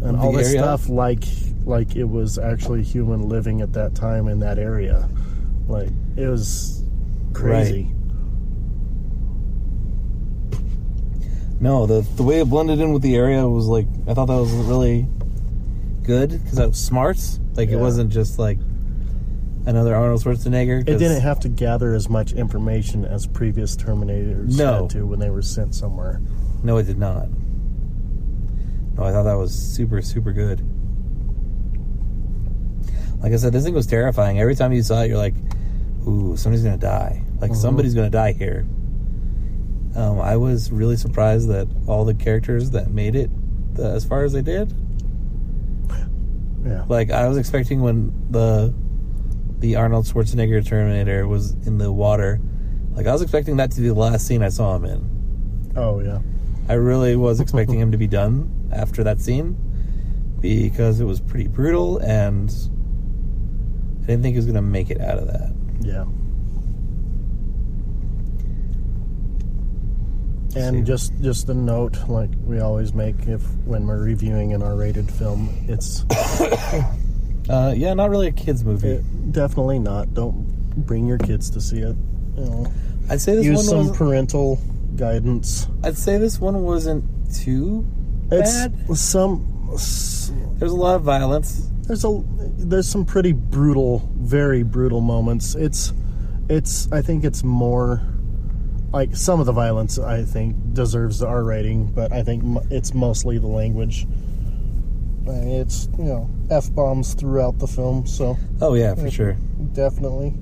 and 0.02 0.18
all 0.18 0.32
this 0.32 0.48
area? 0.50 0.60
stuff 0.60 0.90
like 0.90 1.24
like 1.66 1.96
it 1.96 2.06
was 2.06 2.38
actually 2.38 2.82
human 2.84 3.30
living 3.30 3.62
at 3.62 3.74
that 3.74 3.96
time 3.96 4.28
in 4.28 4.40
that 4.40 4.58
area 4.58 5.08
like 5.68 5.90
it 6.18 6.28
was 6.28 6.84
crazy 7.34 7.90
No, 11.60 11.86
the 11.86 12.02
the 12.18 12.24
way 12.24 12.42
it 12.42 12.50
blended 12.50 12.82
in 12.82 12.92
with 12.92 13.04
the 13.04 13.16
area 13.16 13.48
was 13.48 13.68
like 13.68 13.88
I 14.06 14.14
thought 14.14 14.26
that 14.26 14.36
was 14.36 14.52
really 14.52 15.08
good 16.04 16.32
because 16.32 16.58
that 16.58 16.68
was 16.68 16.78
smart. 16.78 17.18
Like 17.56 17.70
it 17.70 17.78
wasn't 17.78 18.12
just 18.12 18.38
like 18.38 18.58
another 19.66 19.96
Arnold 19.96 20.22
Schwarzenegger. 20.24 20.82
It 20.82 20.98
didn't 20.98 21.22
have 21.22 21.40
to 21.42 21.50
gather 21.50 21.94
as 21.94 22.10
much 22.10 22.34
information 22.34 23.06
as 23.06 23.26
previous 23.28 23.76
Terminators 23.76 24.58
No. 24.58 24.82
had 24.82 24.90
to 24.92 25.06
when 25.06 25.20
they 25.20 25.30
were 25.30 25.42
sent 25.42 25.74
somewhere. 25.76 26.22
No, 26.64 26.78
it 26.78 26.84
did 26.84 26.98
not. 26.98 27.28
No, 28.96 29.04
I 29.04 29.12
thought 29.12 29.24
that 29.24 29.38
was 29.38 29.54
super 29.54 30.02
super 30.02 30.32
good. 30.32 30.62
Like 33.22 33.32
I 33.32 33.38
said, 33.38 33.54
this 33.54 33.64
thing 33.64 33.74
was 33.74 33.88
terrifying. 33.88 34.40
Every 34.40 34.56
time 34.56 34.74
you 34.74 34.84
saw 34.84 35.02
it, 35.02 35.08
you're 35.10 35.18
like, 35.18 35.36
"Ooh, 36.08 36.36
somebody's 36.36 36.64
gonna 36.64 36.78
die! 36.78 37.22
Like 37.40 37.52
Mhm. 37.52 37.56
somebody's 37.56 37.94
gonna 37.96 38.10
die 38.10 38.34
here." 38.34 38.66
Um, 39.96 40.20
I 40.20 40.36
was 40.38 40.72
really 40.72 40.98
surprised 40.98 41.48
that 41.50 41.68
all 41.88 42.04
the 42.04 42.14
characters 42.14 42.72
that 42.72 42.92
made 42.92 43.16
it 43.16 43.30
uh, 43.80 43.84
as 43.84 44.04
far 44.04 44.24
as 44.24 44.34
they 44.34 44.42
did. 44.42 44.74
Yeah. 46.66 46.84
Like 46.90 47.12
I 47.12 47.28
was 47.28 47.38
expecting 47.38 47.82
when 47.82 48.12
the 48.30 48.74
the 49.64 49.78
Arnold 49.78 50.06
Schwarzenegger 50.06 50.68
Terminator 50.68 51.26
was 51.26 51.54
in 51.66 51.78
the 51.78 51.90
water, 51.90 52.42
like 52.98 53.08
I 53.08 53.14
was 53.14 53.22
expecting 53.22 53.56
that 53.58 53.72
to 53.72 53.82
be 53.82 53.88
the 53.88 53.94
last 53.94 54.28
scene 54.28 54.44
I 54.44 54.50
saw 54.50 54.76
him 54.76 54.84
in. 54.84 55.72
Oh 55.78 56.02
yeah. 56.02 56.20
I 56.68 56.74
really 56.74 57.16
was 57.16 57.40
expecting 57.40 57.80
him 57.80 57.90
to 57.94 57.98
be 57.98 58.06
done 58.06 58.70
after 58.74 59.06
that 59.06 59.22
scene 59.22 59.56
because 60.42 61.00
it 61.00 61.06
was 61.06 61.22
pretty 61.22 61.48
brutal 61.48 62.00
and 62.00 62.50
I 64.04 64.08
didn't 64.08 64.24
think 64.24 64.34
he 64.34 64.38
was 64.38 64.46
going 64.46 64.56
to 64.56 64.62
make 64.62 64.90
it 64.90 65.00
out 65.00 65.18
of 65.18 65.28
that. 65.28 65.54
Yeah. 65.80 66.04
And 70.62 70.80
See. 70.80 70.84
just 70.84 71.14
just 71.22 71.48
a 71.48 71.54
note, 71.54 71.98
like 72.10 72.32
we 72.44 72.60
always 72.60 72.94
make, 72.94 73.16
if 73.28 73.42
when 73.64 73.88
we're 73.88 74.04
reviewing 74.04 74.52
an 74.52 74.62
R-rated 74.62 75.10
film, 75.10 75.50
it's 75.70 76.04
Uh, 77.50 77.74
yeah, 77.76 77.94
not 77.94 78.10
really 78.10 78.28
a 78.28 78.32
kids 78.32 78.64
movie. 78.64 78.88
it, 78.90 79.32
definitely 79.32 79.80
not. 79.80 80.14
Don't 80.14 80.46
bring 80.86 81.08
your 81.08 81.18
kids 81.18 81.50
to 81.52 81.62
see 81.62 81.80
it. 81.80 81.96
You 82.38 82.44
know, 82.46 82.74
I'd 83.10 83.22
say 83.22 83.36
this 83.36 83.46
use 83.46 83.68
some 83.68 83.90
was, 83.90 83.98
parental 83.98 84.60
guidance. 84.96 85.68
I'd 85.84 85.98
say 85.98 86.18
this 86.18 86.40
one 86.40 86.64
wasn't 86.64 87.04
too 87.36 87.86
It's 88.32 88.68
bad. 88.68 88.98
some. 88.98 89.50
There's 90.60 90.72
a 90.72 90.76
lot 90.76 90.96
of 90.96 91.02
violence. 91.04 91.68
there's 91.88 92.06
a 92.06 92.24
there's 92.58 92.88
some 92.88 93.04
pretty 93.06 93.34
brutal 93.34 94.10
very 94.16 94.64
brutal 94.64 95.02
moments 95.02 95.54
it's 95.56 95.92
it's 96.48 96.90
i 96.94 97.02
think 97.02 97.26
it's 97.26 97.44
more 97.44 98.02
like 98.94 99.14
some 99.16 99.40
of 99.42 99.46
the 99.46 99.52
violence 99.52 100.00
i 100.00 100.24
think 100.24 100.56
deserves 100.74 101.20
the 101.20 101.28
r 101.28 101.44
rating 101.44 101.92
but 101.92 102.14
i 102.14 102.24
think 102.24 102.42
it's 102.72 102.94
mostly 102.94 103.38
the 103.38 103.48
language 103.48 104.06
I 105.28 105.32
mean, 105.32 105.48
it's 105.62 105.88
you 105.98 106.04
know 106.06 106.30
f-bombs 106.52 107.14
throughout 107.14 107.58
the 107.60 107.68
film 107.68 108.06
so 108.06 108.38
Oh 108.62 108.74
yeah, 108.74 108.94
for 108.96 109.04
Yeah. 109.06 109.10
sure. 109.10 109.38
definitely 109.74 110.34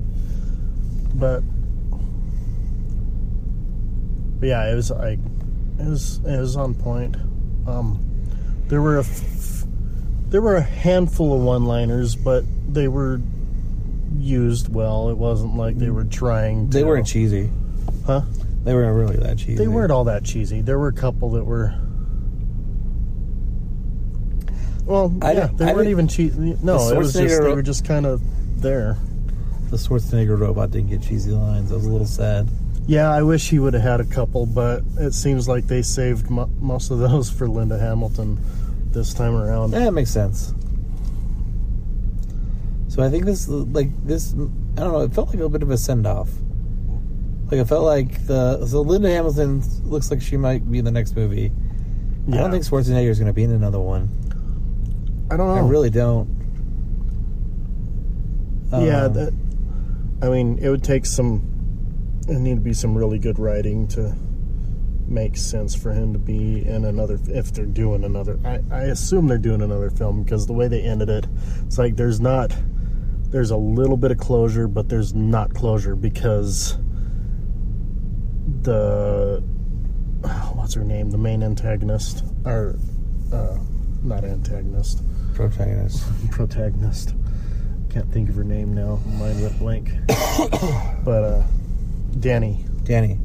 but 1.14 1.42
but 4.40 4.46
yeah 4.48 4.70
it 4.70 4.74
was 4.74 4.90
like 4.90 5.18
it 5.78 5.86
was 5.86 6.18
it 6.24 6.38
was 6.40 6.56
on 6.56 6.74
point 6.74 7.16
um 7.66 8.02
there 8.68 8.82
were 8.82 8.96
a 8.98 9.00
f- 9.04 9.64
there 10.28 10.40
were 10.42 10.56
a 10.56 10.62
handful 10.62 11.34
of 11.34 11.42
one-liners 11.42 12.16
but 12.16 12.44
they 12.72 12.88
were 12.88 13.20
used 14.18 14.72
well 14.74 15.08
it 15.10 15.16
wasn't 15.16 15.54
like 15.56 15.76
they 15.78 15.90
were 15.90 16.04
trying 16.04 16.68
to 16.70 16.78
They 16.78 16.84
weren't 16.84 17.06
cheesy. 17.06 17.50
huh 18.06 18.22
They 18.64 18.74
weren't 18.74 18.96
really 18.96 19.16
that 19.22 19.38
cheesy. 19.38 19.54
they 19.56 19.68
weren't 19.68 19.90
all 19.92 20.04
that 20.04 20.24
cheesy 20.24 20.60
there 20.60 20.78
were 20.78 20.88
a 20.88 20.92
couple 20.92 21.30
that 21.32 21.44
were 21.44 21.74
well 24.84 25.14
I 25.22 25.32
yeah 25.32 25.48
they 25.54 25.70
I 25.70 25.74
weren't 25.74 25.88
even 25.88 26.08
cheesy 26.08 26.56
no 26.62 26.76
it 26.90 26.96
was 26.98 27.12
just 27.12 27.42
they 27.42 27.54
were 27.54 27.62
just 27.62 27.84
kind 27.84 28.06
of 28.06 28.20
there 28.60 28.96
The 29.70 29.76
Schwarzenegger 29.76 30.38
robot 30.38 30.70
didn't 30.70 30.90
get 30.90 31.02
cheesy 31.02 31.30
lines. 31.30 31.72
I 31.72 31.76
was 31.76 31.86
a 31.86 31.90
little 31.90 32.06
sad. 32.06 32.48
Yeah, 32.86 33.10
I 33.10 33.22
wish 33.22 33.48
he 33.48 33.58
would 33.58 33.74
have 33.74 33.82
had 33.82 34.00
a 34.00 34.04
couple, 34.04 34.44
but 34.44 34.82
it 34.98 35.14
seems 35.14 35.48
like 35.48 35.66
they 35.66 35.82
saved 35.82 36.28
mo- 36.28 36.50
most 36.60 36.90
of 36.90 36.98
those 36.98 37.30
for 37.30 37.48
Linda 37.48 37.78
Hamilton 37.78 38.38
this 38.90 39.14
time 39.14 39.34
around. 39.34 39.72
Yeah, 39.72 39.86
it 39.88 39.92
makes 39.92 40.10
sense. 40.10 40.52
So 42.88 43.02
I 43.02 43.08
think 43.08 43.24
this, 43.24 43.48
like 43.48 43.88
this, 44.04 44.34
I 44.34 44.36
don't 44.36 44.92
know. 44.92 45.00
It 45.00 45.14
felt 45.14 45.28
like 45.28 45.40
a 45.40 45.48
bit 45.48 45.62
of 45.62 45.70
a 45.70 45.78
send 45.78 46.06
off. 46.06 46.28
Like 47.50 47.60
it 47.60 47.66
felt 47.66 47.84
like 47.84 48.26
the 48.26 48.66
so 48.66 48.82
Linda 48.82 49.08
Hamilton 49.08 49.62
looks 49.84 50.10
like 50.10 50.20
she 50.20 50.36
might 50.36 50.70
be 50.70 50.78
in 50.78 50.84
the 50.84 50.90
next 50.90 51.16
movie. 51.16 51.50
I 52.28 52.36
don't 52.36 52.50
think 52.50 52.64
Schwarzenegger 52.64 53.08
is 53.08 53.18
going 53.18 53.26
to 53.26 53.32
be 53.32 53.42
in 53.44 53.50
another 53.52 53.80
one. 53.80 54.08
I 55.32 55.36
don't 55.36 55.46
know. 55.46 55.54
I 55.54 55.66
really 55.66 55.88
don't. 55.88 56.28
yeah, 58.70 59.04
Um, 59.04 59.12
that, 59.14 59.32
I 60.20 60.28
mean, 60.28 60.58
it 60.58 60.68
would 60.68 60.84
take 60.84 61.06
some. 61.06 61.48
It 62.28 62.38
need 62.38 62.56
to 62.56 62.60
be 62.60 62.74
some 62.74 62.94
really 62.94 63.18
good 63.18 63.38
writing 63.38 63.88
to 63.88 64.14
make 65.08 65.38
sense 65.38 65.74
for 65.74 65.90
him 65.90 66.12
to 66.12 66.18
be 66.18 66.66
in 66.66 66.84
another. 66.84 67.18
If 67.28 67.50
they're 67.54 67.64
doing 67.64 68.04
another, 68.04 68.38
I, 68.44 68.60
I 68.70 68.82
assume 68.84 69.26
they're 69.26 69.38
doing 69.38 69.62
another 69.62 69.88
film 69.88 70.22
because 70.22 70.46
the 70.46 70.52
way 70.52 70.68
they 70.68 70.82
ended 70.82 71.08
it, 71.08 71.26
it's 71.64 71.78
like 71.78 71.96
there's 71.96 72.20
not. 72.20 72.54
There's 73.30 73.50
a 73.50 73.56
little 73.56 73.96
bit 73.96 74.10
of 74.10 74.18
closure, 74.18 74.68
but 74.68 74.90
there's 74.90 75.14
not 75.14 75.54
closure 75.54 75.96
because 75.96 76.76
the 78.60 79.42
what's 80.52 80.74
her 80.74 80.84
name? 80.84 81.10
The 81.10 81.16
main 81.16 81.42
antagonist, 81.42 82.22
or 82.44 82.76
uh, 83.32 83.56
not 84.02 84.24
antagonist, 84.24 85.02
protagonist. 85.34 86.04
protagonist. 86.30 87.14
Can't 87.90 88.10
think 88.12 88.28
of 88.30 88.36
her 88.36 88.44
name 88.44 88.74
now. 88.74 88.96
Mind 89.18 89.40
went 89.42 89.58
blank. 89.58 89.90
but 91.04 91.24
uh, 91.24 91.42
Dani, 92.12 92.66
Dani. 92.84 93.18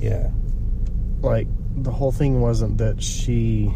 Yeah. 0.00 0.30
like 1.22 1.46
the 1.76 1.90
whole 1.90 2.12
thing 2.12 2.40
wasn't 2.40 2.78
that 2.78 3.02
she 3.02 3.72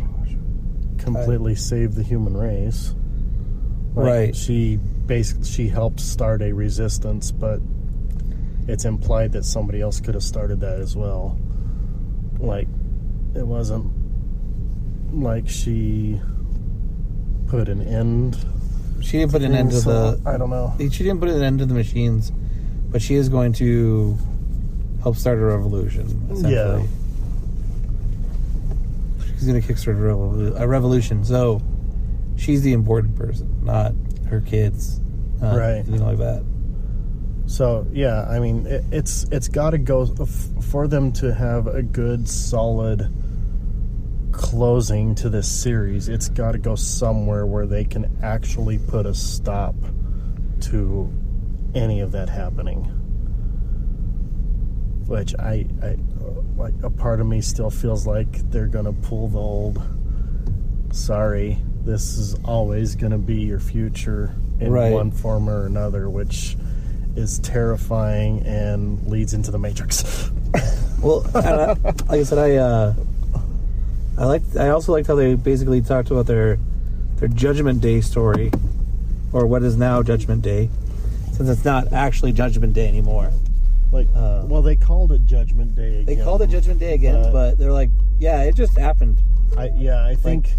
completely 0.99 1.55
saved 1.55 1.95
the 1.95 2.03
human 2.03 2.37
race. 2.37 2.95
Like, 3.95 4.07
Right. 4.07 4.37
She 4.37 4.77
basically 4.77 5.45
she 5.47 5.69
helped 5.69 6.01
start 6.01 6.43
a 6.43 6.53
resistance, 6.53 7.31
but 7.33 7.61
it's 8.69 8.85
implied 8.85 9.33
that 9.33 9.45
somebody 9.45 9.81
else 9.81 10.01
could 10.01 10.15
have 10.15 10.23
started 10.23 10.61
that 10.61 10.79
as 10.81 10.95
well. 10.95 11.39
Like 12.39 12.69
it 13.35 13.47
wasn't 13.47 13.91
like 15.13 15.49
she 15.49 16.21
put 17.49 17.69
an 17.69 17.83
end. 17.83 18.37
She 19.01 19.19
didn't 19.19 19.33
put 19.33 19.43
an 19.43 19.55
end 19.55 19.71
to 19.71 19.81
the. 19.81 20.21
I 20.27 20.37
don't 20.37 20.51
know. 20.51 20.75
She 20.79 21.05
didn't 21.05 21.21
put 21.21 21.29
an 21.31 21.43
end 21.43 21.59
to 21.61 21.67
the 21.67 21.75
machines, 21.75 22.31
but 22.91 23.01
she 23.03 23.15
is 23.15 23.29
going 23.29 23.53
to 23.55 24.17
help 25.03 25.17
start 25.17 25.39
a 25.39 25.43
revolution. 25.43 26.07
Essentially. 26.31 26.53
Yeah. 26.55 26.83
She's 29.35 29.47
going 29.47 29.61
to 29.63 29.67
kickstart 29.73 29.95
a, 29.99 30.01
revolu- 30.01 30.61
a 30.61 30.67
revolution. 30.67 31.25
So 31.25 31.63
she's 32.37 32.63
the 32.63 32.73
important 32.73 33.15
person, 33.17 33.65
not 33.65 33.93
her 34.29 34.41
kids, 34.41 35.01
not 35.41 35.57
Right. 35.57 35.75
Anything 35.77 36.05
like 36.05 36.19
that. 36.19 36.45
So 37.47 37.87
yeah, 37.93 38.27
I 38.29 38.41
mean, 38.41 38.67
it, 38.67 38.85
it's 38.91 39.25
it's 39.31 39.49
got 39.49 39.71
to 39.71 39.79
go 39.79 40.03
f- 40.21 40.49
for 40.65 40.87
them 40.89 41.13
to 41.13 41.33
have 41.33 41.67
a 41.67 41.83
good, 41.83 42.29
solid 42.29 43.11
closing 44.33 45.15
to 45.17 45.29
this 45.29 45.51
series. 45.51 46.09
It's 46.09 46.29
got 46.29 46.53
to 46.53 46.59
go 46.59 46.75
somewhere 46.75 47.47
where 47.47 47.67
they 47.67 47.85
can 47.85 48.19
actually 48.23 48.79
put 48.79 49.07
a 49.07 49.15
stop 49.15 49.75
to 50.63 51.11
any 51.75 52.01
of 52.01 52.13
that 52.13 52.29
happening. 52.29 52.85
Which 55.07 55.35
I, 55.39 55.67
I 55.83 55.97
like, 56.57 56.75
a 56.83 56.91
part 56.91 57.21
of 57.21 57.27
me 57.27 57.41
still 57.41 57.71
feels 57.71 58.07
like 58.07 58.51
they're 58.51 58.67
gonna 58.67 58.93
pull 58.93 59.29
the 59.29 59.39
old. 59.39 59.83
Sorry, 60.93 61.59
this 61.85 62.19
is 62.19 62.35
always 62.45 62.95
going 62.97 63.13
to 63.13 63.19
be 63.19 63.37
your 63.43 63.61
future 63.61 64.35
in 64.61 64.73
Right. 64.73 64.93
one 64.93 65.11
form 65.11 65.49
or 65.49 65.67
another, 65.67 66.09
which 66.11 66.57
is 67.17 67.39
terrifying 67.41 68.43
and 68.47 69.07
leads 69.07 69.33
into 69.35 69.51
the 69.51 69.59
Matrix. 69.59 70.31
Well, 71.01 71.25
I, 71.35 71.75
like 71.83 72.11
I 72.11 72.23
said, 72.25 72.39
I 72.39 72.57
uh, 72.57 72.95
I 74.19 74.25
liked. 74.25 74.57
I 74.57 74.71
also 74.71 74.93
liked 74.93 75.07
how 75.07 75.15
they 75.15 75.35
basically 75.35 75.81
talked 75.81 76.11
about 76.11 76.27
their 76.27 76.59
their 77.17 77.29
Judgment 77.29 77.81
Day 77.81 78.01
story, 78.01 78.51
or 79.33 79.47
what 79.47 79.63
is 79.63 79.77
now 79.77 80.03
Judgment 80.03 80.43
Day, 80.43 80.71
since 81.33 81.49
it's 81.49 81.65
not 81.65 81.93
actually 81.93 82.33
Judgment 82.33 82.73
Day 82.75 82.89
anymore. 82.89 83.31
like, 83.93 84.07
Uh, 84.15 84.43
well, 84.47 84.61
they 84.61 84.77
called 84.77 85.13
it 85.13 85.25
Judgment 85.25 85.75
Day. 85.75 86.03
They 86.05 86.13
again. 86.15 86.25
called 86.25 86.43
it 86.43 86.51
Judgment 86.51 86.79
Day 86.81 86.95
again, 86.95 87.17
Uh, 87.17 87.33
but 87.33 87.59
they're 87.59 87.73
like, 87.73 87.91
yeah, 88.19 88.43
it 88.43 88.55
just 88.55 88.77
happened. 88.77 89.19
I, 89.57 89.71
yeah, 89.77 90.05
I 90.05 90.15
think 90.15 90.53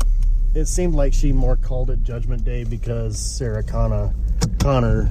it 0.56 0.66
seemed 0.66 0.96
like 0.96 1.14
she 1.14 1.32
more 1.32 1.56
called 1.56 1.92
it 1.92 2.02
Judgment 2.04 2.44
Day 2.44 2.64
because 2.64 3.20
Sarah 3.20 3.62
Connor, 3.64 4.14
Connor, 4.60 5.10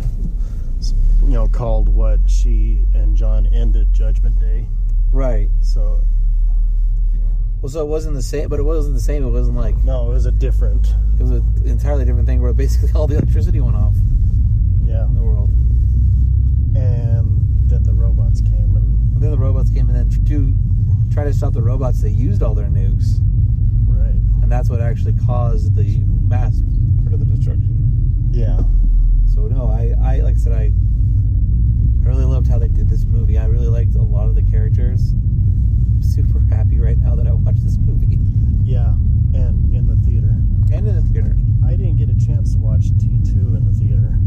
you 1.22 1.28
know, 1.34 1.48
called 1.48 1.88
what 1.88 2.18
she 2.26 2.84
and 2.94 3.16
John 3.16 3.46
ended 3.46 3.92
Judgment 3.94 4.40
Day. 4.40 4.66
Right. 5.12 5.48
So 5.60 6.00
Well, 7.60 7.68
so 7.68 7.80
it 7.80 7.88
wasn't 7.88 8.14
the 8.14 8.22
same, 8.22 8.48
but 8.48 8.60
it 8.60 8.62
wasn't 8.64 8.94
the 8.94 9.00
same. 9.00 9.24
It 9.24 9.30
wasn't 9.30 9.56
like 9.56 9.76
no, 9.78 10.10
it 10.10 10.14
was 10.14 10.26
a 10.26 10.32
different. 10.32 10.86
it 11.18 11.22
was 11.22 11.32
an 11.32 11.62
entirely 11.64 12.04
different 12.04 12.26
thing 12.26 12.40
where 12.40 12.52
basically 12.52 12.90
all 12.94 13.06
the 13.06 13.16
electricity 13.16 13.60
went 13.60 13.76
off 13.76 13.94
Yeah, 14.84 15.04
in 15.06 15.14
the 15.14 15.22
world. 15.22 15.50
and 16.76 17.68
then 17.68 17.82
the 17.82 17.92
robots 17.92 18.40
came 18.40 18.76
and 18.76 19.14
And 19.14 19.22
then 19.22 19.30
the 19.32 19.38
robots 19.38 19.70
came, 19.70 19.88
and 19.90 19.96
then 19.96 20.08
to 20.26 20.54
try 21.12 21.24
to 21.24 21.32
stop 21.32 21.52
the 21.52 21.62
robots, 21.62 22.00
they 22.00 22.10
used 22.10 22.42
all 22.42 22.54
their 22.54 22.68
nukes, 22.68 23.18
right. 23.88 24.14
and 24.42 24.50
that's 24.52 24.70
what 24.70 24.80
actually 24.80 25.14
caused 25.26 25.74
the 25.74 25.98
mass 26.28 26.62
part 27.02 27.12
of 27.14 27.18
the 27.20 27.26
destruction. 27.26 28.30
Yeah, 28.30 28.60
So 29.34 29.48
no, 29.48 29.66
I, 29.68 29.94
I 30.00 30.20
like 30.20 30.36
I 30.36 30.38
said, 30.38 30.52
I, 30.52 30.64
I 30.66 32.06
really 32.08 32.24
loved 32.24 32.46
how 32.46 32.58
they 32.58 32.68
did 32.68 32.88
this 32.88 33.04
movie. 33.04 33.36
I 33.36 33.46
really 33.46 33.66
liked 33.68 33.96
a 33.96 34.02
lot 34.02 34.28
of 34.28 34.34
the 34.36 34.42
characters. 34.42 35.12
Super 36.14 36.40
happy 36.50 36.78
right 36.80 36.98
now 36.98 37.14
that 37.14 37.26
I 37.26 37.32
watched 37.32 37.62
this 37.62 37.76
movie 37.78 38.18
yeah, 38.64 38.90
and 39.34 39.72
in 39.74 39.86
the 39.86 39.94
theater. 40.08 40.34
and 40.72 40.86
in 40.88 40.94
the 40.96 41.02
theater. 41.02 41.36
I 41.64 41.76
didn't 41.76 41.96
get 41.96 42.08
a 42.10 42.16
chance 42.26 42.52
to 42.54 42.58
watch 42.58 42.88
T 42.98 43.18
two 43.24 43.54
in 43.54 43.64
the 43.64 43.72
theater. 43.72 44.18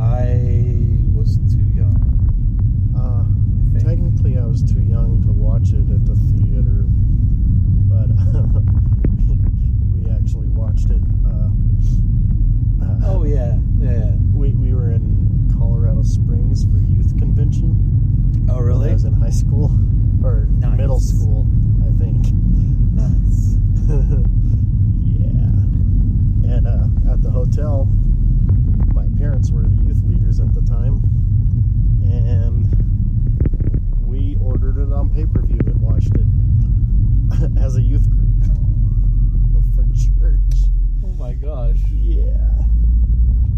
I 0.00 1.14
was 1.16 1.38
too 1.50 1.64
young. 1.74 1.96
Uh, 2.96 3.24
I 3.78 3.82
technically, 3.82 4.36
I 4.36 4.44
was 4.44 4.62
too 4.62 4.82
young 4.82 5.22
to 5.22 5.32
watch 5.32 5.72
it 5.72 5.88
at 5.90 6.04
the 6.04 6.16
theater, 6.36 6.84
but 7.88 8.10
we 9.94 10.10
actually 10.10 10.48
watched 10.48 10.90
it. 10.90 11.02
Uh, 11.24 11.48
uh, 12.84 12.98
Oh 13.04 13.24
yeah, 13.24 13.58
yeah. 13.80 14.10
we 14.34 14.50
we 14.54 14.74
were 14.74 14.90
in 14.92 15.50
Colorado 15.56 16.02
Springs 16.02 16.64
for 16.64 16.76
youth 16.78 17.16
convention. 17.18 18.46
Oh 18.50 18.58
really? 18.60 18.90
I 18.90 18.92
was 18.94 19.04
in 19.04 19.14
high 19.14 19.30
school 19.30 19.66
or 19.66 19.68
Nice. 19.68 19.72
middle 19.72 19.85
school, 21.06 21.46
I 21.86 21.90
think. 21.98 22.26
Nice. 22.96 23.56
yeah. 25.04 25.52
And 26.56 26.66
uh, 26.66 27.12
at 27.12 27.22
the 27.22 27.30
hotel, 27.30 27.84
my 28.94 29.06
parents 29.18 29.50
were 29.50 29.62
the 29.62 29.84
youth 29.84 30.02
leaders 30.04 30.40
at 30.40 30.52
the 30.54 30.62
time, 30.62 31.02
and 32.04 32.66
we 34.06 34.36
ordered 34.40 34.78
it 34.78 34.92
on 34.92 35.10
pay 35.10 35.26
per 35.26 35.42
view 35.42 35.58
and 35.66 35.80
watched 35.80 36.14
it 36.16 36.26
as 37.58 37.76
a 37.76 37.82
youth 37.82 38.08
group 38.10 38.28
for 39.74 39.84
church. 39.94 40.70
Oh 41.04 41.08
my 41.18 41.34
gosh, 41.34 41.78
Yeah. 41.90 42.32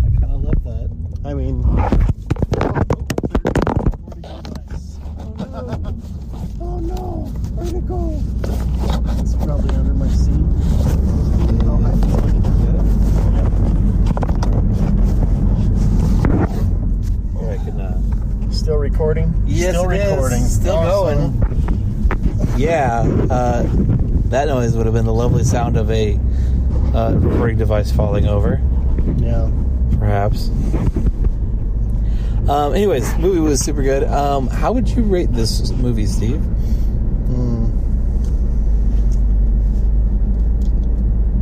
I 0.04 0.10
kind 0.20 0.32
of 0.32 0.42
love 0.42 0.64
that. 0.64 0.90
I 1.24 1.34
mean, 1.34 1.62
oh 6.60 6.80
no, 6.80 7.30
where'd 7.54 7.74
it 7.74 7.86
go? 7.86 8.20
It's 9.20 9.34
probably 9.36 9.74
under 9.76 9.94
my 9.94 10.08
seat. 10.08 10.44
Oh, 11.64 11.78
Or 17.36 17.50
I 17.50 17.56
can. 17.58 17.80
Uh, 17.80 18.50
Still 18.50 18.76
recording? 18.76 19.32
Yes, 19.46 19.74
Still 19.76 19.90
it 19.90 19.96
is. 19.98 20.10
recording. 20.10 20.44
Still 20.44 20.76
Awesome. 20.76 22.54
yeah, 22.56 23.00
uh, 23.30 23.62
that 24.30 24.48
noise 24.48 24.76
would 24.76 24.86
have 24.86 24.94
been 24.94 25.04
the 25.06 25.12
lovely 25.14 25.37
sound 25.48 25.76
of 25.76 25.90
a 25.90 26.14
uh, 26.94 27.12
recording 27.16 27.56
device 27.58 27.90
falling 27.90 28.26
over, 28.26 28.60
Yeah. 29.18 29.50
perhaps. 29.98 30.48
Um, 32.48 32.74
anyways, 32.74 33.16
movie 33.18 33.40
was 33.40 33.60
super 33.60 33.82
good. 33.82 34.04
Um, 34.04 34.46
how 34.48 34.72
would 34.72 34.88
you 34.88 35.02
rate 35.02 35.32
this 35.32 35.70
movie, 35.72 36.06
Steve? 36.06 36.40
Hmm. 36.40 37.66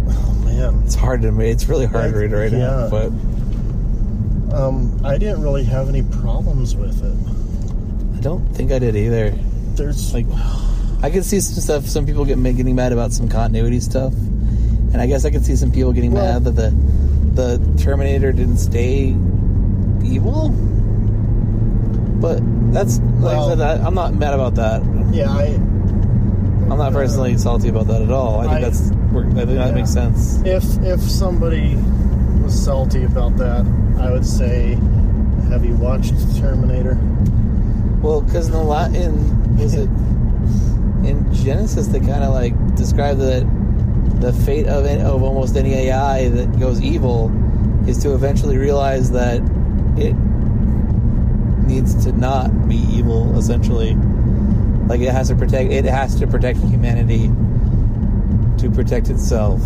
Oh 0.09 0.34
man. 0.44 0.82
It's 0.84 0.94
hard 0.94 1.22
to 1.22 1.32
rate. 1.32 1.50
It's 1.50 1.68
really 1.68 1.86
hard 1.86 2.12
to 2.12 2.18
rate 2.18 2.32
right 2.32 2.52
now, 2.52 2.88
but 2.90 3.12
Um, 4.52 4.98
I 5.04 5.18
didn't 5.18 5.42
really 5.42 5.64
have 5.64 5.88
any 5.88 6.02
problems 6.02 6.74
with 6.76 7.02
it. 7.04 8.16
I 8.16 8.20
don't 8.20 8.46
think 8.54 8.72
I 8.72 8.78
did 8.78 8.96
either. 8.96 9.34
There's 9.74 10.14
Like, 10.14 10.26
I 11.07 11.11
can 11.11 11.22
see 11.22 11.38
some 11.38 11.62
stuff. 11.62 11.86
Some 11.86 12.04
people 12.04 12.24
get 12.24 12.42
getting 12.42 12.74
mad 12.74 12.90
about 12.92 13.12
some 13.12 13.28
continuity 13.28 13.78
stuff, 13.78 14.12
and 14.12 14.96
I 15.00 15.07
guess 15.07 15.24
I 15.24 15.30
can 15.30 15.44
see 15.44 15.54
some 15.54 15.70
people 15.70 15.92
getting 15.92 16.11
Well- 16.11 16.24
mad 16.40 16.44
that 16.44 16.57
the 16.57 16.74
the 17.40 17.61
Terminator 17.80 18.32
didn't 18.32 18.57
stay 18.57 19.14
evil. 20.02 20.48
But 22.20 22.40
that's 22.72 22.98
like 23.20 23.36
Well- 23.36 23.46
I 23.52 23.54
said. 23.57 23.61
I, 23.61 23.86
I'm 23.86 23.94
not 23.94 24.14
mad 24.16 24.34
about 24.34 24.57
that. 24.57 24.82
yeah, 25.12 25.30
I 25.30 25.44
I'm 26.70 26.76
not 26.76 26.92
personally 26.92 27.34
uh, 27.34 27.38
salty 27.38 27.68
about 27.68 27.86
that 27.86 28.02
at 28.02 28.11
all. 28.11 28.40
I 28.40 28.42
think 28.42 28.57
I- 28.57 28.61
that's 28.62 28.90
I 28.90 29.22
think 29.44 29.59
that 29.59 29.74
makes 29.74 29.92
sense. 29.92 30.40
if 30.44 30.64
if 30.82 31.00
somebody 31.00 31.78
was 32.42 32.52
salty 32.61 33.04
about 33.04 33.36
that, 33.36 33.64
I 34.00 34.11
would 34.11 34.26
say, 34.26 34.76
have 35.50 35.64
you 35.64 35.76
watched 35.76 36.14
Terminator? 36.36 36.98
Well, 38.02 38.22
because 38.22 38.46
in 38.48 38.54
the 38.54 38.62
Latin, 38.64 38.94
in 39.04 39.57
was 39.57 39.74
it 39.74 39.88
in 41.07 41.24
Genisys 41.26 41.90
they 41.92 42.00
kind 42.00 42.24
of 42.24 42.32
like 42.34 42.54
describe 42.76 43.18
that 43.18 43.46
the 44.20 44.32
fate 44.32 44.66
of 44.66 44.84
an- 44.86 45.02
of 45.02 45.22
almost 45.22 45.57
any 45.57 45.74
AI 45.74 46.28
that 46.28 46.59
goes 46.59 46.80
evil 46.80 47.30
is 47.86 47.98
to 47.98 48.14
eventually 48.14 48.57
realize 48.57 49.11
that 49.12 49.40
it 49.96 50.14
needs 51.66 52.04
to 52.04 52.12
not 52.12 52.68
be 52.68 52.76
evil. 52.76 53.36
Essentially, 53.38 53.94
like 54.88 55.00
it 55.00 55.11
has 55.11 55.28
to 55.28 55.34
protect 55.36 55.70
it 55.70 55.84
has 55.84 56.14
to 56.16 56.26
protect 56.26 56.59
humanity 56.59 57.30
to 58.59 58.70
protect 58.70 59.11
itself. 59.11 59.61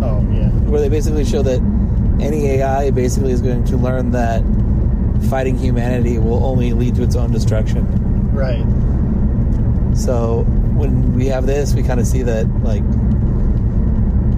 Oh 0.00 0.24
yeah, 0.32 0.48
Where 0.68 0.80
they 0.80 0.88
basically 0.88 1.24
show 1.24 1.42
that 1.42 1.60
any 2.20 2.46
AI 2.46 2.90
basically 2.90 3.32
is 3.32 3.40
going 3.42 3.64
to 3.64 3.76
learn 3.76 4.10
that 4.12 4.42
fighting 5.28 5.56
humanity 5.58 6.18
will 6.18 6.44
only 6.44 6.72
lead 6.72 6.94
to 6.96 7.02
its 7.02 7.16
own 7.16 7.32
destruction. 7.32 7.84
Right. 8.38 8.64
So 9.96 10.44
when 10.76 11.14
we 11.14 11.26
have 11.26 11.46
this, 11.46 11.74
we 11.74 11.82
kind 11.82 11.98
of 11.98 12.06
see 12.06 12.22
that 12.22 12.46
like 12.62 12.84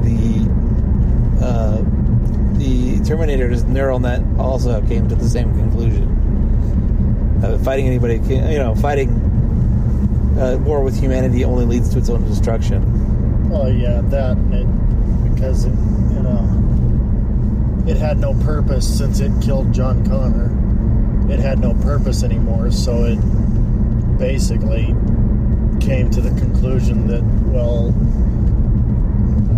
the 0.02 0.48
uh, 1.42 1.82
the 2.58 3.00
Terminator's 3.04 3.64
neural 3.64 3.98
net 3.98 4.22
also 4.38 4.80
came 4.86 5.08
to 5.08 5.14
the 5.14 5.28
same 5.28 5.54
conclusion. 5.54 6.16
Uh, 7.44 7.58
fighting 7.58 7.86
anybody, 7.86 8.18
can, 8.18 8.50
you 8.50 8.58
know, 8.58 8.74
fighting 8.74 9.08
uh, 10.38 10.56
war 10.58 10.82
with 10.82 10.98
humanity 10.98 11.44
only 11.44 11.64
leads 11.64 11.90
to 11.90 11.98
its 11.98 12.08
own 12.08 12.24
destruction. 12.24 13.50
Oh 13.52 13.66
yeah, 13.66 14.00
that 14.04 14.36
it 14.52 15.34
because 15.34 15.64
it, 15.64 15.74
you 16.14 16.22
know 16.22 17.84
it 17.86 17.96
had 17.96 18.18
no 18.18 18.34
purpose 18.44 18.98
since 18.98 19.20
it 19.20 19.32
killed 19.42 19.72
John 19.72 20.06
Connor. 20.06 20.50
It 21.32 21.38
had 21.40 21.58
no 21.58 21.74
purpose 21.74 22.22
anymore, 22.22 22.70
so 22.70 23.04
it 23.04 23.18
basically 24.20 24.94
came 25.80 26.10
to 26.10 26.20
the 26.20 26.28
conclusion 26.38 27.06
that 27.06 27.22
well, 27.48 27.88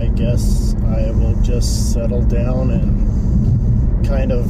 I 0.00 0.06
guess 0.14 0.74
I 0.86 1.10
will 1.10 1.34
just 1.42 1.92
settle 1.92 2.22
down 2.22 2.70
and 2.70 4.06
kind 4.06 4.30
of 4.30 4.46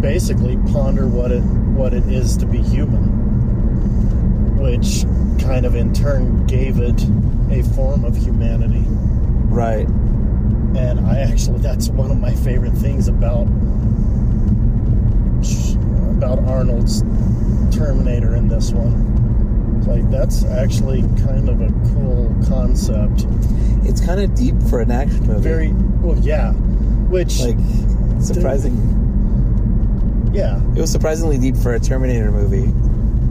basically 0.00 0.56
ponder 0.72 1.06
what 1.06 1.30
it 1.30 1.42
what 1.42 1.92
it 1.92 2.08
is 2.08 2.38
to 2.38 2.46
be 2.46 2.58
human, 2.58 4.56
which 4.56 5.04
kind 5.44 5.66
of 5.66 5.74
in 5.74 5.92
turn 5.92 6.46
gave 6.46 6.78
it 6.80 7.00
a 7.50 7.62
form 7.74 8.04
of 8.04 8.16
humanity. 8.16 8.84
Right. 8.86 9.86
And 10.76 11.00
I 11.06 11.18
actually, 11.20 11.60
that's 11.60 11.88
one 11.88 12.10
of 12.10 12.18
my 12.18 12.34
favorite 12.34 12.74
things 12.74 13.08
about 13.08 13.46
about 16.16 16.38
Arnold's 16.48 17.02
Terminator 17.70 18.36
in 18.36 18.48
this 18.48 18.72
one. 18.72 19.14
Like 19.84 20.08
that's 20.10 20.44
actually 20.44 21.02
kind 21.24 21.48
of 21.48 21.60
a 21.60 21.68
cool 21.94 22.34
concept. 22.48 23.26
It's 23.84 24.04
kind 24.04 24.20
of 24.20 24.34
deep 24.34 24.54
for 24.68 24.80
an 24.80 24.90
action 24.90 25.26
movie. 25.26 25.40
Very 25.42 25.72
well, 25.72 26.18
yeah. 26.18 26.52
Which, 26.52 27.38
like 27.40 27.56
surprising. 28.20 28.74
yeah, 30.32 30.60
It 30.74 30.80
was 30.80 30.90
surprisingly 30.90 31.38
deep 31.38 31.56
for 31.56 31.74
a 31.74 31.80
Terminator 31.80 32.32
movie. 32.32 32.70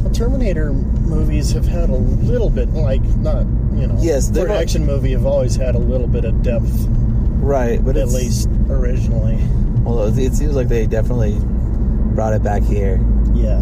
well, 0.03 0.13
Terminator 0.13 0.72
movies 0.74 1.51
have 1.51 1.66
had 1.66 1.89
a 1.89 1.95
little 1.95 2.49
bit, 2.49 2.70
like 2.70 3.01
not 3.18 3.45
you 3.76 3.88
know, 3.88 3.97
Yes, 3.99 4.32
for 4.32 4.45
an 4.45 4.51
action 4.51 4.86
movie 4.86 5.11
have 5.11 5.26
always 5.26 5.55
had 5.55 5.76
a 5.76 5.80
little 5.80 6.07
bit 6.07 6.24
of 6.24 6.41
depth, 6.41 6.86
Right, 7.41 7.84
but 7.84 7.97
at 7.97 8.07
least 8.09 8.47
originally. 8.70 9.38
well, 9.84 10.03
it 10.03 10.34
seems 10.34 10.55
like 10.55 10.70
they 10.70 10.88
definitely 10.88 11.38
brought 12.16 12.34
it 12.34 12.41
back 12.43 12.63
here. 12.63 12.99
Yeah, 13.34 13.61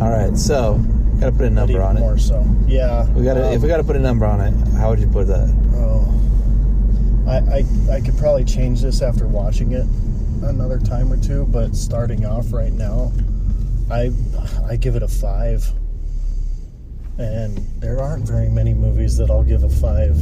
All 0.00 0.10
right, 0.10 0.36
so 0.36 0.78
gotta 1.20 1.32
put 1.32 1.44
a 1.46 1.50
number 1.50 1.72
even 1.72 1.82
on 1.82 1.96
it. 1.96 2.00
more 2.00 2.18
so. 2.18 2.44
Yeah, 2.66 3.08
We 3.10 3.24
gotta 3.24 3.48
um, 3.48 3.52
if 3.52 3.62
we 3.62 3.68
gotta 3.68 3.84
put 3.84 3.96
a 3.96 4.00
number 4.00 4.24
on 4.24 4.40
it. 4.40 4.54
How 4.78 4.90
would 4.90 4.98
you 4.98 5.06
put 5.06 5.26
that? 5.26 5.48
Oh, 5.74 6.06
I, 7.28 7.36
I 7.58 7.96
I 7.96 8.00
could 8.00 8.16
probably 8.16 8.44
change 8.44 8.80
this 8.80 9.02
after 9.02 9.26
watching 9.26 9.72
it 9.72 9.86
another 10.42 10.78
time 10.78 11.12
or 11.12 11.18
two, 11.22 11.44
but 11.46 11.76
starting 11.76 12.24
off 12.24 12.52
right 12.52 12.72
now, 12.72 13.12
I 13.90 14.10
I 14.66 14.76
give 14.76 14.96
it 14.96 15.02
a 15.02 15.08
five. 15.08 15.70
And 17.18 17.58
there 17.80 18.00
aren't 18.00 18.26
very 18.26 18.48
many 18.48 18.72
movies 18.72 19.18
that 19.18 19.30
I'll 19.30 19.42
give 19.42 19.62
a 19.62 19.68
five 19.68 20.16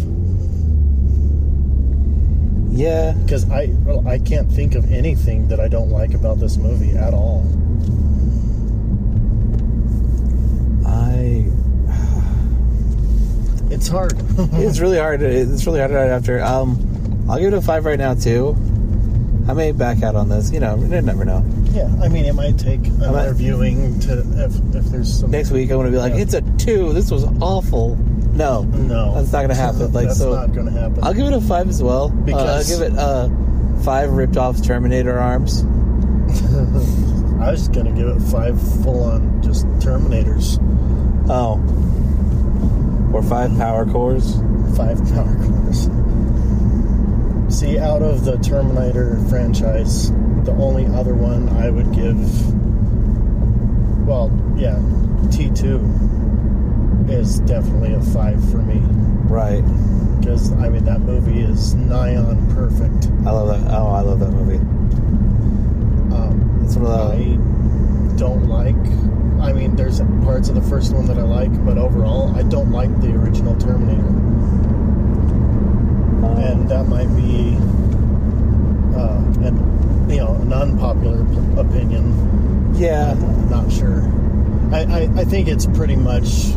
Yeah, 2.72 3.12
because 3.12 3.49
I 3.49 3.66
well, 3.85 4.07
I 4.09 4.18
can't 4.18 4.51
think 4.51 4.74
of 4.74 4.91
anything 4.91 5.47
that 5.49 5.61
I 5.61 5.68
don't 5.68 5.91
like 5.91 6.14
about 6.14 6.41
this 6.41 6.57
movie 6.57 6.97
at 6.97 7.14
all. 7.14 7.47
I. 10.87 11.47
It's 13.79 13.87
hard. 13.89 14.12
It's 14.55 14.81
really 14.81 14.99
hard. 14.99 15.22
It's 15.22 15.64
really 15.66 15.79
hard 15.79 15.93
right 15.93 16.11
after. 16.11 16.43
Um, 16.43 17.26
I'll 17.31 17.39
give 17.39 17.53
it 17.53 17.57
a 17.57 17.62
five 17.62 17.85
right 17.85 17.99
now 17.99 18.14
too. 18.14 18.57
I 19.49 19.53
may 19.55 19.70
back 19.72 20.03
out 20.03 20.14
on 20.16 20.29
this. 20.29 20.51
You 20.51 20.59
know, 20.61 20.76
you 20.76 20.89
never 20.89 21.24
know. 21.24 21.45
yeah, 21.70 21.89
I 22.03 22.09
mean 22.09 22.24
it 22.24 22.35
might 22.35 22.59
take 22.59 22.85
another 22.87 23.12
might- 23.31 23.33
viewing 23.37 24.01
to 24.01 24.18
if 24.45 24.74
if 24.74 24.85
there's 24.87 25.20
some 25.20 25.31
Next 25.31 25.51
week, 25.53 25.70
I'm 25.70 25.76
gonna 25.79 25.91
be 25.91 25.97
like, 25.97 26.14
Yeah. 26.14 26.20
it's 26.22 26.35
a 26.35 26.41
two. 26.59 26.93
This 26.93 27.11
was 27.11 27.24
awful. 27.41 27.97
No, 28.35 28.62
no 28.62 29.14
that's 29.14 29.33
not 29.33 29.43
gonna 29.43 29.55
happen. 29.66 29.93
Like 29.93 30.09
that's 30.09 30.18
so, 30.18 30.35
not 30.35 30.53
going 30.53 30.66
to 30.66 30.72
happen. 30.72 30.99
I'll 31.03 31.14
give 31.14 31.26
it 31.26 31.33
a 31.33 31.41
five 31.41 31.68
as 31.68 31.81
well. 31.83 32.12
Uh, 32.29 32.33
I'll 32.57 32.64
give 32.64 32.81
it 32.83 32.97
uh, 32.99 33.29
five 33.85 34.11
ripped 34.11 34.37
off 34.37 34.61
Terminator 34.62 35.18
arms. 35.18 35.62
I 37.41 37.51
was 37.53 37.68
gonna 37.68 37.93
give 37.93 38.09
it 38.09 38.20
five 38.31 38.61
full 38.83 39.05
on 39.05 39.41
just 39.43 39.66
Terminators, 39.79 40.59
Oh, 41.31 41.57
or 43.13 43.23
five 43.23 43.57
power 43.57 43.85
cores. 43.87 44.37
five 44.77 44.99
power 45.15 45.35
cores. 45.45 45.89
See, 47.49 47.79
out 47.79 48.03
of 48.03 48.25
the 48.25 48.37
Terminator 48.43 49.19
franchise, 49.29 50.11
the 50.45 50.53
only 50.53 50.87
other 50.87 51.15
one 51.15 51.49
I 51.49 51.71
would 51.71 51.93
give, 51.93 52.19
well, 54.07 54.31
yeah, 54.57 54.79
T 55.31 55.51
two 55.51 55.81
is 57.09 57.41
definitely 57.41 57.95
a 57.95 58.01
five 58.03 58.39
for 58.51 58.59
me 58.59 58.81
Right. 59.31 59.63
because 60.21 60.53
I 60.53 60.69
mean 60.69 60.85
that 60.85 61.01
movie 61.01 61.41
is 61.41 61.75
nigh 61.75 62.17
on 62.17 62.47
perfect. 62.55 63.11
I 63.27 63.31
love 63.31 63.49
that. 63.49 63.73
Oh, 63.75 63.87
I 63.89 64.01
love 64.03 64.21
that 64.21 64.31
movie. 64.31 64.59
Um, 66.15 66.61
It's 66.65 66.77
one 66.77 66.87
of 66.93 67.09
the. 67.09 67.15
I 67.15 68.17
don't 68.19 68.47
like. 68.49 68.77
I 69.41 69.53
mean, 69.53 69.76
there's 69.76 70.01
parts 70.24 70.49
of 70.49 70.55
the 70.55 70.62
first 70.62 70.93
one 70.93 71.07
that 71.07 71.18
I 71.18 71.22
like, 71.22 71.53
but 71.64 71.78
overall, 71.78 72.34
I 72.36 72.43
don't 72.43 72.70
like 72.72 72.91
the 73.01 73.12
original 73.14 73.57
Terminator, 73.57 74.07
and 76.41 76.68
that 76.68 76.86
might 76.89 77.09
be, 77.16 77.57
uh, 78.97 79.47
an 79.47 80.07
you 80.11 80.16
know, 80.16 80.34
an 80.34 80.53
unpopular 80.53 81.24
p- 81.24 81.61
opinion. 81.61 82.74
yeah. 82.74 83.12
I'm 83.12 83.49
not 83.51 83.70
sure. 83.72 84.03
I, 84.72 84.80
I, 84.84 85.20
I 85.20 85.24
think 85.24 85.49
it's 85.49 85.66
pretty 85.66 85.97
much, 85.97 86.53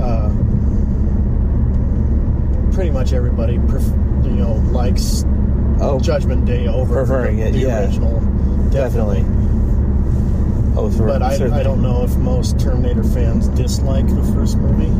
uh, 0.00 0.28
pretty 2.72 2.90
much 2.90 3.12
everybody, 3.12 3.58
pref- 3.60 3.82
you 4.24 4.30
know, 4.36 4.54
likes 4.72 5.24
Oh, 5.80 6.00
Judgment 6.00 6.44
Day 6.44 6.66
over 6.66 6.92
Preferring 6.94 7.36
the, 7.36 7.46
it, 7.46 7.52
the 7.52 7.58
yeah. 7.60 7.84
original. 7.84 8.20
definitely. 8.70 9.24
Oh, 10.76 10.90
But 10.98 11.22
I. 11.22 11.34
I 11.34 11.62
don't 11.62 11.82
know 11.82 12.04
if 12.04 12.16
most 12.16 12.58
Terminator 12.60 13.02
fans 13.02 13.48
dislike 13.48 14.06
the 14.06 14.22
first 14.34 14.56
movie, 14.58 14.92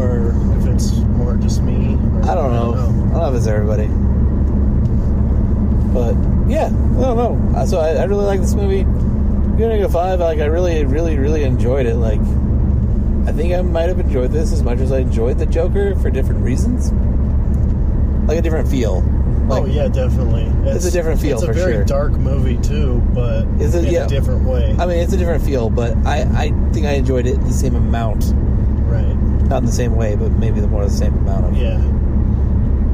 or 0.00 0.34
if 0.58 0.66
it's 0.66 0.92
more 0.98 1.36
just 1.36 1.62
me. 1.62 1.94
I 2.28 2.34
don't 2.34 2.52
know. 2.52 2.72
I 2.72 2.76
don't 2.76 3.12
know 3.12 3.30
if 3.30 3.36
it's 3.36 3.46
everybody. 3.46 3.88
But 5.92 6.14
yeah, 6.50 6.66
I 6.66 6.70
don't 6.70 7.52
know. 7.54 7.64
So 7.66 7.78
I, 7.80 7.94
I 7.94 8.04
really 8.04 8.24
like 8.24 8.40
this 8.40 8.54
movie. 8.54 8.84
Giving 9.58 9.80
it 9.80 9.84
a 9.84 9.88
five. 9.88 10.20
Like 10.20 10.38
I 10.38 10.46
really, 10.46 10.84
really, 10.84 11.18
really 11.18 11.42
enjoyed 11.42 11.86
it. 11.86 11.96
Like 11.96 12.20
I 13.28 13.32
think 13.32 13.52
I 13.52 13.62
might 13.62 13.88
have 13.88 13.98
enjoyed 13.98 14.30
this 14.30 14.52
as 14.52 14.62
much 14.62 14.78
as 14.78 14.92
I 14.92 14.98
enjoyed 15.00 15.38
the 15.38 15.46
Joker 15.46 15.96
for 15.96 16.10
different 16.10 16.44
reasons. 16.44 16.92
Like 18.28 18.38
a 18.38 18.42
different 18.42 18.68
feel. 18.68 19.02
Like, 19.48 19.62
oh 19.62 19.66
yeah, 19.66 19.88
definitely. 19.88 20.44
It's 20.70 20.84
a 20.84 20.90
different 20.90 21.20
feel 21.20 21.38
It's 21.38 21.48
a 21.48 21.52
very 21.52 21.74
sure. 21.76 21.84
dark 21.84 22.12
movie 22.12 22.58
too, 22.58 23.00
but 23.14 23.46
Is 23.60 23.74
it- 23.74 23.84
in 23.86 23.92
yeah. 23.94 24.04
a 24.04 24.08
different 24.08 24.44
way. 24.44 24.76
I 24.78 24.84
mean, 24.86 24.98
it's 24.98 25.12
a 25.12 25.16
different 25.16 25.42
feel, 25.44 25.70
but 25.70 25.96
I, 26.06 26.22
I 26.34 26.50
think 26.72 26.84
I 26.86 26.92
enjoyed 26.92 27.26
it 27.26 27.40
the 27.42 27.52
same 27.52 27.74
amount. 27.74 28.32
right? 28.86 29.14
Not 29.48 29.58
in 29.58 29.64
the 29.66 29.72
same 29.72 29.96
way, 29.96 30.16
but 30.16 30.30
maybe 30.32 30.60
the 30.60 30.66
more 30.68 30.84
the 30.84 30.90
same 30.90 31.14
amount 31.18 31.46
of 31.46 31.56
Yeah. 31.56 31.76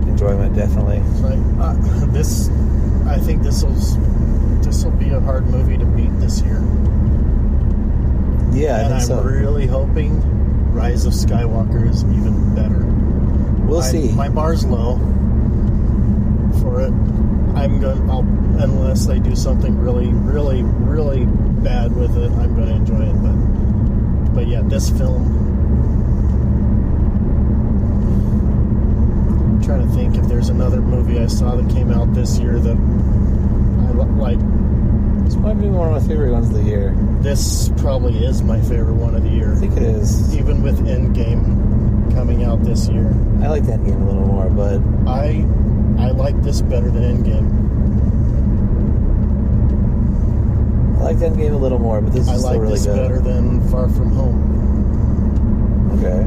enjoyment. 0.09 0.55
Definitely. 0.55 0.99
It's 0.99 1.21
like 1.21 1.39
uh, 1.61 2.07
this. 2.13 2.49
I 3.07 3.19
think 3.19 3.43
this 3.43 3.63
will 3.65 3.73
this 4.63 4.85
will 4.85 4.93
be 4.93 5.11
a 5.11 5.21
hard 5.21 5.47
movie 5.51 5.77
to 5.77 5.85
beat 5.85 6.11
this 6.21 6.41
year, 6.41 6.63
Yeah, 8.53 8.77
I 8.77 8.81
and 8.83 8.95
I'm 8.95 9.01
so. 9.01 9.21
really 9.23 9.67
hoping 9.67 10.21
Rise 10.73 11.05
of 11.05 11.13
Skywalker 11.13 11.89
is 11.91 12.03
even 12.05 12.55
better. 12.55 12.85
we'll 13.67 13.81
I- 13.83 13.89
see. 13.91 14.13
My 14.13 14.29
bar's 14.29 14.65
low 14.65 14.97
it. 16.81 16.93
I'm 17.57 17.81
going. 17.81 18.11
I'll 18.11 18.25
unless 18.63 19.07
they 19.07 19.19
do 19.19 19.35
something 19.35 19.77
really, 19.79 20.09
really, 20.09 20.63
really 20.63 21.25
bad 21.27 21.95
with 21.95 22.17
it. 22.17 22.31
I'm 22.33 22.55
going 22.55 22.69
to 22.69 22.75
enjoy 22.75 23.03
it. 23.03 23.15
But, 23.23 24.35
but 24.35 24.47
yeah, 24.47 24.63
this 24.63 24.91
film. 24.91 25.43
I'm 29.55 29.63
trying 29.63 29.87
to 29.87 29.95
think 29.95 30.17
if 30.17 30.27
there's 30.27 30.49
another 30.51 30.81
movie 30.81 31.19
I 31.19 31.27
saw 31.27 31.57
that 31.57 31.69
came 31.73 31.91
out 31.91 32.13
this 32.15 32.39
year 32.39 32.59
that 32.59 32.77
I 32.77 33.93
like. 34.19 34.39
This 35.25 35.37
might 35.37 35.55
be 35.55 35.69
one 35.69 35.93
of 35.93 36.03
my 36.03 36.09
favorite 36.09 36.33
ones 36.33 36.49
of 36.49 36.55
the 36.55 36.63
year. 36.63 36.95
This 37.21 37.71
probably 37.79 38.25
is 38.25 38.43
my 38.43 38.61
favorite 38.61 38.95
one 38.95 39.15
of 39.15 39.23
the 39.23 39.31
year, 39.31 39.55
I 39.55 39.57
think 39.57 39.73
it 39.77 39.83
is. 39.83 40.37
even 40.37 40.63
with 40.63 40.87
Endgame 40.87 42.13
coming 42.15 42.45
out 42.45 42.63
this 42.63 42.89
year. 42.89 43.09
I 43.43 43.49
like 43.49 43.65
that 43.65 43.83
game 43.85 44.03
a 44.03 44.07
little 44.07 44.27
more, 44.27 44.51
but 44.51 44.81
I 45.09 45.47
I 45.99 46.11
like 46.11 46.41
this 46.43 46.61
better 46.63 46.91
than 46.91 47.03
Endgame. 47.25 47.51
I 50.99 51.03
like 51.09 51.17
Endgame 51.19 51.53
a 51.55 51.57
little 51.57 51.79
more. 51.79 52.01
But 52.01 52.13
this 52.13 52.29
is 52.29 52.45
I 52.45 52.49
like 52.51 52.61
really 52.61 52.75
this 52.75 52.87
good. 52.87 52.97
better 52.97 53.21
than 53.21 53.61
Far 53.71 53.89
From 53.89 54.11
Home. 54.13 54.53
Okay. 55.99 56.25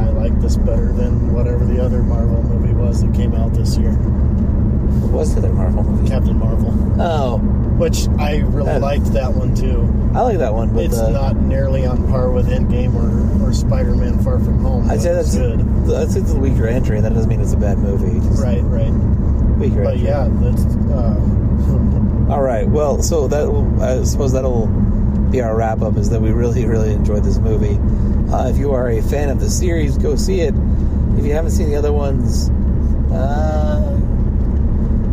I 0.00 0.08
like 0.10 0.40
this 0.40 0.56
better 0.56 0.92
than 0.92 1.32
whatever 1.32 1.64
the 1.64 1.82
other 1.82 2.02
Marvel 2.02 2.42
movie 2.44 2.72
was 2.74 3.02
that 3.02 3.14
came 3.14 3.34
out 3.34 3.52
this 3.54 3.76
year, 3.76 3.92
What 3.92 5.12
was 5.12 5.34
the 5.34 5.40
other 5.40 5.52
Marvel 5.52 5.82
movie? 5.84 6.08
Captain 6.08 6.38
Marvel, 6.38 6.72
Oh, 7.00 7.38
which 7.78 8.08
I 8.18 8.38
really 8.38 8.66
That- 8.66 8.80
liked 8.82 9.12
that 9.12 9.32
one 9.34 9.54
too. 9.54 9.88
I 10.14 10.22
like 10.22 10.38
that 10.38 10.54
one, 10.54 10.70
but 10.70 10.84
It's 10.84 10.98
uh, 10.98 11.10
not 11.10 11.36
nearly 11.36 11.84
on 11.86 12.06
par 12.08 12.30
with 12.30 12.48
Endgame 12.48 12.94
or, 12.94 13.46
or 13.48 13.52
Spider-Man 13.52 14.18
Far 14.20 14.38
From 14.38 14.58
Home. 14.60 14.88
I'd 14.90 15.00
say 15.02 15.12
that's 15.12 15.34
good. 15.36 15.60
That's 15.86 16.16
it's 16.16 16.32
a 16.32 16.38
weaker 16.38 16.66
entry. 16.66 17.00
That 17.00 17.12
doesn't 17.14 17.28
mean 17.28 17.40
it's 17.40 17.52
a 17.52 17.56
bad 17.56 17.78
movie. 17.78 18.18
Just 18.26 18.42
Right, 18.42 18.62
right. 18.62 18.90
Weaker 19.58 19.84
But 19.84 19.94
entry. 19.94 20.06
yeah, 20.06 20.28
that's. 20.30 20.64
Uh, 20.64 22.28
All 22.32 22.42
right. 22.42 22.66
Well, 22.68 23.02
so 23.02 23.28
that 23.28 23.48
I 23.82 24.02
suppose 24.04 24.32
that'll 24.32 24.66
be 25.30 25.40
our 25.42 25.54
wrap 25.56 25.82
up. 25.82 25.96
Is 25.96 26.10
that 26.10 26.20
we 26.20 26.30
really, 26.32 26.64
really 26.66 26.92
enjoyed 26.92 27.22
this 27.24 27.38
movie. 27.38 27.78
Uh, 28.32 28.48
if 28.48 28.56
you 28.58 28.72
are 28.72 28.88
a 28.88 29.02
fan 29.02 29.28
of 29.28 29.40
the 29.40 29.50
series, 29.50 29.98
go 29.98 30.16
see 30.16 30.40
it. 30.40 30.54
If 31.18 31.24
you 31.24 31.32
haven't 31.32 31.52
seen 31.52 31.68
the 31.70 31.76
other 31.76 31.92
ones, 31.92 32.48
uh, 33.12 33.90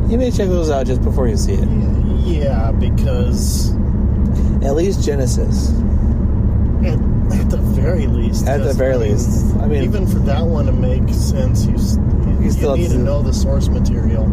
you 0.09 0.17
may 0.17 0.31
check 0.31 0.47
those 0.47 0.69
out 0.71 0.85
just 0.87 1.01
before 1.03 1.27
you 1.27 1.37
see 1.37 1.53
it. 1.53 1.67
yeah, 2.25 2.71
because 2.71 3.71
At 4.63 4.75
least 4.75 5.01
Genisys. 5.01 5.69
at 7.39 7.49
the 7.49 7.57
very 7.57 8.07
least, 8.07 8.47
At 8.47 8.63
the 8.63 8.73
very 8.73 8.95
I 8.95 8.97
mean, 8.97 9.11
least. 9.11 9.55
I 9.57 9.67
mean, 9.67 9.83
even 9.83 10.07
for 10.07 10.19
that 10.19 10.43
one 10.45 10.65
to 10.67 10.71
make 10.71 11.07
sense, 11.13 11.65
you, 11.65 11.73
you, 11.73 12.45
You 12.45 12.51
still 12.51 12.75
need 12.75 12.89
to 12.89 12.93
to- 12.97 12.99
know 12.99 13.21
the 13.21 13.33
source 13.33 13.67
material. 13.69 14.27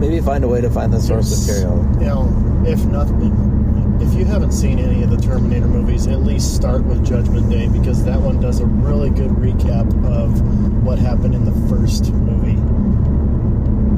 maybe 0.00 0.20
find 0.20 0.44
a 0.44 0.48
way 0.48 0.60
to 0.60 0.70
find 0.70 0.92
the 0.92 1.00
source 1.00 1.46
There's- 1.46 1.64
material. 1.64 2.00
You 2.00 2.06
know, 2.06 2.64
if 2.66 2.84
nothing, 2.86 3.98
if 4.00 4.14
you 4.14 4.24
haven't 4.24 4.52
seen 4.52 4.78
any 4.78 5.02
of 5.02 5.10
the 5.10 5.16
Terminator 5.16 5.66
movies, 5.66 6.06
at 6.06 6.20
least 6.22 6.54
start 6.54 6.84
with 6.84 7.04
Judgment 7.04 7.50
Day 7.50 7.66
because 7.68 8.04
that 8.04 8.20
one 8.20 8.40
does 8.40 8.60
a 8.60 8.66
really 8.66 9.10
good 9.10 9.30
recap 9.32 9.86
of 10.06 10.40
what 10.84 10.98
happened 10.98 11.34
in 11.34 11.44
the 11.44 11.68
first 11.68 12.12
movie. 12.12 12.58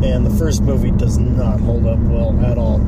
And 0.06 0.24
the 0.24 0.30
first 0.38 0.62
movie 0.62 0.90
does 0.92 1.18
not 1.18 1.60
hold 1.60 1.86
up 1.86 1.98
well 1.98 2.38
at 2.46 2.56
all. 2.56 2.80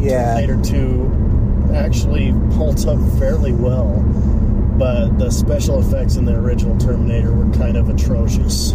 Yeah. 0.00 0.34
Terminator 0.40 0.60
2 0.62 1.25
actually 1.74 2.30
holds 2.54 2.86
up 2.86 2.98
fairly 3.18 3.52
well, 3.52 4.02
but 4.78 5.18
the 5.18 5.30
special 5.30 5.80
effects 5.80 6.16
in 6.16 6.24
the 6.24 6.34
original 6.34 6.76
Terminator 6.78 7.32
were 7.32 7.50
kind 7.56 7.76
of 7.76 7.88
atrocious 7.88 8.72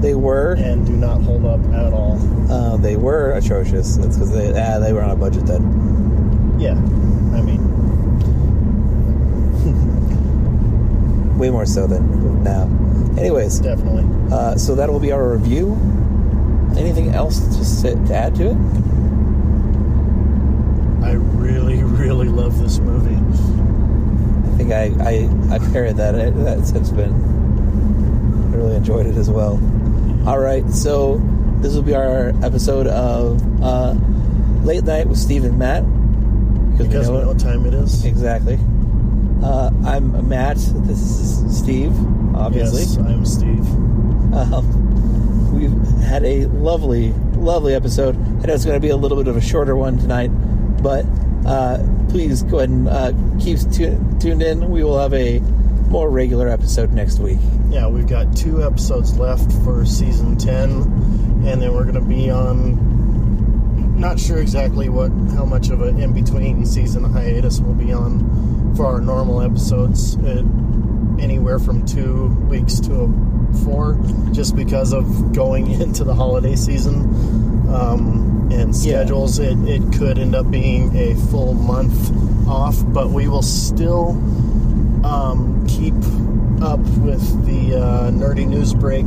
They 0.00 0.14
were. 0.14 0.52
and 0.58 0.86
do 0.86 0.92
not 0.96 1.20
hold 1.22 1.44
up 1.44 1.60
at 1.74 1.92
all. 1.92 2.18
Uh, 2.50 2.76
they 2.76 2.96
were 2.96 3.32
atrocious. 3.32 3.96
That's 3.96 4.16
because 4.16 4.32
they 4.32 4.50
ah, 4.58 4.78
they 4.78 4.92
were 4.92 5.02
on 5.02 5.10
a 5.10 5.16
budget 5.16 5.46
then. 5.46 6.56
Yeah, 6.58 6.72
I 6.72 7.42
mean, 7.42 7.62
Way 11.38 11.50
more 11.50 11.66
so 11.66 11.86
than 11.86 12.42
now. 12.42 12.64
Anyways, 13.18 13.60
definitely. 13.60 14.04
uh, 14.32 14.56
so 14.56 14.74
that 14.74 14.90
will 14.90 15.00
be 15.00 15.12
our 15.12 15.32
review. 15.36 15.76
Anything 16.76 17.10
else 17.10 17.40
to, 17.56 17.64
sit, 17.64 17.94
to 18.06 18.14
add 18.14 18.34
to 18.36 18.50
it? 18.50 18.56
Really, 21.48 21.82
really 21.82 22.28
love 22.28 22.58
this 22.58 22.78
movie. 22.78 23.14
I 23.14 24.56
think 24.58 24.72
I 24.72 24.84
I, 25.00 25.54
I 25.54 25.58
parried 25.72 25.96
that. 25.96 26.12
That's 26.36 26.72
it's 26.72 26.90
been. 26.90 27.12
I 28.52 28.56
really 28.56 28.76
enjoyed 28.76 29.06
it 29.06 29.16
as 29.16 29.30
well. 29.30 29.54
All 30.26 30.38
right, 30.38 30.68
so 30.70 31.20
this 31.60 31.74
will 31.74 31.82
be 31.82 31.94
our 31.94 32.28
episode 32.44 32.86
of 32.86 33.40
uh, 33.62 33.92
late 34.62 34.84
night 34.84 35.06
with 35.08 35.18
Steve 35.18 35.44
and 35.44 35.58
Matt 35.58 35.84
Because 36.76 37.08
we 37.08 37.16
know 37.18 37.28
what 37.28 37.38
time 37.38 37.64
it 37.66 37.72
is. 37.74 38.04
exactly. 38.04 38.58
Uh, 39.42 39.70
I'm 39.86 40.28
Matt. 40.28 40.56
This 40.58 40.98
is 41.00 41.58
Steve. 41.58 41.92
Obviously, 42.36 42.82
Yes, 42.82 42.96
I'm 42.98 43.24
Steve. 43.24 43.66
um, 44.34 45.52
we've 45.58 46.00
had 46.02 46.24
a 46.24 46.44
lovely, 46.46 47.12
lovely 47.36 47.74
episode. 47.74 48.16
I 48.16 48.46
know 48.46 48.54
it's 48.54 48.64
going 48.66 48.76
to 48.76 48.80
be 48.86 48.90
a 48.90 48.96
little 48.96 49.16
bit 49.16 49.28
of 49.28 49.36
a 49.36 49.40
shorter 49.40 49.74
one 49.76 49.96
tonight, 49.98 50.28
but 50.82 51.06
uh, 51.48 51.78
please 52.10 52.42
go 52.42 52.58
ahead 52.58 52.68
and 52.68 52.88
uh, 52.88 53.12
keep 53.40 53.58
tu- 53.72 53.98
tuned 54.20 54.42
in. 54.42 54.70
We 54.70 54.84
will 54.84 54.98
have 54.98 55.14
a 55.14 55.40
more 55.88 56.10
regular 56.10 56.48
episode 56.48 56.92
next 56.92 57.18
week. 57.18 57.38
Yeah, 57.70 57.88
we've 57.88 58.06
got 58.06 58.36
two 58.36 58.62
episodes 58.62 59.18
left 59.18 59.50
for 59.64 59.86
season 59.86 60.36
10, 60.36 60.54
and 61.46 61.62
then 61.62 61.72
we're 61.72 61.84
going 61.84 61.94
to 61.94 62.00
be 62.02 62.30
on. 62.30 62.96
Not 63.98 64.20
sure 64.20 64.38
exactly 64.38 64.88
what 64.88 65.10
how 65.34 65.44
much 65.44 65.70
of 65.70 65.82
an 65.82 65.98
in 65.98 66.12
between 66.12 66.64
season 66.64 67.02
hiatus 67.02 67.58
we'll 67.60 67.74
be 67.74 67.92
on 67.92 68.74
for 68.76 68.86
our 68.86 69.00
normal 69.00 69.40
episodes. 69.40 70.14
It, 70.16 70.44
anywhere 71.18 71.58
from 71.58 71.84
two 71.84 72.26
weeks 72.48 72.78
to 72.80 72.94
a 72.94 73.06
four, 73.64 73.98
just 74.32 74.54
because 74.56 74.92
of 74.92 75.32
going 75.32 75.70
into 75.80 76.04
the 76.04 76.14
holiday 76.14 76.56
season 76.56 77.02
um, 77.68 78.48
and 78.52 78.68
Yeah. 78.74 79.02
schedules. 79.02 79.38
It, 79.38 79.58
it 79.68 79.82
could 79.96 80.18
end 80.18 80.34
up 80.34 80.50
being 80.50 80.94
a 80.96 81.14
full 81.30 81.54
month 81.54 82.10
off, 82.48 82.76
but 82.88 83.10
we 83.10 83.28
will 83.28 83.42
still 83.42 84.10
um, 85.04 85.64
keep 85.68 85.94
up 86.62 86.80
with 86.98 87.46
the 87.46 87.76
uh, 87.76 88.10
nerdy 88.10 88.46
news 88.46 88.74
break 88.74 89.06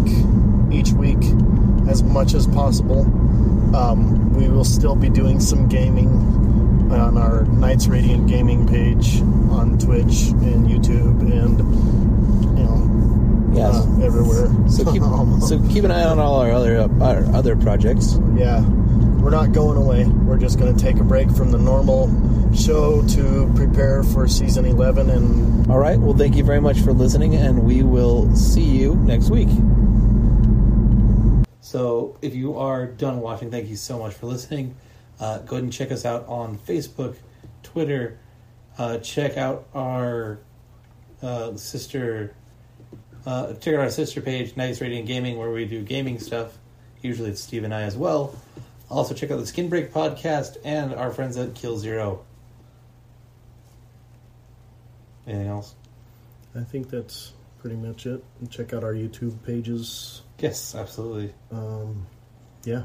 each 0.71 0.91
week 0.93 1.21
as 1.89 2.01
much 2.03 2.33
as 2.33 2.47
possible. 2.47 3.01
Um, 3.75 4.33
we 4.33 4.47
will 4.47 4.63
still 4.63 4.95
be 4.95 5.09
doing 5.09 5.39
some 5.39 5.67
gaming 5.67 6.07
on 6.91 7.17
our 7.17 7.43
Knights 7.45 7.87
Radiant 7.87 8.27
gaming 8.27 8.67
page 8.67 9.21
on 9.49 9.77
Twitch 9.79 10.29
and 10.43 10.67
YouTube 10.67 11.21
and 11.21 11.59
you 12.57 12.63
know 12.63 12.77
Yes. 13.53 13.75
uh, 13.75 14.05
everywhere. 14.05 14.47
So 14.69 14.91
keep 14.91 15.01
so 15.47 15.61
keep 15.69 15.83
an 15.83 15.91
eye 15.91 16.03
on 16.05 16.19
all 16.19 16.39
our 16.39 16.51
other 16.51 16.89
our 17.01 17.25
other 17.35 17.55
projects. 17.55 18.17
yeah, 18.35 18.61
we're 19.21 19.29
not 19.29 19.51
going 19.51 19.77
away. 19.77 20.05
We're 20.05 20.37
just 20.37 20.57
going 20.57 20.75
to 20.75 20.81
take 20.81 20.97
a 20.97 21.03
break 21.03 21.29
from 21.31 21.51
the 21.51 21.57
normal 21.57 22.09
show 22.53 23.05
to 23.09 23.51
prepare 23.55 24.03
for 24.03 24.27
season 24.27 24.65
11 24.65 25.09
and 25.09 25.69
All 25.71 25.77
right. 25.77 25.97
Well, 25.99 26.17
thank 26.17 26.35
you 26.35 26.43
very 26.43 26.59
much 26.59 26.79
for 26.79 26.91
listening, 26.91 27.35
and 27.35 27.63
we 27.63 27.83
will 27.83 28.33
see 28.35 28.63
you 28.63 28.95
next 28.95 29.29
week. 29.29 29.49
So, 31.61 32.17
if 32.21 32.35
you 32.35 32.57
are 32.57 32.85
done 32.85 33.21
watching, 33.21 33.51
thank 33.51 33.69
you 33.69 33.75
so 33.75 33.99
much 33.99 34.13
for 34.13 34.25
listening. 34.25 34.75
Uh, 35.19 35.37
go 35.39 35.55
ahead 35.55 35.63
and 35.63 35.71
check 35.71 35.91
us 35.91 36.03
out 36.03 36.27
on 36.27 36.57
Facebook, 36.57 37.15
Twitter. 37.63 38.19
Uh, 38.77 38.97
check 38.97 39.37
out 39.37 39.67
our 39.73 40.39
uh, 41.21 41.55
sister. 41.55 42.35
Uh, 43.26 43.53
check 43.53 43.76
out 43.76 43.82
our 43.82 43.89
sister 43.89 44.22
page, 44.22 44.57
Knights 44.57 44.82
Radiant 44.82 45.07
Gaming, 45.07 45.38
where 45.38 45.51
we 45.51 45.65
do 45.65 45.84
gaming 45.84 46.19
stuff. 46.19 46.57
Usually, 47.01 47.30
it's 47.30 47.41
Steve 47.41 47.63
and 47.63 47.74
I 47.74 47.82
as 47.84 47.95
well. 47.95 48.36
Also, 48.89 49.13
check 49.13 49.32
out 49.32 49.39
the 49.39 49.47
Skin 49.47 49.69
Break 49.69 49.93
podcast 49.93 50.57
and 50.63 50.93
our 50.93 51.11
friends 51.11 51.38
at 51.38 51.55
Kill 51.55 51.78
Zero. 51.78 52.26
Anything 55.28 55.47
else? 55.47 55.76
I 56.55 56.61
think 56.61 56.89
that's 56.89 57.34
pretty 57.59 57.78
much 57.78 58.05
it. 58.05 58.24
And 58.39 58.49
check 58.49 58.74
out 58.74 58.84
our 58.84 58.93
YouTube 58.93 59.43
pages. 59.45 60.24
Yes, 60.39 60.76
absolutely. 60.76 61.34
Um, 61.51 62.07
yeah, 62.65 62.84